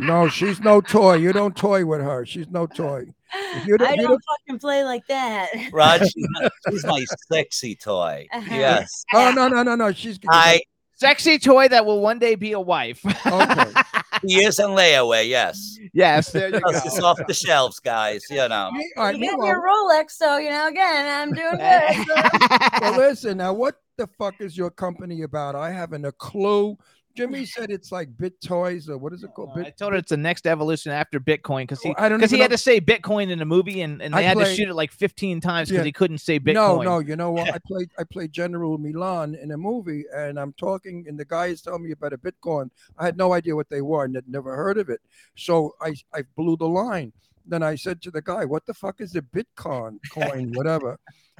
[0.00, 1.14] no, she's no toy.
[1.16, 2.24] You don't toy with her.
[2.26, 3.06] She's no toy.
[3.34, 5.48] If you don't- I don't don't- fucking play like that.
[5.72, 8.26] Rod, she's, my- she's my sexy toy.
[8.32, 8.54] Uh-huh.
[8.54, 9.04] Yes.
[9.14, 9.92] Oh no no no no!
[9.92, 10.62] She's I
[10.98, 13.04] Sexy toy that will one day be a wife.
[13.26, 13.70] okay.
[14.26, 15.78] he is in layaway, yes.
[15.92, 16.70] yes, there you go.
[16.70, 18.24] It's off the shelves, guys.
[18.30, 18.70] You know.
[18.72, 19.60] Me- all right, You gave me meanwhile-
[19.92, 22.80] a Rolex, so you know, again, I'm doing good.
[22.80, 23.52] well, listen now.
[23.52, 25.54] What the fuck is your company about?
[25.54, 26.78] I haven't a clue.
[27.16, 29.50] Jimmy said it's like Bit Toys or what is it called?
[29.56, 29.78] Uh, I Bit.
[29.78, 32.36] told her it's the next evolution after Bitcoin because he oh, I don't because he
[32.36, 34.54] even had to say Bitcoin in the movie and, and I they had to play-
[34.54, 35.84] shoot it like 15 times because Yeah.
[35.86, 36.54] he couldn't say Bitcoin.
[36.54, 36.98] No, no.
[36.98, 37.52] You know what?
[37.52, 41.46] I played I played General Milan in a movie, and I'm talking, and the guy
[41.46, 42.70] is telling me about a Bitcoin.
[42.98, 45.00] I had no idea what they were, and had never heard of it.
[45.36, 47.12] So I I blew the line.
[47.46, 50.98] Then I said to the guy, "What the fuck is a Bitcoin coin, whatever?"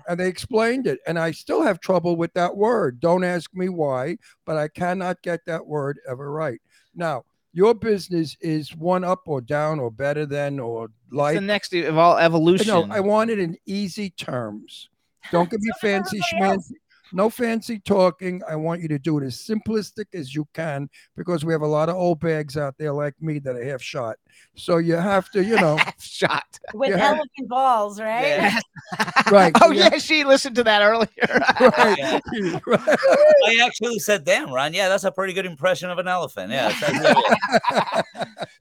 [0.08, 3.00] And they explained it, and I still have trouble with that word.
[3.00, 6.60] Don't ask me why, but I cannot get that word ever right.
[6.94, 11.40] Now, your business is one up or down or better than or It's like the
[11.40, 12.66] next of all evolution.
[12.68, 14.90] no, I want it in easy terms.
[15.32, 16.74] Don't give me fancy schmancy.
[17.12, 18.42] No fancy talking.
[18.48, 21.66] I want you to do it as simplistic as you can because we have a
[21.66, 24.16] lot of old bags out there like me that are half shot.
[24.56, 26.58] So you have to, you know, half shot.
[26.74, 27.06] With Yeah.
[27.08, 28.52] elephant balls, right?
[29.30, 29.52] right.
[29.62, 31.08] oh yeah, yeah, she listened to that earlier.
[31.60, 32.58] right, Yeah.
[32.66, 32.98] right.
[33.46, 34.74] I actually said, damn, Ron.
[34.74, 36.50] Yeah, that's a pretty good impression of an elephant.
[36.50, 36.72] Yeah.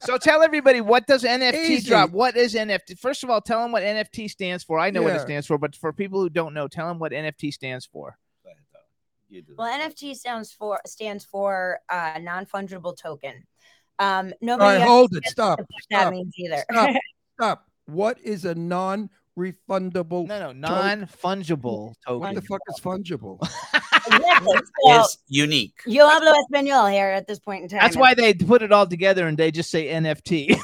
[0.02, 1.88] so tell everybody what does NFT Easy.
[1.88, 2.10] drop?
[2.10, 2.98] What is NFT?
[2.98, 4.78] First of all, tell them what NFT stands for.
[4.78, 7.12] I know what it stands for, but for people who don't know, tell them what
[7.12, 8.16] NFT stands for.
[9.28, 9.54] You do.
[9.58, 13.44] Well, NFT stands for stands for uh, non fungible token.
[13.98, 15.16] Um, All nobody right, hold it.
[15.16, 15.58] understands Stop.
[15.58, 16.12] what that Stop.
[16.12, 16.64] means either.
[16.70, 16.96] Stop.
[17.40, 17.66] Stop.
[17.86, 20.26] What is a non-refundable?
[20.26, 22.20] No, no, non-fungible token.
[22.20, 23.38] What the fuck is fungible?
[24.06, 24.58] Exactly.
[24.84, 25.80] So, is unique.
[25.86, 27.80] yo hablo español here at this point in time.
[27.80, 30.56] That's why they put it all together and they just say NFT.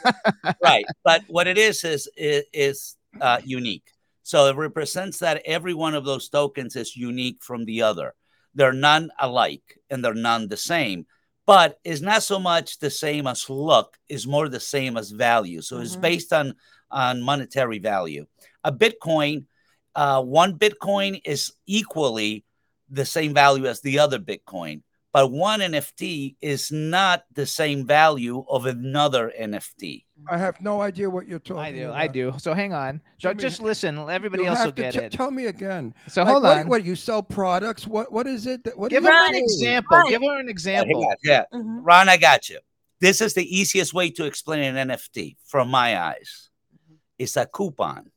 [0.62, 3.91] right but what it is is is, is uh, unique
[4.32, 8.14] so it represents that every one of those tokens is unique from the other.
[8.54, 11.04] They're none alike and they're none the same
[11.46, 15.60] but it's not so much the same as look is more the same as value.
[15.60, 16.00] So it's Mhm.
[16.00, 16.54] based on
[16.90, 18.24] on monetary value.
[18.64, 19.46] A bitcoin
[19.94, 22.44] uh, one bitcoin is equally
[22.88, 28.44] the same value as the other bitcoin but one nft is not the same value
[28.48, 31.96] of another nft I have no idea what you're talking I do, about.
[31.96, 32.32] I do.
[32.38, 33.00] So hang on.
[33.18, 33.98] So Jimmy, just listen.
[34.08, 35.10] Everybody else will get t- it.
[35.10, 35.92] Tell me again.
[36.06, 36.68] So Like, hold on.
[36.68, 37.88] What you sell products?
[37.88, 38.62] What what is it?
[38.62, 39.42] That, what Give her an Right.
[39.42, 39.96] example.
[39.96, 40.10] Right.
[40.10, 41.04] Give her an example.
[41.24, 41.80] Yeah, Mhm.
[41.82, 42.60] Ron, I got you.
[43.00, 46.50] This is the easiest way to explain an NFT from my eyes.
[47.18, 48.11] It's a coupon.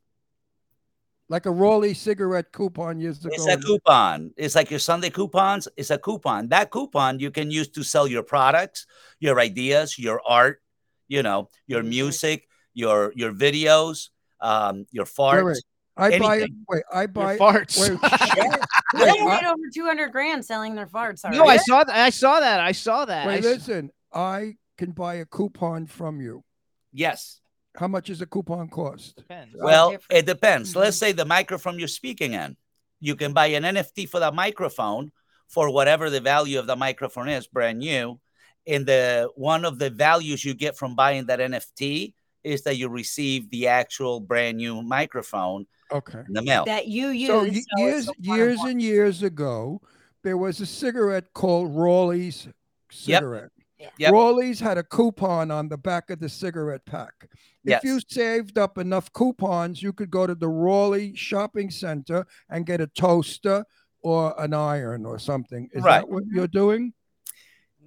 [1.27, 3.33] Like a Raleigh cigarette coupon years ago.
[3.33, 4.31] It's a coupon.
[4.37, 5.67] It's like your Sunday coupons.
[5.75, 6.49] It's a coupon.
[6.49, 8.85] That coupon you can use to sell your products,
[9.19, 10.61] your ideas, your art,
[11.07, 15.43] you know, your music, your your videos, um, your farts.
[15.43, 15.63] Wait, wait.
[15.97, 17.37] I buy Wait, I buy.
[17.37, 17.79] farts.
[17.79, 17.99] Wait,
[18.93, 21.29] They wait, made over 200 grand selling their farts.
[21.29, 21.95] No, I saw that.
[21.95, 22.59] I saw that.
[22.59, 23.27] I saw that.
[23.27, 23.91] Wait s- listen.
[24.13, 26.43] I can buy a coupon from you.
[26.91, 27.39] Yes.
[27.77, 29.17] How much does a coupon cost?
[29.17, 29.55] Depends.
[29.57, 30.71] Well, it depends.
[30.71, 30.79] Mm-hmm.
[30.79, 32.55] Let's say the microphone you're speaking in.
[32.99, 35.11] You can buy an NFT for that microphone
[35.47, 38.19] for whatever the value of the microphone is, brand new.
[38.67, 42.89] And the one of the values you get from buying that NFT is that you
[42.89, 46.23] receive the actual brand new microphone Okay.
[46.27, 46.65] in the mail.
[46.65, 47.27] that you use.
[47.27, 49.81] So so years years and years ago,
[50.23, 52.47] there was a cigarette called Raleigh's
[52.89, 53.51] cigarette.
[53.97, 54.11] Yep.
[54.11, 57.29] Raleigh's had a coupon on the back of the cigarette pack.
[57.65, 62.65] If you saved up enough coupons, you could go to the Rawley shopping center and
[62.65, 63.65] get a toaster
[64.01, 65.67] or an iron or something.
[65.73, 65.99] Is Right.
[65.99, 66.93] that what you're doing?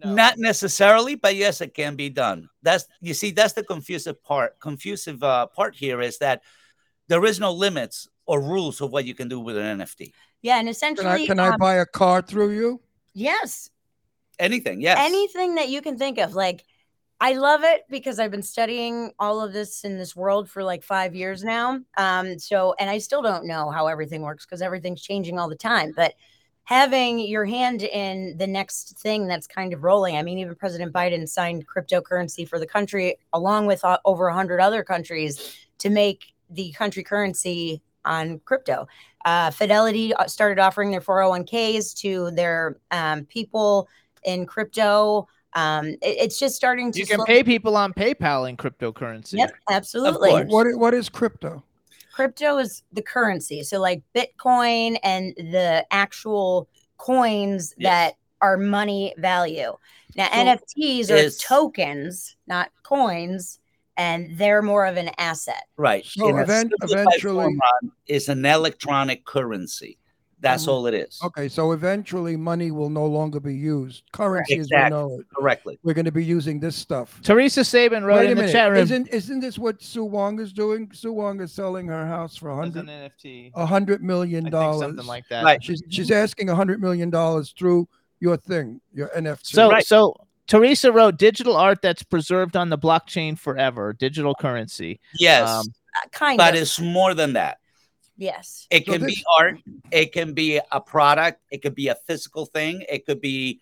[0.05, 2.48] Not necessarily, but yes, it can be done.
[2.62, 4.59] That's you see, that's the confusive part.
[4.60, 6.43] Confusive uh, part here is that
[7.09, 10.12] there is no limits or rules of what you can do with an NFT.
[10.43, 12.81] Yeah, and Can essentially, I can I um, buy a car through you?
[13.12, 13.70] yes,
[14.39, 14.98] Anything, yes.
[15.01, 16.35] anything that you can think of.
[16.35, 16.65] Like,
[17.20, 20.85] I love it because I've been studying all of this in this world for like
[20.85, 21.81] five years now.
[21.97, 25.56] Um, so, and I still don't know how everything works because everything's changing all the
[25.56, 25.93] time.
[25.97, 26.15] But
[26.69, 30.16] having your hand in the next thing that's kind of rolling.
[30.16, 34.35] I mean, even President Biden signed cryptocurrency for the country, along with uh, over a
[34.35, 38.86] hundred other countries, to make the country currency on crypto.
[39.24, 43.89] Uh, Fidelity uh, started offering their 401ks to their um, people
[44.29, 45.27] in crypto.
[45.55, 46.99] Um, it- it's just starting to.
[46.99, 49.39] You can slow- pay people on PayPal in cryptocurrency.
[49.39, 50.45] Yep, absolutely.
[50.45, 51.65] What what is crypto?
[52.13, 53.63] Crypto is the currency.
[53.63, 56.69] So, like Bitcoin and the actual
[56.99, 57.91] coins Yes.
[57.91, 59.73] that are money value.
[60.17, 63.59] Now, So NFTs are is- tokens, not coins.
[63.97, 65.65] and they're more of an asset.
[65.77, 66.05] Right.
[66.07, 69.99] So event- eventually- form, Ron, it's an electronic currency.
[70.40, 70.69] That's Mhm.
[70.69, 71.19] all it is.
[71.24, 74.05] Okay, so eventually money will no longer be used.
[74.12, 74.90] Currency as we Exactly.
[74.98, 75.27] know it.
[75.36, 75.78] Correctly.
[75.82, 77.20] We're going to be using this stuff.
[77.23, 78.52] Teresa Sabin wrote Wait in a the minute.
[78.52, 78.81] chat room.
[78.81, 80.90] Isn't isn't this what Sue Wong is doing?
[80.93, 83.51] Sue Wong is selling her house for a As hundred an NFT.
[83.56, 84.81] a hundred million think dollars.
[84.81, 85.43] something like that.
[85.44, 85.62] Right.
[85.62, 87.89] She's she's asking a hundred million dollars through
[88.20, 89.55] your thing, your NFT.
[89.56, 89.85] So Right.
[89.86, 90.15] so
[90.47, 95.01] Teresa wrote digital art that's preserved on the blockchain forever, digital currency.
[95.19, 95.48] Yes.
[95.48, 95.66] Um,
[95.97, 96.60] Uh, kind but of.
[96.62, 97.59] it's more than that.
[98.19, 98.66] Yes.
[98.70, 99.59] It So can this- be art.
[99.90, 101.40] It can be a product.
[101.51, 102.85] It could be a physical thing.
[102.89, 103.61] It could be,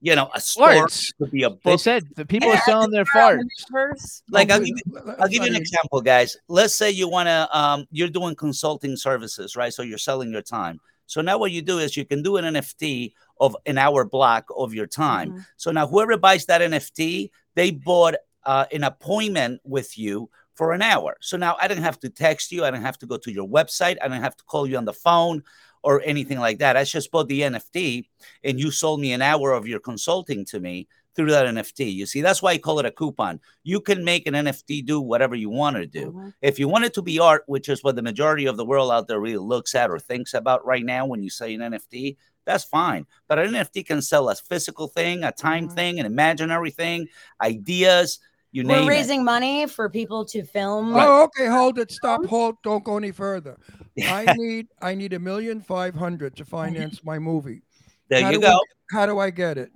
[0.00, 0.68] you know, a store.
[0.68, 1.10] Farts.
[1.10, 4.22] It could be a They said the people are selling their They're farts.
[4.30, 6.36] Like I'll give you, I'll give you an example, guys.
[6.48, 9.72] Let's say you want to, um, you're doing consulting services, right?
[9.72, 10.80] So you're selling your time.
[11.06, 14.44] So now what you do is you can do an NFT of an hour block
[14.56, 15.32] of your time.
[15.32, 15.46] Mhm.
[15.56, 18.14] So now whoever buys that NFT, they bought
[18.44, 21.16] uh, an appointment with you for an hour.
[21.20, 22.64] So now I don't have to text you.
[22.64, 23.96] I don't have to go to your website.
[24.02, 25.44] I don't have to call you on the phone
[25.84, 26.76] or anything like that.
[26.76, 28.08] I just bought the NFT
[28.42, 31.94] and you sold me an hour of your consulting to me through that NFT.
[31.94, 33.40] You see, that's why I call it a coupon.
[33.62, 36.10] You can make an NFT do whatever you want to do.
[36.10, 36.34] Mhm.
[36.42, 38.90] If you want it to be art, which is what the majority of the world
[38.90, 42.16] out there really looks at or thinks about right now when you say an NFT,
[42.44, 43.06] that's fine.
[43.28, 45.74] But an NFT can sell a physical thing, a time Mhm.
[45.74, 47.08] thing, an imaginary thing,
[47.40, 48.18] ideas,
[48.58, 48.96] you name We're it.
[48.96, 50.94] raising money for people to film.
[50.94, 51.46] Oh, okay.
[51.46, 51.90] Hold it.
[51.92, 52.24] Stop.
[52.26, 52.56] Hold.
[52.62, 53.56] Don't go any further.
[54.02, 54.66] I need.
[54.82, 57.62] I need a million five hundred to finance my movie.
[58.08, 58.52] There How you do go.
[58.52, 59.70] we- how do I get it?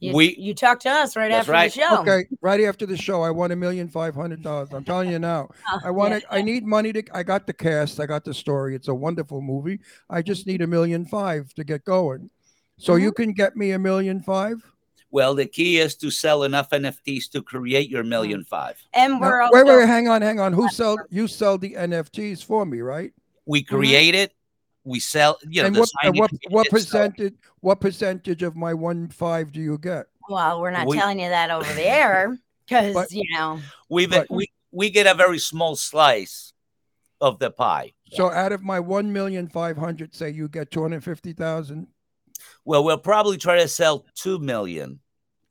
[0.00, 1.72] You, we- you talk to us right after right.
[1.72, 2.00] the show.
[2.02, 4.68] Okay, right after the show, I want a million five hundred dollars.
[4.72, 5.48] I'm telling you now.
[5.68, 6.18] Oh, I want yeah.
[6.18, 6.24] it.
[6.30, 7.02] I need money to.
[7.12, 7.98] I got the cast.
[8.00, 8.74] I got the story.
[8.76, 9.80] It's a wonderful movie.
[10.08, 12.30] I just need a million five to get going.
[12.78, 13.02] So Mm-hmm.
[13.04, 14.64] you can get me a million five.
[15.12, 18.10] Well, the key is to sell enough NFTs to create your hmm.
[18.10, 18.82] million five.
[18.92, 20.52] And Now, we're wait, also, wait, wait, hang on, hang on.
[20.52, 20.96] Who sell?
[21.10, 23.12] You sell the NFTs for me, right?
[23.46, 23.74] We mm-hmm.
[23.74, 24.34] create it,
[24.84, 27.34] we sell, you know, and what, and what, what tickets, so- percentage?
[27.60, 30.06] What percentage of my one five do you get?
[30.30, 32.38] well, we're not we- telling you that over the air
[32.68, 33.60] because you know.
[33.88, 36.52] We've But- we we get a very small slice
[37.20, 37.92] of the pie.
[38.12, 41.88] So out of my one million five hundred, say you get two hundred fifty thousand.
[42.64, 45.00] Well, we'll probably try to sell two million.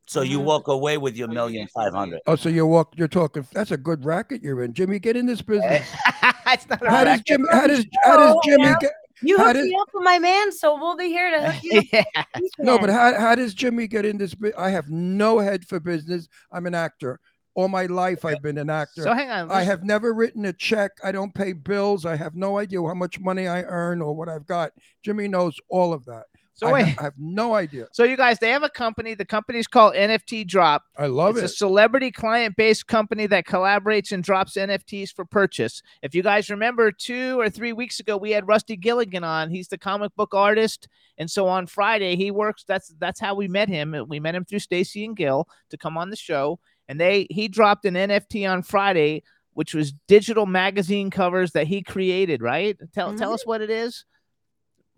[0.07, 0.43] So you Mhm.
[0.45, 2.21] walk away with your million five hundred.
[2.25, 2.93] Oh, so you walk.
[2.97, 3.45] You're talking.
[3.53, 4.97] That's a good racket you're in, Jimmy.
[4.99, 5.87] Get in this business.
[6.47, 7.25] it's not a How does racket.
[7.27, 7.45] Jimmy?
[7.51, 8.91] How does how does Oh, Jimmy get?
[9.21, 11.61] You How hooked did- me up with my man, so we'll be here to hook
[11.63, 11.85] you up.
[12.15, 12.23] yeah.
[12.57, 14.33] No, but how, how does Jimmy get in this?
[14.33, 16.27] bu- I have no head for business.
[16.53, 17.19] I'm an actor.
[17.53, 19.03] All my life, I've been an actor.
[19.03, 19.51] So hang on.
[19.51, 20.91] I have never written a check.
[21.03, 22.05] I don't pay bills.
[22.05, 24.71] I have no idea how much money I earn or what I've got.
[25.03, 26.23] Jimmy knows all of that.
[26.59, 26.87] So I, wait.
[26.89, 27.87] ha- I have no idea.
[27.93, 29.13] So you guys, they have a company.
[29.13, 30.83] The company's called NFT Drop.
[30.97, 31.45] I love it's it.
[31.45, 35.81] It's a celebrity client-based company that collaborates and drops NFTs for purchase.
[36.01, 39.49] If you guys remember, two or three weeks ago, we had Rusty Gilligan on.
[39.49, 42.65] He's the comic book artist, and so on Friday he works.
[42.67, 43.95] That's that's how we met him.
[44.09, 46.59] We met him through Stacey and Gil to come on the show,
[46.89, 49.23] and they he dropped an NFT on Friday,
[49.53, 52.41] which was digital magazine covers that he created.
[52.41, 52.77] Right?
[52.93, 53.49] Tell tell us mm-hmm.
[53.49, 54.03] what it is.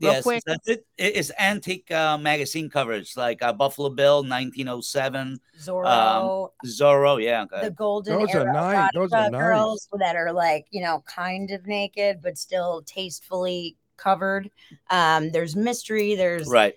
[0.02, 0.44] Real Yes, quick.
[0.48, 7.24] it's, it, it's antique uh, magazine covers like uh, Buffalo Bill, 1907, Zorro, Zorro.
[7.24, 7.62] Yeah, okay.
[7.64, 8.92] the golden Those are era nice.
[8.94, 13.78] Those are erotica girls that are like you know kind of naked but still tastefully
[13.98, 14.50] covered.
[14.90, 16.16] Um, there's mystery.
[16.16, 16.76] There's right.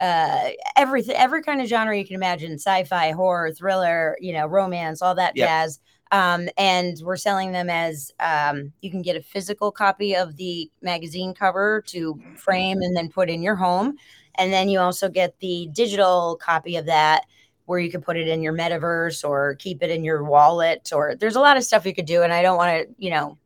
[0.00, 5.00] uh everything every kind of genre you can imagine sci-fi horror thriller you know romance
[5.00, 5.46] all that Yep.
[5.46, 5.78] jazz
[6.14, 10.70] um and we're selling them as um you can get a physical copy of the
[10.80, 13.96] magazine cover to frame and then put in your home.
[14.36, 17.24] And then you also get the digital copy of that
[17.66, 21.16] where you can put it in your metaverse or keep it in your wallet or
[21.16, 22.22] there's a lot of stuff you could do.
[22.22, 23.36] And i don't want to you know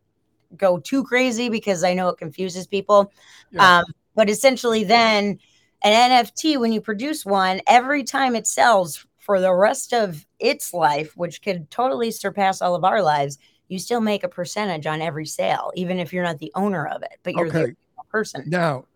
[0.56, 3.10] go too crazy because i know it confuses people.
[3.50, 3.78] Yeah.
[3.78, 3.84] um,
[4.14, 5.38] but essentially then
[5.84, 10.72] an nft when you produce one every time it sells for the rest of its
[10.72, 13.36] life which could totally surpass all of our lives
[13.68, 17.02] you still make a percentage on every sale even if you're not the owner of
[17.02, 17.64] it but you're the Okay.
[17.64, 18.86] original person Now,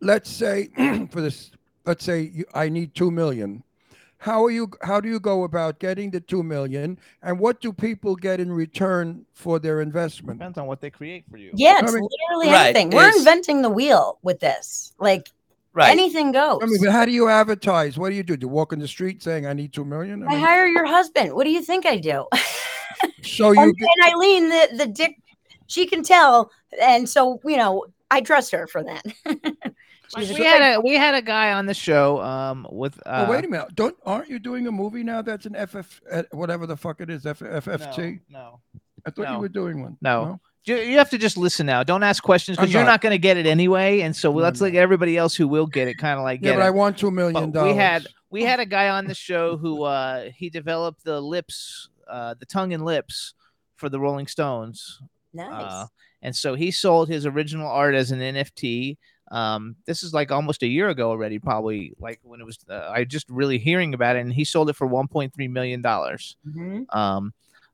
[0.00, 0.68] let's say
[1.10, 1.52] for this,
[1.86, 3.62] let's say you, I need two million.
[4.18, 4.70] How are you?
[4.82, 6.98] How do you go about getting the two million?
[7.22, 10.38] And what do people get in return for their investment?
[10.38, 11.50] Depends on what they create for you.
[11.54, 15.30] yeah I it's mean- literally Right, anything we're it's- inventing the wheel with this like
[15.74, 15.90] Right.
[15.90, 17.96] anything goes I mean, but how do you advertise?
[17.96, 18.36] What do you do?
[18.36, 20.26] Do you walk in the street saying I need two million?
[20.28, 21.32] I hire your husband.
[21.32, 22.26] What do you think I do?
[23.22, 25.16] so you and, get, and Eileen, the the dick,
[25.66, 26.50] she can tell,
[26.80, 29.02] and so you know I trust her for that.
[30.16, 33.30] we She's had a we had a guy on the show um with uh, oh,
[33.30, 33.74] wait a minute.
[33.74, 37.08] Don't aren't you doing a movie now that's an FF uh, whatever the fuck it
[37.08, 38.20] is F, FFT?
[38.28, 38.60] No,
[39.06, 39.32] I thought no.
[39.34, 39.96] you were doing one.
[40.02, 40.22] No.
[40.22, 41.82] You, you have to just listen now.
[41.82, 42.90] Don't ask questions because you're not.
[42.90, 44.00] not going to get it anyway.
[44.00, 46.56] And so let's let everybody else who will get it kind of like Yeah, get
[46.58, 46.66] but it.
[46.66, 49.82] I want two million But we had we had a guy on the show who
[49.82, 53.34] uh he developed the lips, uh the tongue and lips
[53.74, 55.00] for the Rolling Stones.
[55.34, 55.50] Nice.
[55.72, 55.86] Uh,
[56.22, 58.96] and so he sold his original art as an NFT.
[59.32, 62.58] Um, this is like almost a year ago already, probably like when it was.
[62.68, 66.36] Uh, I just really hearing about it, and he sold it for 1.3 million dollars.
[66.46, 66.84] Mhm.
[66.94, 67.32] Um,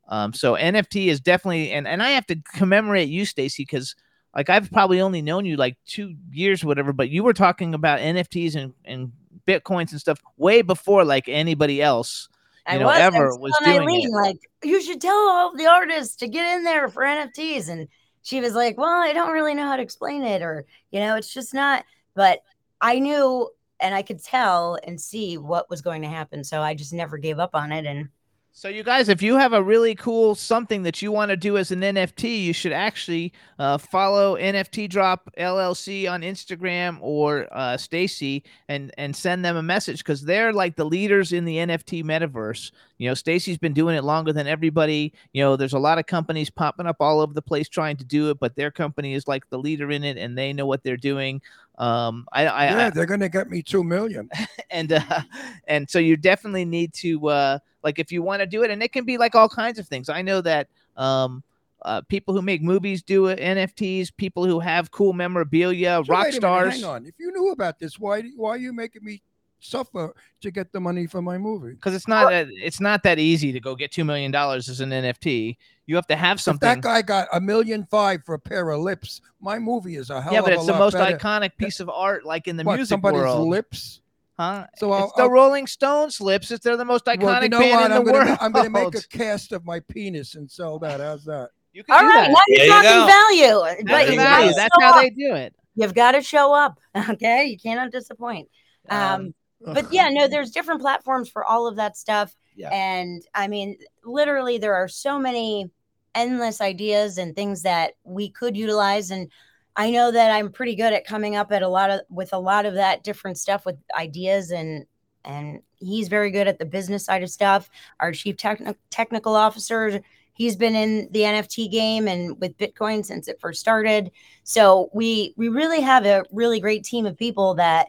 [0.08, 3.94] um, so NFT is definitely, and and I have to commemorate you, Stacey, because
[4.34, 8.00] like I've probably only known you like two years, whatever, but you were talking about
[8.00, 9.12] NFTs and and
[9.46, 12.28] bitcoins and stuff way before like anybody else,
[12.68, 14.12] you I know, was, ever was doing Eileen, it.
[14.12, 17.86] like you should tell all the artists to get in there for NFTs, and
[18.22, 21.16] she was like, "Well, I don't really know how to explain it, or you know,
[21.16, 22.40] it's just not." But
[22.80, 26.74] I knew, and I could tell and see what was going to happen, so I
[26.74, 27.84] just never gave up on it.
[27.84, 28.08] And
[28.52, 31.56] So you guys, if you have a really cool something that you want to do
[31.56, 37.76] as an NFT, you should actually uh, follow NFT Drop LLC on Instagram or uh,
[37.76, 42.02] Stacey and and send them a message because they're like the leaders in the NFT
[42.02, 42.72] metaverse.
[42.96, 45.12] You know, Stacey's been doing it longer than everybody.
[45.32, 48.04] You know, there's a lot of companies popping up all over the place trying to
[48.04, 50.82] do it, but their company is like the leader in it, and they know what
[50.82, 51.40] they're doing.
[51.78, 54.28] Um, I, I, yeah, I they're gonna get me two million.
[54.70, 55.22] and uh,
[55.68, 58.82] and so you definitely need to uh, like if you want to do it, and
[58.82, 60.08] it can be like all kinds of things.
[60.08, 61.42] I know that um,
[61.82, 66.26] uh, people who make movies do it, NFTs, people who have cool memorabilia, So rock
[66.26, 66.74] minute, stars.
[66.74, 67.06] hang on.
[67.06, 69.22] If you knew about this, why why are you making me
[69.60, 71.72] suffer to get the money for my movie?
[71.72, 74.80] Because it's not that it's not that easy to go get two million dollars as
[74.80, 75.56] an NFT.
[75.86, 76.66] You have to have If something.
[76.68, 80.20] that guy got a million five for a pair of lips, my movie is a
[80.20, 81.16] hell yeah, of but a it's the most better.
[81.16, 83.48] iconic piece of art, like in the What, music somebody's world.
[83.48, 84.00] lips?
[84.38, 84.66] Huh?
[84.76, 86.50] So it's I'll- the I'll- Rolling Stones lips.
[86.50, 87.86] It's they're the most iconic Well, you know band what?
[87.86, 88.38] in I'm the gonna, world.
[88.40, 91.00] I'm gonna make a cast of my penis and sell that.
[91.00, 91.50] How's that?
[91.72, 93.64] You all right, now There you're you talking value.
[93.64, 94.46] That's But the you value.
[94.46, 95.02] gotta That's how up.
[95.02, 95.54] they do it.
[95.74, 96.78] You've got to show up.
[97.10, 98.48] Okay, you cannot disappoint.
[98.90, 102.34] Um, but yeah, no, there's different platforms for all of that stuff.
[102.54, 102.70] Yeah.
[102.72, 105.70] And I mean, literally, there are so many
[106.14, 109.10] endless ideas and things that we could utilize.
[109.10, 109.30] And
[109.76, 112.38] I know that I'm pretty good at coming up at a lot of with a
[112.38, 114.86] lot of that different stuff with ideas and
[115.24, 117.70] and he's very good at the business side of stuff.
[118.00, 120.00] Our chief techni- technical officer,
[120.32, 124.10] he's been in the NFT game and with Bitcoin since it first started.
[124.44, 127.88] So we we really have a really great team of people that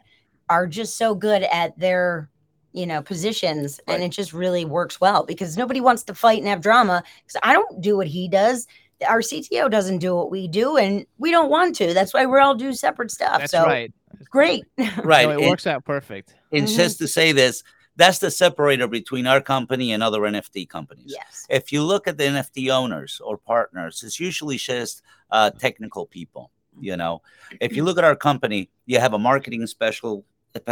[0.50, 2.28] are just so good at their
[2.72, 6.46] you know positions and it just really works well because nobody wants to fight and
[6.46, 8.66] have drama because i don't do what he does
[9.08, 12.38] our cto doesn't do what we do and we don't want to that's why we're
[12.38, 13.92] all do separate stuff That's so right.
[14.30, 14.64] great
[15.02, 15.26] Right.
[15.26, 16.34] No, it and- works out perfect.
[16.52, 16.76] And Mhm.
[16.76, 17.62] just to say this,
[17.96, 21.12] that's the separator between our company and other NFT companies.
[21.18, 26.06] yes If you look at the NFT owners or partners, it's usually just uh, technical
[26.06, 26.50] people.
[26.80, 27.22] You know,
[27.60, 30.22] if you look at our company, you have a marketing special a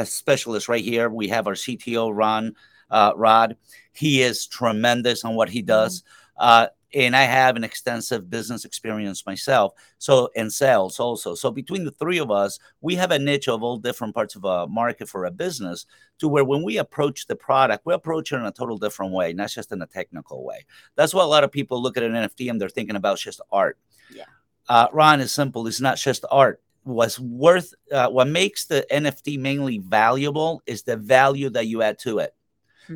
[0.04, 1.08] specialist right here.
[1.08, 2.54] We have our CTO Ron
[2.90, 3.56] uh, Rod.
[3.92, 6.04] He is tremendous on what he does.
[6.36, 9.74] Uh, and I have an extensive business experience myself.
[9.98, 11.34] So and sales also.
[11.34, 14.44] So between the three of us, we have a niche of all different parts of
[14.44, 15.84] a market for a business
[16.18, 19.32] to where when we approach the product, we approach it in a total different way,
[19.32, 20.64] not just in a technical way.
[20.94, 23.40] That's why a lot of people look at an NFT and they're thinking about just
[23.52, 23.78] art.
[24.10, 24.24] Yeah.
[24.68, 25.66] Uh, Ron is simple.
[25.66, 26.62] It's not just art.
[26.84, 31.98] What's worth, uh, what makes the NFT mainly valuable is the value that you add
[32.00, 32.34] to it.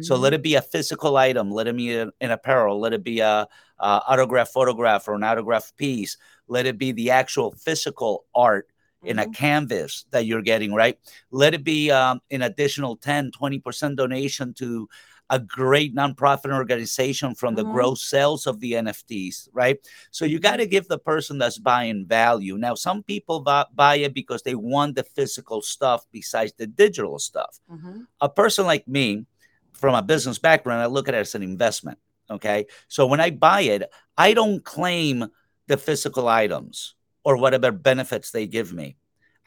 [0.01, 3.05] So let it be a physical item, let it be an, an apparel, let it
[3.05, 3.47] be a,
[3.79, 6.17] a autograph photograph or an autograph piece,
[6.49, 8.69] let it be the actual physical art
[9.05, 10.99] in a canvas that you're getting, right?
[11.31, 14.89] Let it be um, an additional 10, 20% donation to
[15.33, 17.73] a great nonprofit organization from the Mhm.
[17.73, 19.79] gross sales of the NFTs, right?
[20.11, 22.59] So you got to give the person that's buying value.
[22.59, 27.19] Now, some people buy, buy it because they want the physical stuff besides the digital
[27.19, 28.07] stuff Mhm.
[28.21, 29.25] a person like me
[29.73, 31.99] from a business background i look at it as an investment
[32.31, 33.83] okay so when i buy it
[34.19, 35.27] i don't claim
[35.67, 36.95] the physical items
[37.25, 38.97] or whatever benefits they give me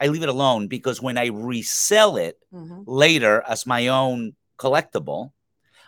[0.00, 2.82] i leave it alone because when i resell it Mhm.
[2.86, 5.32] later as my own collectible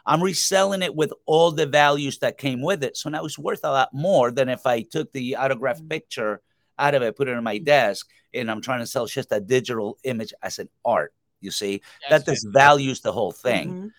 [0.09, 3.61] i'm reselling it with all the values that came with it so now it's worth
[3.65, 6.41] a lot more than if i took the autographed picture
[6.79, 9.41] out of it put it on my desk and i'm trying to sell just a
[9.41, 11.81] digital image as an art you see
[12.11, 13.91] that Yes, just values the whole thing Mhm.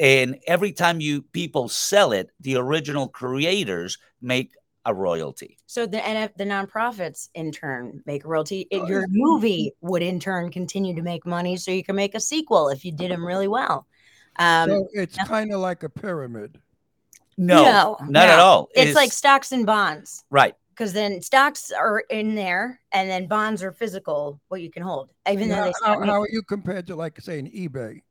[0.00, 4.52] and every time you people sell it the original creators make
[4.88, 5.58] a royalty.
[5.66, 8.68] So the NF, the nonprofits in turn make a royalty.
[8.70, 12.20] It- Your movie would in turn continue to make money, so you can make a
[12.20, 13.84] sequel if you did them really well.
[14.38, 16.60] Um, so it's kind of like a pyramid.
[17.36, 18.42] No, no not at no.
[18.42, 18.68] all.
[18.74, 20.54] It's, like stocks and bonds right.
[20.70, 25.10] because then stocks are in there, and then bonds are physical, what you can hold.
[25.30, 28.02] Even though they how, start how are you compared to like say an eBay?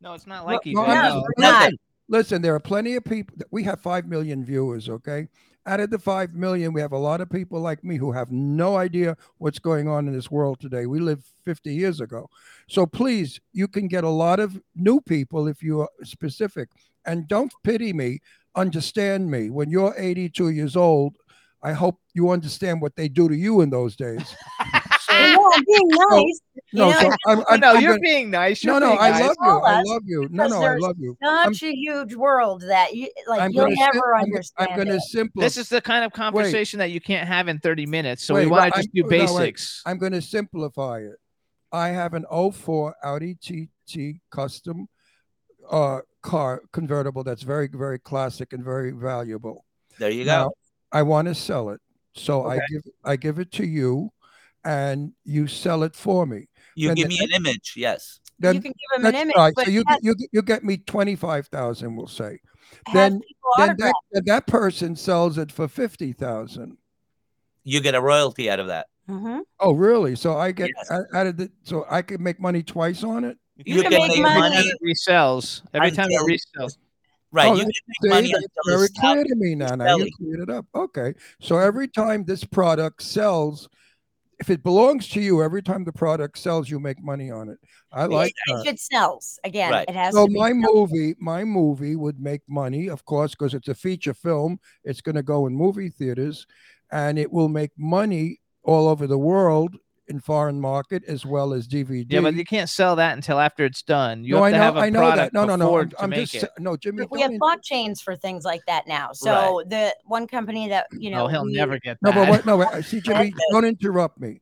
[0.00, 0.74] No, it's not Well, like eBay.
[0.74, 1.60] no, I'm No, not.
[1.62, 1.78] listen,
[2.08, 3.36] listen, there are plenty of people.
[3.50, 4.88] We have five million viewers.
[4.88, 5.28] Okay,
[5.66, 8.30] out of the five million, we have a lot of people like me who have
[8.30, 10.86] no idea what's going on in this world today.
[10.86, 12.28] We lived 50 years ago,
[12.68, 16.68] so please, you can get a lot of new people if you are specific.
[17.04, 18.20] And don't pity me.
[18.54, 19.50] Understand me.
[19.50, 21.16] When you're 82 years old,
[21.62, 24.34] I hope you understand what they do to you in those days.
[25.38, 26.40] Well, I'm being nice.
[26.74, 28.64] No, you so I'm, I'm, no, I'm you're gonna- being nice.
[28.64, 29.20] no, You're no, being I nice.
[29.22, 29.50] love you.
[29.50, 30.28] I love you.
[30.30, 31.16] No, no, I love you.
[31.22, 34.70] I'm- such a huge world that you like I'm you'll gonna sim- never I'm, understand.
[34.70, 35.00] I'm going to it.
[35.02, 35.44] simplify.
[35.46, 38.24] This is the kind of conversation that you can't have in 30 minutes.
[38.24, 39.82] So we want to just I'm- do no, basics.
[39.86, 41.16] I'm going to simplify it.
[41.72, 44.88] I have an 04 Audi TT custom
[45.70, 49.64] uh, car convertible that's very, very classic and very valuable.
[49.98, 50.54] There you Now, go.
[50.92, 51.80] I want to sell it,
[52.14, 54.10] so I give I give it to you,
[54.64, 56.48] and you sell it for me.
[56.74, 58.20] You then give the- me an image, yes.
[58.38, 59.52] Then you can give them an image, right.
[59.54, 61.94] but So you have, you you get me twenty five thousand.
[61.96, 62.40] We'll say.
[62.92, 63.20] Then
[63.56, 63.92] then autograph.
[64.12, 66.76] that, that person sells it for fifty thousand.
[67.64, 68.86] You get a royalty out of that.
[69.08, 69.42] Mhm.
[69.60, 70.16] Oh, really?
[70.16, 70.90] So I get Yes.
[70.90, 73.36] out out of the so I can make money twice on it.
[73.64, 74.56] You can make money.
[74.56, 75.62] Every it resells.
[75.74, 76.78] Every time it resells.
[77.30, 77.46] Right.
[77.48, 79.74] Oh, you that's- can make money see, that's very clear to me now.
[79.76, 80.66] Now you cleared it up.
[80.74, 81.14] Okay.
[81.40, 83.68] So every time this product sells,
[84.42, 87.58] if it belongs to you, every time the product sells, you make money on it.
[87.92, 88.70] I like if that.
[88.72, 89.88] it sells again, Right.
[89.88, 90.90] it has So to be my sold.
[90.90, 94.58] movie, my movie would make money, of course, because it's a feature film.
[94.82, 96.44] It's going to go in movie theaters,
[96.90, 99.76] and it will make money all over the world
[100.12, 102.06] in foreign market as well as DVD.
[102.08, 104.22] Yeah, but you can't sell that until after it's done.
[104.24, 105.38] You no, have I to know, have a I know product that.
[105.38, 105.64] No, no, no.
[105.66, 106.40] before I'm, I'm make just it.
[106.42, 107.06] sa- no, Jimmy.
[107.10, 109.12] we have blockchains for things like that now.
[109.12, 112.14] So the one company that you know, oh, he'll we- never get No, that.
[112.14, 112.46] but what?
[112.46, 114.40] No, wait, uh, see, Jimmy, don't interrupt me.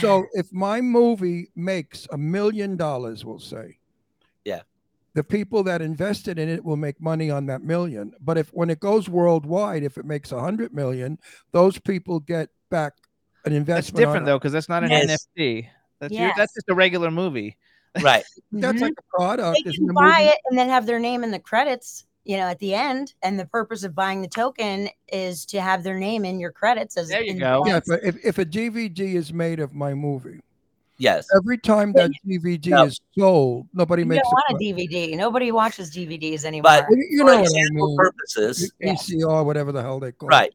[0.00, 3.78] So if my movie makes a million dollars, we'll say,
[4.44, 4.60] Yeah.
[5.14, 8.12] the people that invested in it will make money on that million.
[8.20, 11.18] But if when it goes worldwide, if it makes a hundred million,
[11.52, 12.92] those people get back
[13.46, 15.26] an That's different on, though, because that's not an Yes.
[15.38, 15.68] NFT.
[16.00, 17.56] That's your- that's just a regular movie.
[18.02, 18.24] Right.
[18.52, 18.82] That's Mhm.
[18.82, 19.58] like a product.
[19.64, 20.24] they can buy movie?
[20.28, 23.38] it and then have their name in the credits you know at the end and
[23.40, 27.08] the purpose of buying the token is to have their name in your credits as
[27.08, 27.62] There you in go.
[27.66, 30.40] Yeah, but if, if a DVD is made of my movie,
[30.98, 31.26] Yes.
[31.36, 32.84] every time that DVD No.
[32.84, 36.86] is sold, nobody you makes don't want a a dvd nobody watches dvds anymore But
[36.90, 37.96] You- you for what I mean.
[37.96, 40.48] purposes, ACR, whatever the hell they call it right.
[40.48, 40.54] it.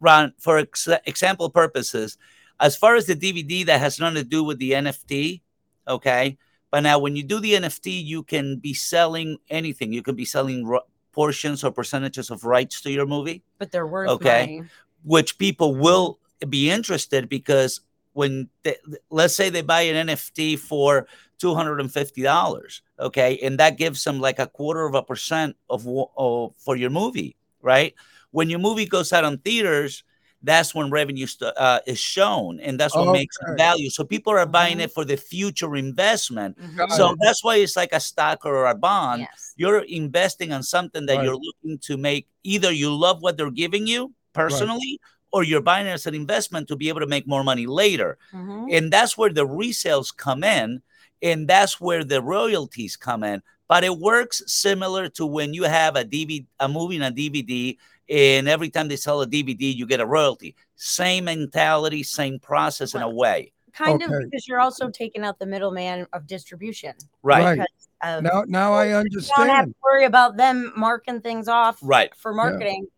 [0.00, 2.18] Ron, for ex- example purposes,
[2.58, 5.40] as far as the DVD that has nothing to do with the NFT,
[5.86, 6.38] okay.
[6.70, 9.92] But now, when you do the NFT, you can be selling anything.
[9.92, 13.42] You can be selling ro- portions or percentages of rights to your movie.
[13.58, 14.46] but they're worth Okay.
[14.58, 14.64] money
[15.02, 16.18] which people will
[16.48, 17.80] be interested because
[18.12, 18.76] when they,
[19.08, 21.06] let's say they buy an NFT for
[21.38, 25.02] two hundred and fifty dollars, okay, and that gives them like a quarter of a
[25.02, 27.94] percent of, of for your movie, right?
[28.32, 30.04] When your movie goes out on theaters,
[30.42, 33.90] that's when revenue st- uh, is shown, and that's what makes it value.
[33.90, 36.56] So people are buying it for the future investment.
[36.76, 37.18] Got So it.
[37.20, 39.20] that's why it's like a stock or a bond.
[39.22, 41.24] yes You're investing on something that Right.
[41.26, 42.26] you're looking to make.
[42.44, 44.98] Either you love what they're giving you personally,
[45.32, 48.16] or you're buying it as an investment to be able to make more money later.
[48.32, 48.72] Mhm.
[48.74, 50.80] And that's where the resales come in,
[51.22, 53.42] and that's where the royalties come in.
[53.68, 57.78] But it works similar to when you have a DVD, a movie and a DVD,
[58.10, 60.56] and every time they sell a DVD, you get a royalty.
[60.76, 63.52] Same mentality, same process in a way.
[63.72, 66.92] kind of because you're also taking out the middleman of distribution
[67.22, 67.44] Right.
[67.44, 67.58] Right.
[67.58, 71.78] because of, Now, now I you don't have to worry about them marking things off
[71.80, 72.12] Right.
[72.16, 72.88] for marketing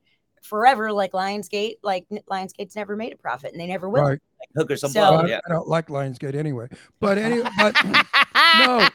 [0.43, 4.21] forever like lionsgate like lionsgate's never made a profit and they never will Right.
[4.41, 5.21] Like hookers and So- Well, blow.
[5.23, 5.41] I, Yeah.
[5.47, 6.67] I don't like Lionsgate anyway.
[6.99, 8.89] But anyway, but no.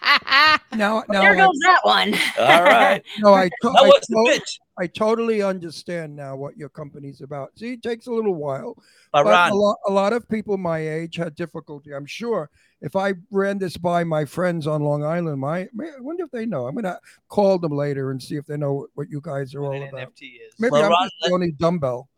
[0.73, 3.01] Now, now, there I, goes that one All right.
[3.19, 4.59] no, I, to- I, to- pitch.
[4.79, 7.57] I totally understand now what your company's about.
[7.57, 8.75] See, it takes a little while,
[9.13, 11.93] But but a Ron, lot, a lot of people my age had difficulty.
[11.95, 12.49] I'm sure
[12.81, 15.67] if I ran this by my friends on Long Island, my I
[15.99, 16.67] wonder if they know.
[16.67, 19.81] I'm gonna call them later and see if they know what you guys are all
[19.81, 20.13] an about.
[20.13, 20.53] NFT is.
[20.59, 22.09] Maybe Well, I'm Ron, just the only dumbbell.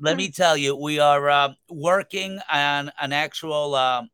[0.00, 4.08] let me tell you, we are uh, working on an actual um,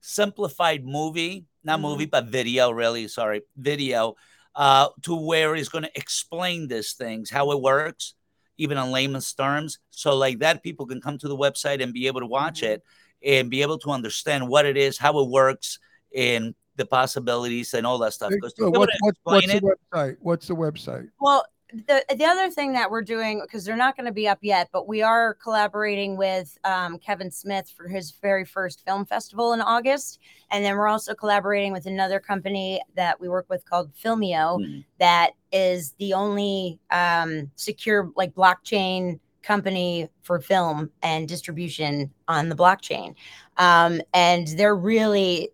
[0.00, 1.82] simplified movie, not Mhm.
[1.82, 4.14] movie, but video, really, sorry, video,
[4.54, 8.14] uh, to where it's going to explain these things, how it works.
[8.58, 9.78] Even on layman's terms.
[9.90, 12.74] So like that, people can come to the website and be able to watch mm-hmm.
[12.74, 12.84] it
[13.24, 15.78] and be able to understand what it is, how it works,
[16.14, 18.32] and the possibilities and all that stuff.
[18.32, 20.16] Hey, 'Cause so what, what, what's explain the website?
[20.20, 21.08] What's the website?
[21.20, 24.38] Well, the the other thing that we're doing because they're not going to be up
[24.42, 29.52] yet, but we are collaborating with um, Kevin Smith for his very first film festival
[29.52, 30.18] in August,
[30.50, 34.84] and then we're also collaborating with another company that we work with called Filmio, Mhm.
[34.98, 42.54] that is the only um, secure like blockchain company for film and distribution on the
[42.54, 43.14] blockchain,
[43.56, 45.50] um, and they're really,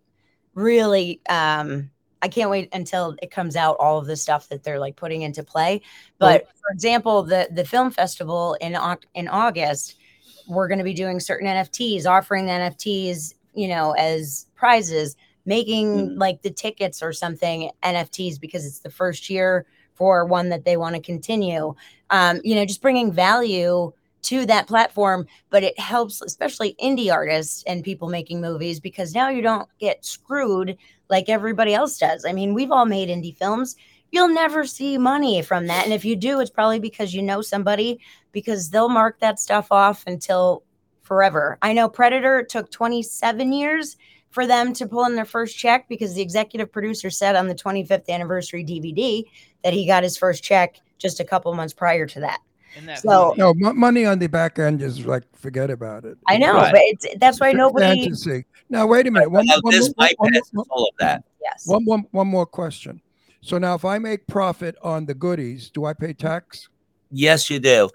[0.55, 1.21] really.
[1.29, 1.91] Um,
[2.23, 5.23] I can't wait until it comes out all of the stuff that they're like putting
[5.23, 5.83] into play.
[6.19, 8.77] But for example, the the film festival in
[9.15, 9.97] in August,
[10.49, 15.17] we're going to be doing certain NFTs, offering the NFTs, you know, as prizes,
[15.47, 20.65] making like the tickets or something NFTs because it's the first year for one that
[20.65, 21.75] they want to continue.
[22.11, 23.93] Um, you know, just bringing value
[24.23, 29.29] to that platform, but it helps especially indie artists and people making movies because now
[29.29, 30.77] you don't get screwed
[31.09, 32.25] like everybody else does.
[32.25, 33.77] I mean, we've all made indie films.
[34.11, 35.85] You'll never see money from that.
[35.85, 38.01] And if you do, it's probably because you know somebody
[38.33, 40.63] because they'll mark that stuff off until
[41.03, 41.59] forever.
[41.63, 43.97] I know Predator took 27 years
[44.31, 47.55] for them to pull in their first check because the executive producer said on the
[47.55, 49.25] 25th anniversary DVD
[49.65, 52.41] that he got his first check just a couple months prior to that.
[52.97, 56.19] So no mo- money on the back end is like forget about it.
[56.27, 56.73] I know, Right.
[56.73, 58.03] but it's that's why It's nobody.
[58.03, 58.45] fantasy.
[58.71, 59.31] Now wait a minute.
[59.31, 61.25] One, Now, one this more- one- one all of that.
[61.43, 61.67] Yes.
[61.67, 63.01] One, one, one more question.
[63.41, 66.69] So now, if I make profit on the goodies, do I pay tax?
[67.11, 67.89] Yes, you do.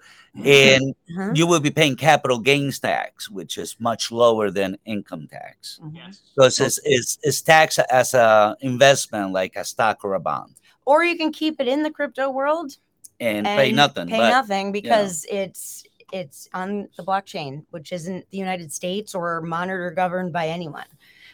[0.44, 1.30] And Uh-huh.
[1.34, 5.78] you will be paying capital gains tax, which is much lower than income tax.
[5.92, 6.22] Yes.
[6.34, 10.54] Because it's, it's, it's taxed as a investment, like a stock or a bond,
[10.86, 12.76] Or you can keep it in the crypto world
[13.24, 14.08] and, pay nothing.
[14.08, 14.72] Pay but, nothing you know.
[14.72, 20.32] because it's it's on the blockchain, which isn't the United States or monitored or governed
[20.32, 20.86] by anyone.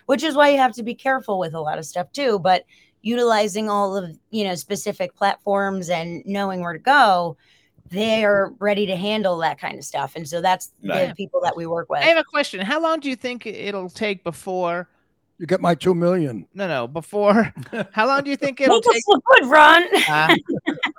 [0.07, 2.39] Which is why you have to be careful with a lot of stuff too.
[2.39, 2.65] But
[3.03, 7.37] utilizing all of you know specific platforms and knowing where to go,
[7.91, 10.17] they are ready to handle that kind of stuff.
[10.17, 12.01] And so that's the people that we work with.
[12.01, 12.61] I have a question.
[12.61, 14.89] How long do you think it'll take before?
[15.39, 16.47] You get my two million.
[16.53, 16.87] No, no.
[16.87, 17.53] Before,
[17.93, 19.03] how long do you think it'll Make take?
[19.09, 20.37] look good, run Uh,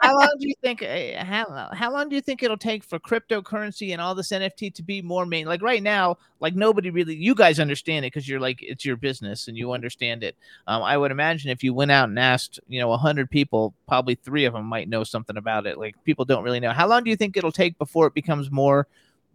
[0.02, 0.82] how long do you think?
[0.82, 4.73] uh, How how long do you think it'll take for cryptocurrency and all this NFT
[4.73, 5.45] to be more main?
[5.45, 7.15] Like right now, like nobody really.
[7.15, 10.36] You guys understand it because you're like it's your business and you understand it.
[10.65, 14.15] Um, I would imagine if you went out and asked, you know, hundred people, probably
[14.15, 15.78] three of them might know something about it.
[15.78, 16.72] Like people don't really know.
[16.72, 18.88] How long do you think it'll take before it becomes more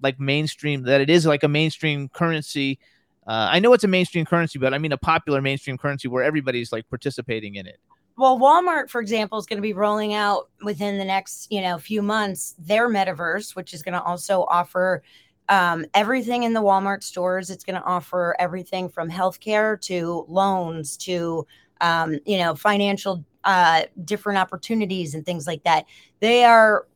[0.02, 0.82] like mainstream?
[0.82, 2.80] That it is like a mainstream currency.
[3.24, 6.24] Uh, I know it's a mainstream currency, but I mean a popular mainstream currency where
[6.24, 7.78] everybody's like participating in it.
[8.18, 11.76] Well, Walmart, for example, is going to be rolling out within the next, you know,
[11.78, 15.02] few months their metaverse, which is going to also offer
[15.50, 17.50] um, everything in the Walmart stores.
[17.50, 21.46] It's going to offer everything from healthcare to loans to,
[21.82, 25.84] um, you know, financial uh, different opportunities and things like that.
[26.20, 26.86] They are,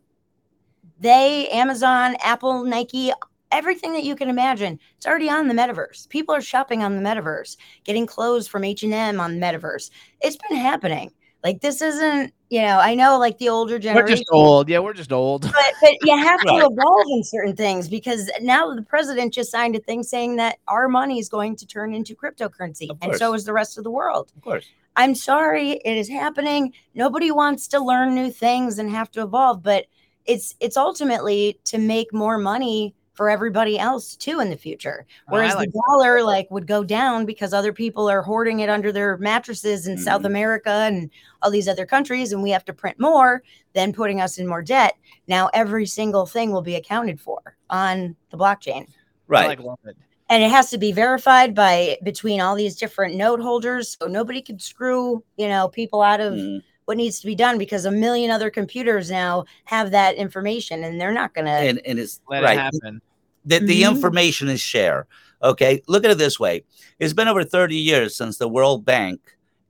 [1.00, 3.12] they, Amazon, Apple, Nike,
[3.52, 7.02] everything that you can imagine it's already on the metaverse people are shopping on the
[7.02, 9.90] metaverse getting clothes from h&m on the metaverse
[10.20, 11.10] it's been happening
[11.42, 14.04] like this isn't you know i know like the older generation.
[14.04, 14.68] We're just old.
[14.68, 15.42] Yeah, we're just old.
[15.42, 19.74] but, but you have to evolve in certain things because now the president just signed
[19.76, 23.44] a thing saying that our money is going to turn into cryptocurrency and so is
[23.44, 24.66] the rest of the world Of course.
[24.96, 26.72] I'm sorry, it is happening.
[26.94, 29.86] Nobody wants to learn new things and have to evolve, but
[30.26, 35.04] it's it's ultimately to make more money for everybody else too in the future.
[35.28, 38.70] I Whereas like the dollar like would go down because other people are hoarding it
[38.70, 41.10] under their mattresses in South America and
[41.42, 43.42] all these other countries and we have to print more,
[43.74, 44.94] then putting us in more debt.
[45.28, 48.86] Now every single thing will be accounted for on the blockchain
[49.28, 49.44] Right.
[49.44, 49.98] I like love it.
[50.30, 54.40] and it has to be verified by between all these different node holders so nobody
[54.40, 56.58] can screw you know people out of Mm-hmm.
[56.86, 60.98] what needs to be done because a million other computers now have that information and
[60.98, 62.56] they're not gonna and, and it's Let right.
[62.58, 63.02] it happen.
[63.44, 63.90] The, the Mhm.
[63.90, 65.06] information is shared.
[65.42, 65.82] Okay.
[65.88, 66.64] Look at it this way.
[66.98, 69.20] It's been over 30 years since the World Bank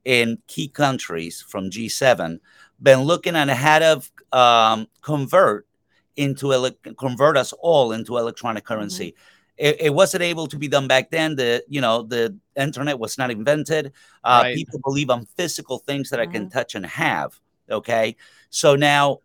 [0.03, 2.39] in key countries from G7
[2.81, 4.01] been looking at how to
[4.37, 5.67] um, convert
[6.15, 9.15] into ele- convert us all into electronic currency.
[9.57, 11.35] It, it wasn't able to be done back then.
[11.35, 13.93] The you know the internet was not invented.
[14.23, 14.55] Uh, Right.
[14.55, 17.39] People believe on physical things that I can touch and have.
[17.69, 18.15] Okay,
[18.49, 19.19] so now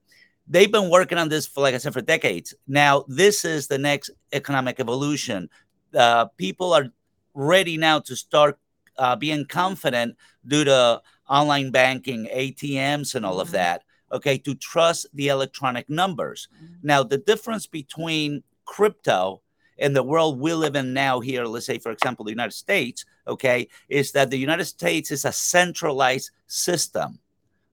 [0.46, 2.54] they've been working on this for, like I said, for decades.
[2.66, 5.48] Now this is the next economic evolution.
[5.94, 6.88] Uh, people are
[7.34, 8.58] ready now to start
[8.98, 10.16] uh, being confident
[10.46, 13.82] due to online banking, ATMs, and all of that.
[14.12, 16.48] okay, to trust the electronic numbers.
[16.82, 19.42] Now, the difference between crypto
[19.78, 23.04] and the world we live in now here, let's say, for example, the United States,
[23.26, 27.18] okay, is that the United States is a centralized system,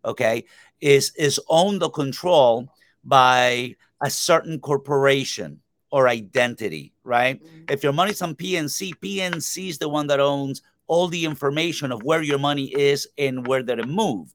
[0.04, 0.44] okay,
[0.84, 2.68] is is owned or controlled
[3.06, 3.74] by
[4.04, 7.42] a certain corporation or identity, right?
[7.70, 12.04] If your money's on PNC, PNC is the one that owns all the information of
[12.04, 14.34] where your money is and where that it moved.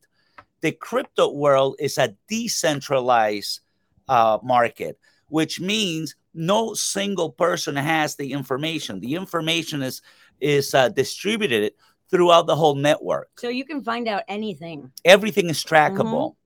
[0.63, 3.61] The crypto world is a decentralized
[4.09, 4.99] uh, market,
[5.29, 9.01] which means no single person has the information.
[9.01, 10.01] The information is
[10.41, 11.73] is uh, distributed
[12.11, 13.29] throughout the whole network.
[13.37, 14.91] So you can find out anything.
[15.05, 16.37] Everything is trackable.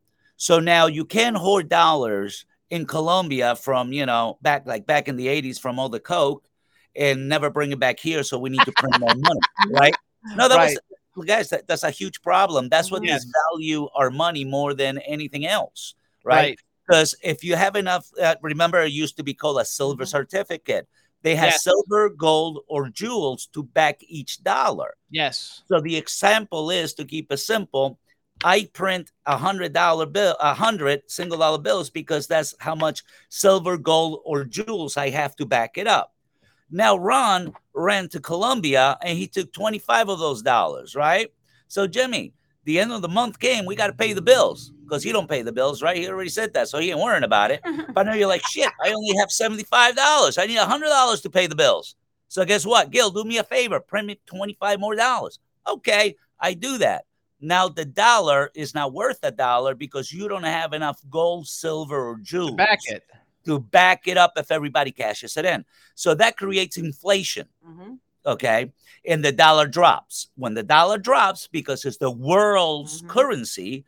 [0.43, 5.15] So now you can hoard dollars in Colombia from you know back like back in
[5.15, 6.49] the '80s from all the coke
[6.97, 8.25] and never bring it back here.
[8.25, 9.95] So we need to print more money, right?
[10.35, 10.77] No, that Right.
[11.15, 11.51] was guys.
[11.51, 12.69] That, that's a huge problem.
[12.69, 13.23] That's what Yes.
[13.23, 15.95] these value our money more than anything else,
[16.25, 16.35] Right.
[16.35, 16.59] right?
[16.89, 20.89] Because if you have enough, uh, remember it used to be called a silver certificate.
[21.23, 21.63] They had Yes.
[21.63, 24.97] silver, gold, or jewels to back each dollar.
[25.09, 25.63] Yes.
[25.69, 28.01] So the example is to keep it simple.
[28.45, 33.03] I print a hundred dollar bill, a hundred single dollar bills because that's how much
[33.29, 36.15] silver, gold, or jewels I have to back it up.
[36.71, 41.31] Now Ron ran to Colombia and he took 25 of those dollars, right?
[41.69, 42.33] So Jimmy,
[42.65, 45.29] the end of the month came, we got to pay the bills because he don't
[45.29, 45.97] pay the bills, right?
[45.97, 47.61] He already said that, so he ain't worrying about it.
[47.95, 49.65] but now you're like, shit, I only have $75.
[50.39, 51.95] I need $100 to pay the bills.
[52.29, 52.91] So guess what?
[52.91, 55.39] Gil, do me a favor, print me 25 more dollars.
[55.67, 57.05] Okay, I do that.
[57.43, 62.09] Now the dollar is not worth a dollar because you don't have enough gold, silver,
[62.09, 63.05] or jewels Back it.
[63.47, 65.65] to back it up if everybody cashes it in.
[65.97, 67.49] So that creates inflation.
[68.25, 68.73] Okay.
[69.05, 70.29] And the dollar drops.
[70.37, 73.85] When the dollar drops, because it's the world's currency,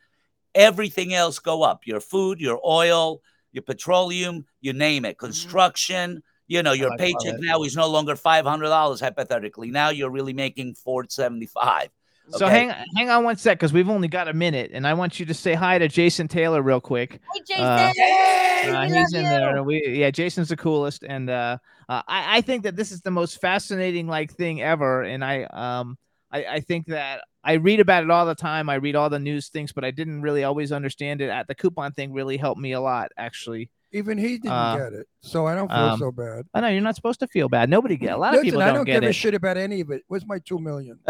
[0.53, 1.87] everything else go up.
[1.87, 3.21] Your food, your oil,
[3.53, 6.21] your petroleum, you name it, construction.
[6.47, 9.71] You know, your paycheck now is no longer five hundred dollars hypothetically.
[9.71, 11.89] Now you're really making four seventy five.
[12.31, 15.19] So hang hang on one sec because we've only got a minute, and I want
[15.19, 17.19] you to say hi to Jason Taylor real quick.
[17.33, 17.63] Hey, Jason.
[17.65, 19.29] Uh, Hey, uh, he's in you.
[19.29, 19.63] there.
[19.63, 21.57] We yeah, Jason's the coolest, and uh,
[21.87, 25.43] uh, I I think that this is the most fascinating like thing ever, and I
[25.43, 25.97] um
[26.31, 28.69] I I think that I read about it all the time.
[28.69, 31.29] I read all the news things, but I didn't really always understand it.
[31.29, 33.69] At the coupon thing really helped me a lot, actually.
[33.91, 36.45] Even he didn't Uh, get it, so I don't feel um, so bad.
[36.55, 37.69] I know you're not supposed to feel bad.
[37.69, 38.13] Nobody get.
[38.13, 39.09] A lot of people I don't, don't get give it.
[39.09, 40.01] a shit about any of it.
[40.07, 40.99] Where's my two million?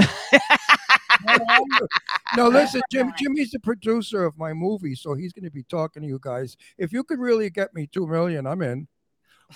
[2.36, 3.14] no, listen, Jim.
[3.18, 6.58] Jimmy's the producer of my movie, so he's going to be talking to you guys.
[6.78, 8.88] If you could really get me two million, I'm in.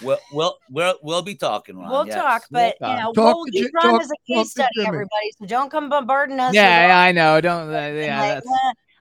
[0.02, 1.90] We'll we'll we'll, we'll be talking, Ron.
[1.90, 2.16] We'll yes.
[2.16, 5.32] talk, but you know, Talk we'll to use Ron talk- as a case study, everybody.
[5.40, 6.54] So don't come bombarding us.
[6.54, 7.42] Yeah, yeah, I know.
[7.42, 7.74] Don't.
[7.74, 8.44] Uh, yeah, like,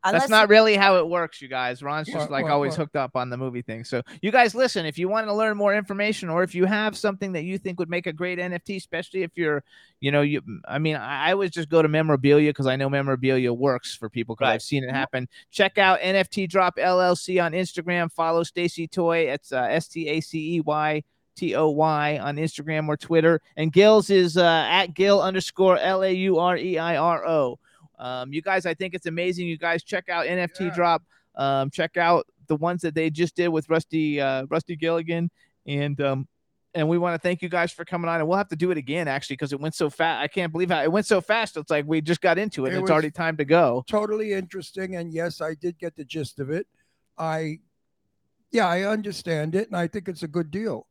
[0.04, 0.14] that's.
[0.14, 1.82] uh, That's not really how it works, you guys.
[1.82, 2.78] Ron's just What, like what, always what?
[2.78, 3.84] hooked up on the movie thing.
[3.84, 4.86] So, you guys, listen.
[4.86, 7.78] If you want to learn more information, or if you have something that you think
[7.78, 9.62] would make a great NFT, especially if you're,
[10.00, 10.42] you know, you.
[10.66, 14.08] I mean, I, I always just go to memorabilia because I know memorabilia works for
[14.08, 15.28] people because I've seen it happen.
[15.50, 18.10] Check out NFT Drop LLC on Instagram.
[18.12, 19.30] Follow Stacey Toy.
[19.30, 21.02] It's uh, S T A C E Y.
[21.36, 26.02] T O Y on Instagram or Twitter, and Gil's is uh, at Gil underscore L
[26.02, 27.60] A U R E I R O.
[27.98, 29.46] Um, you guys, I think it's amazing.
[29.46, 31.02] You guys check out NFT Drop.
[31.34, 35.30] Um, check out the ones that they just did with Rusty uh, Rusty Gilligan,
[35.66, 36.28] and um,
[36.74, 38.20] and we want to thank you guys for coming on.
[38.20, 40.22] And we'll have to do it again actually because it went so fast.
[40.22, 41.56] I can't believe how it went so fast.
[41.56, 42.74] It's like we just got into it.
[42.74, 43.84] It it's already time to go.
[43.88, 46.66] Totally interesting, and yes, I did get the gist of it.
[47.16, 47.58] I,
[48.52, 50.86] yeah, I understand it, and I think it's a good deal.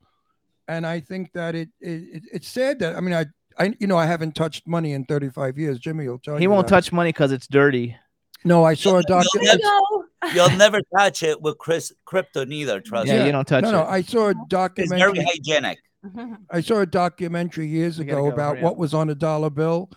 [0.67, 3.25] And I think that it, it, it it's sad that I mean I
[3.59, 5.79] I you know I haven't touched money in 35 years.
[5.79, 6.39] Jimmy will tell you.
[6.39, 6.73] He won't that.
[6.75, 7.95] touch money because it's dirty.
[8.43, 9.61] No, I saw a You'll document.
[10.23, 12.79] never, you'll never touch it with Chris crypto neither.
[12.79, 13.25] Trust Yeah, me.
[13.25, 13.83] you don't touch no, no.
[13.85, 15.25] I saw a It's very documentary.
[15.25, 15.79] hygienic.
[16.51, 19.89] I saw a documentary years ago go, about what was on a dollar bill,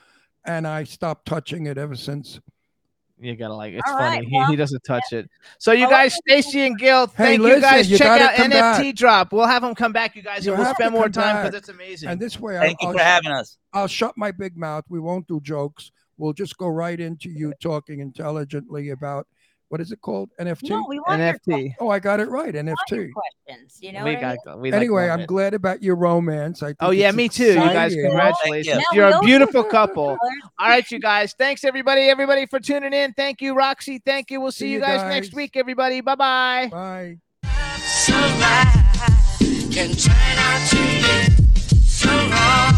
[0.47, 2.41] and I stopped touching it ever since.
[3.23, 4.17] You gotta like it's All funny.
[4.19, 5.29] right, he, well, he doesn't touch it.
[5.59, 7.91] So you I'll guys, Stacey and Gil, Hey, thank you listen, guys.
[7.91, 8.95] you Check out NFT back.
[8.95, 9.33] Drop.
[9.33, 11.45] We'll have them come back, you guys, You and we'll spend more time back.
[11.45, 12.09] because it's amazing.
[12.09, 13.59] And this way, Thank I'll, you for I'll, having us.
[13.75, 14.85] I'll shut my big mouth.
[14.89, 15.93] We won't do jokes.
[16.17, 19.27] We'll just go right into you talking intelligently about
[19.71, 20.31] what is it called?
[20.41, 20.69] NFT.
[20.69, 21.75] No, we want NFT.
[21.79, 22.53] oh, I got it right.
[22.53, 23.13] want your NFT.
[23.13, 23.79] questions.
[23.81, 24.39] You know we what I mean?
[24.45, 24.61] got.
[24.61, 25.29] We like Anyway, I'm it.
[25.29, 26.61] glad about your romance.
[26.63, 27.45] I oh, think Oh yeah, it's me too.
[27.45, 28.75] You guys, congratulations.
[28.75, 29.01] Thank you.
[29.01, 30.19] You're a beautiful couple.
[30.59, 31.35] All right, you guys.
[31.39, 33.13] Thanks everybody, everybody for tuning in.
[33.13, 34.01] Thank you, Roxy.
[34.05, 34.41] Thank you.
[34.41, 35.11] We'll see, See you you guys, guys.
[35.13, 36.01] next week, everybody.
[36.01, 36.69] Bye bye.
[36.71, 37.19] Bye.
[39.71, 42.75] can turn out to be so wrong.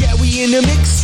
[0.00, 1.03] Yeah, we in the mix.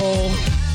[0.00, 0.67] Oh.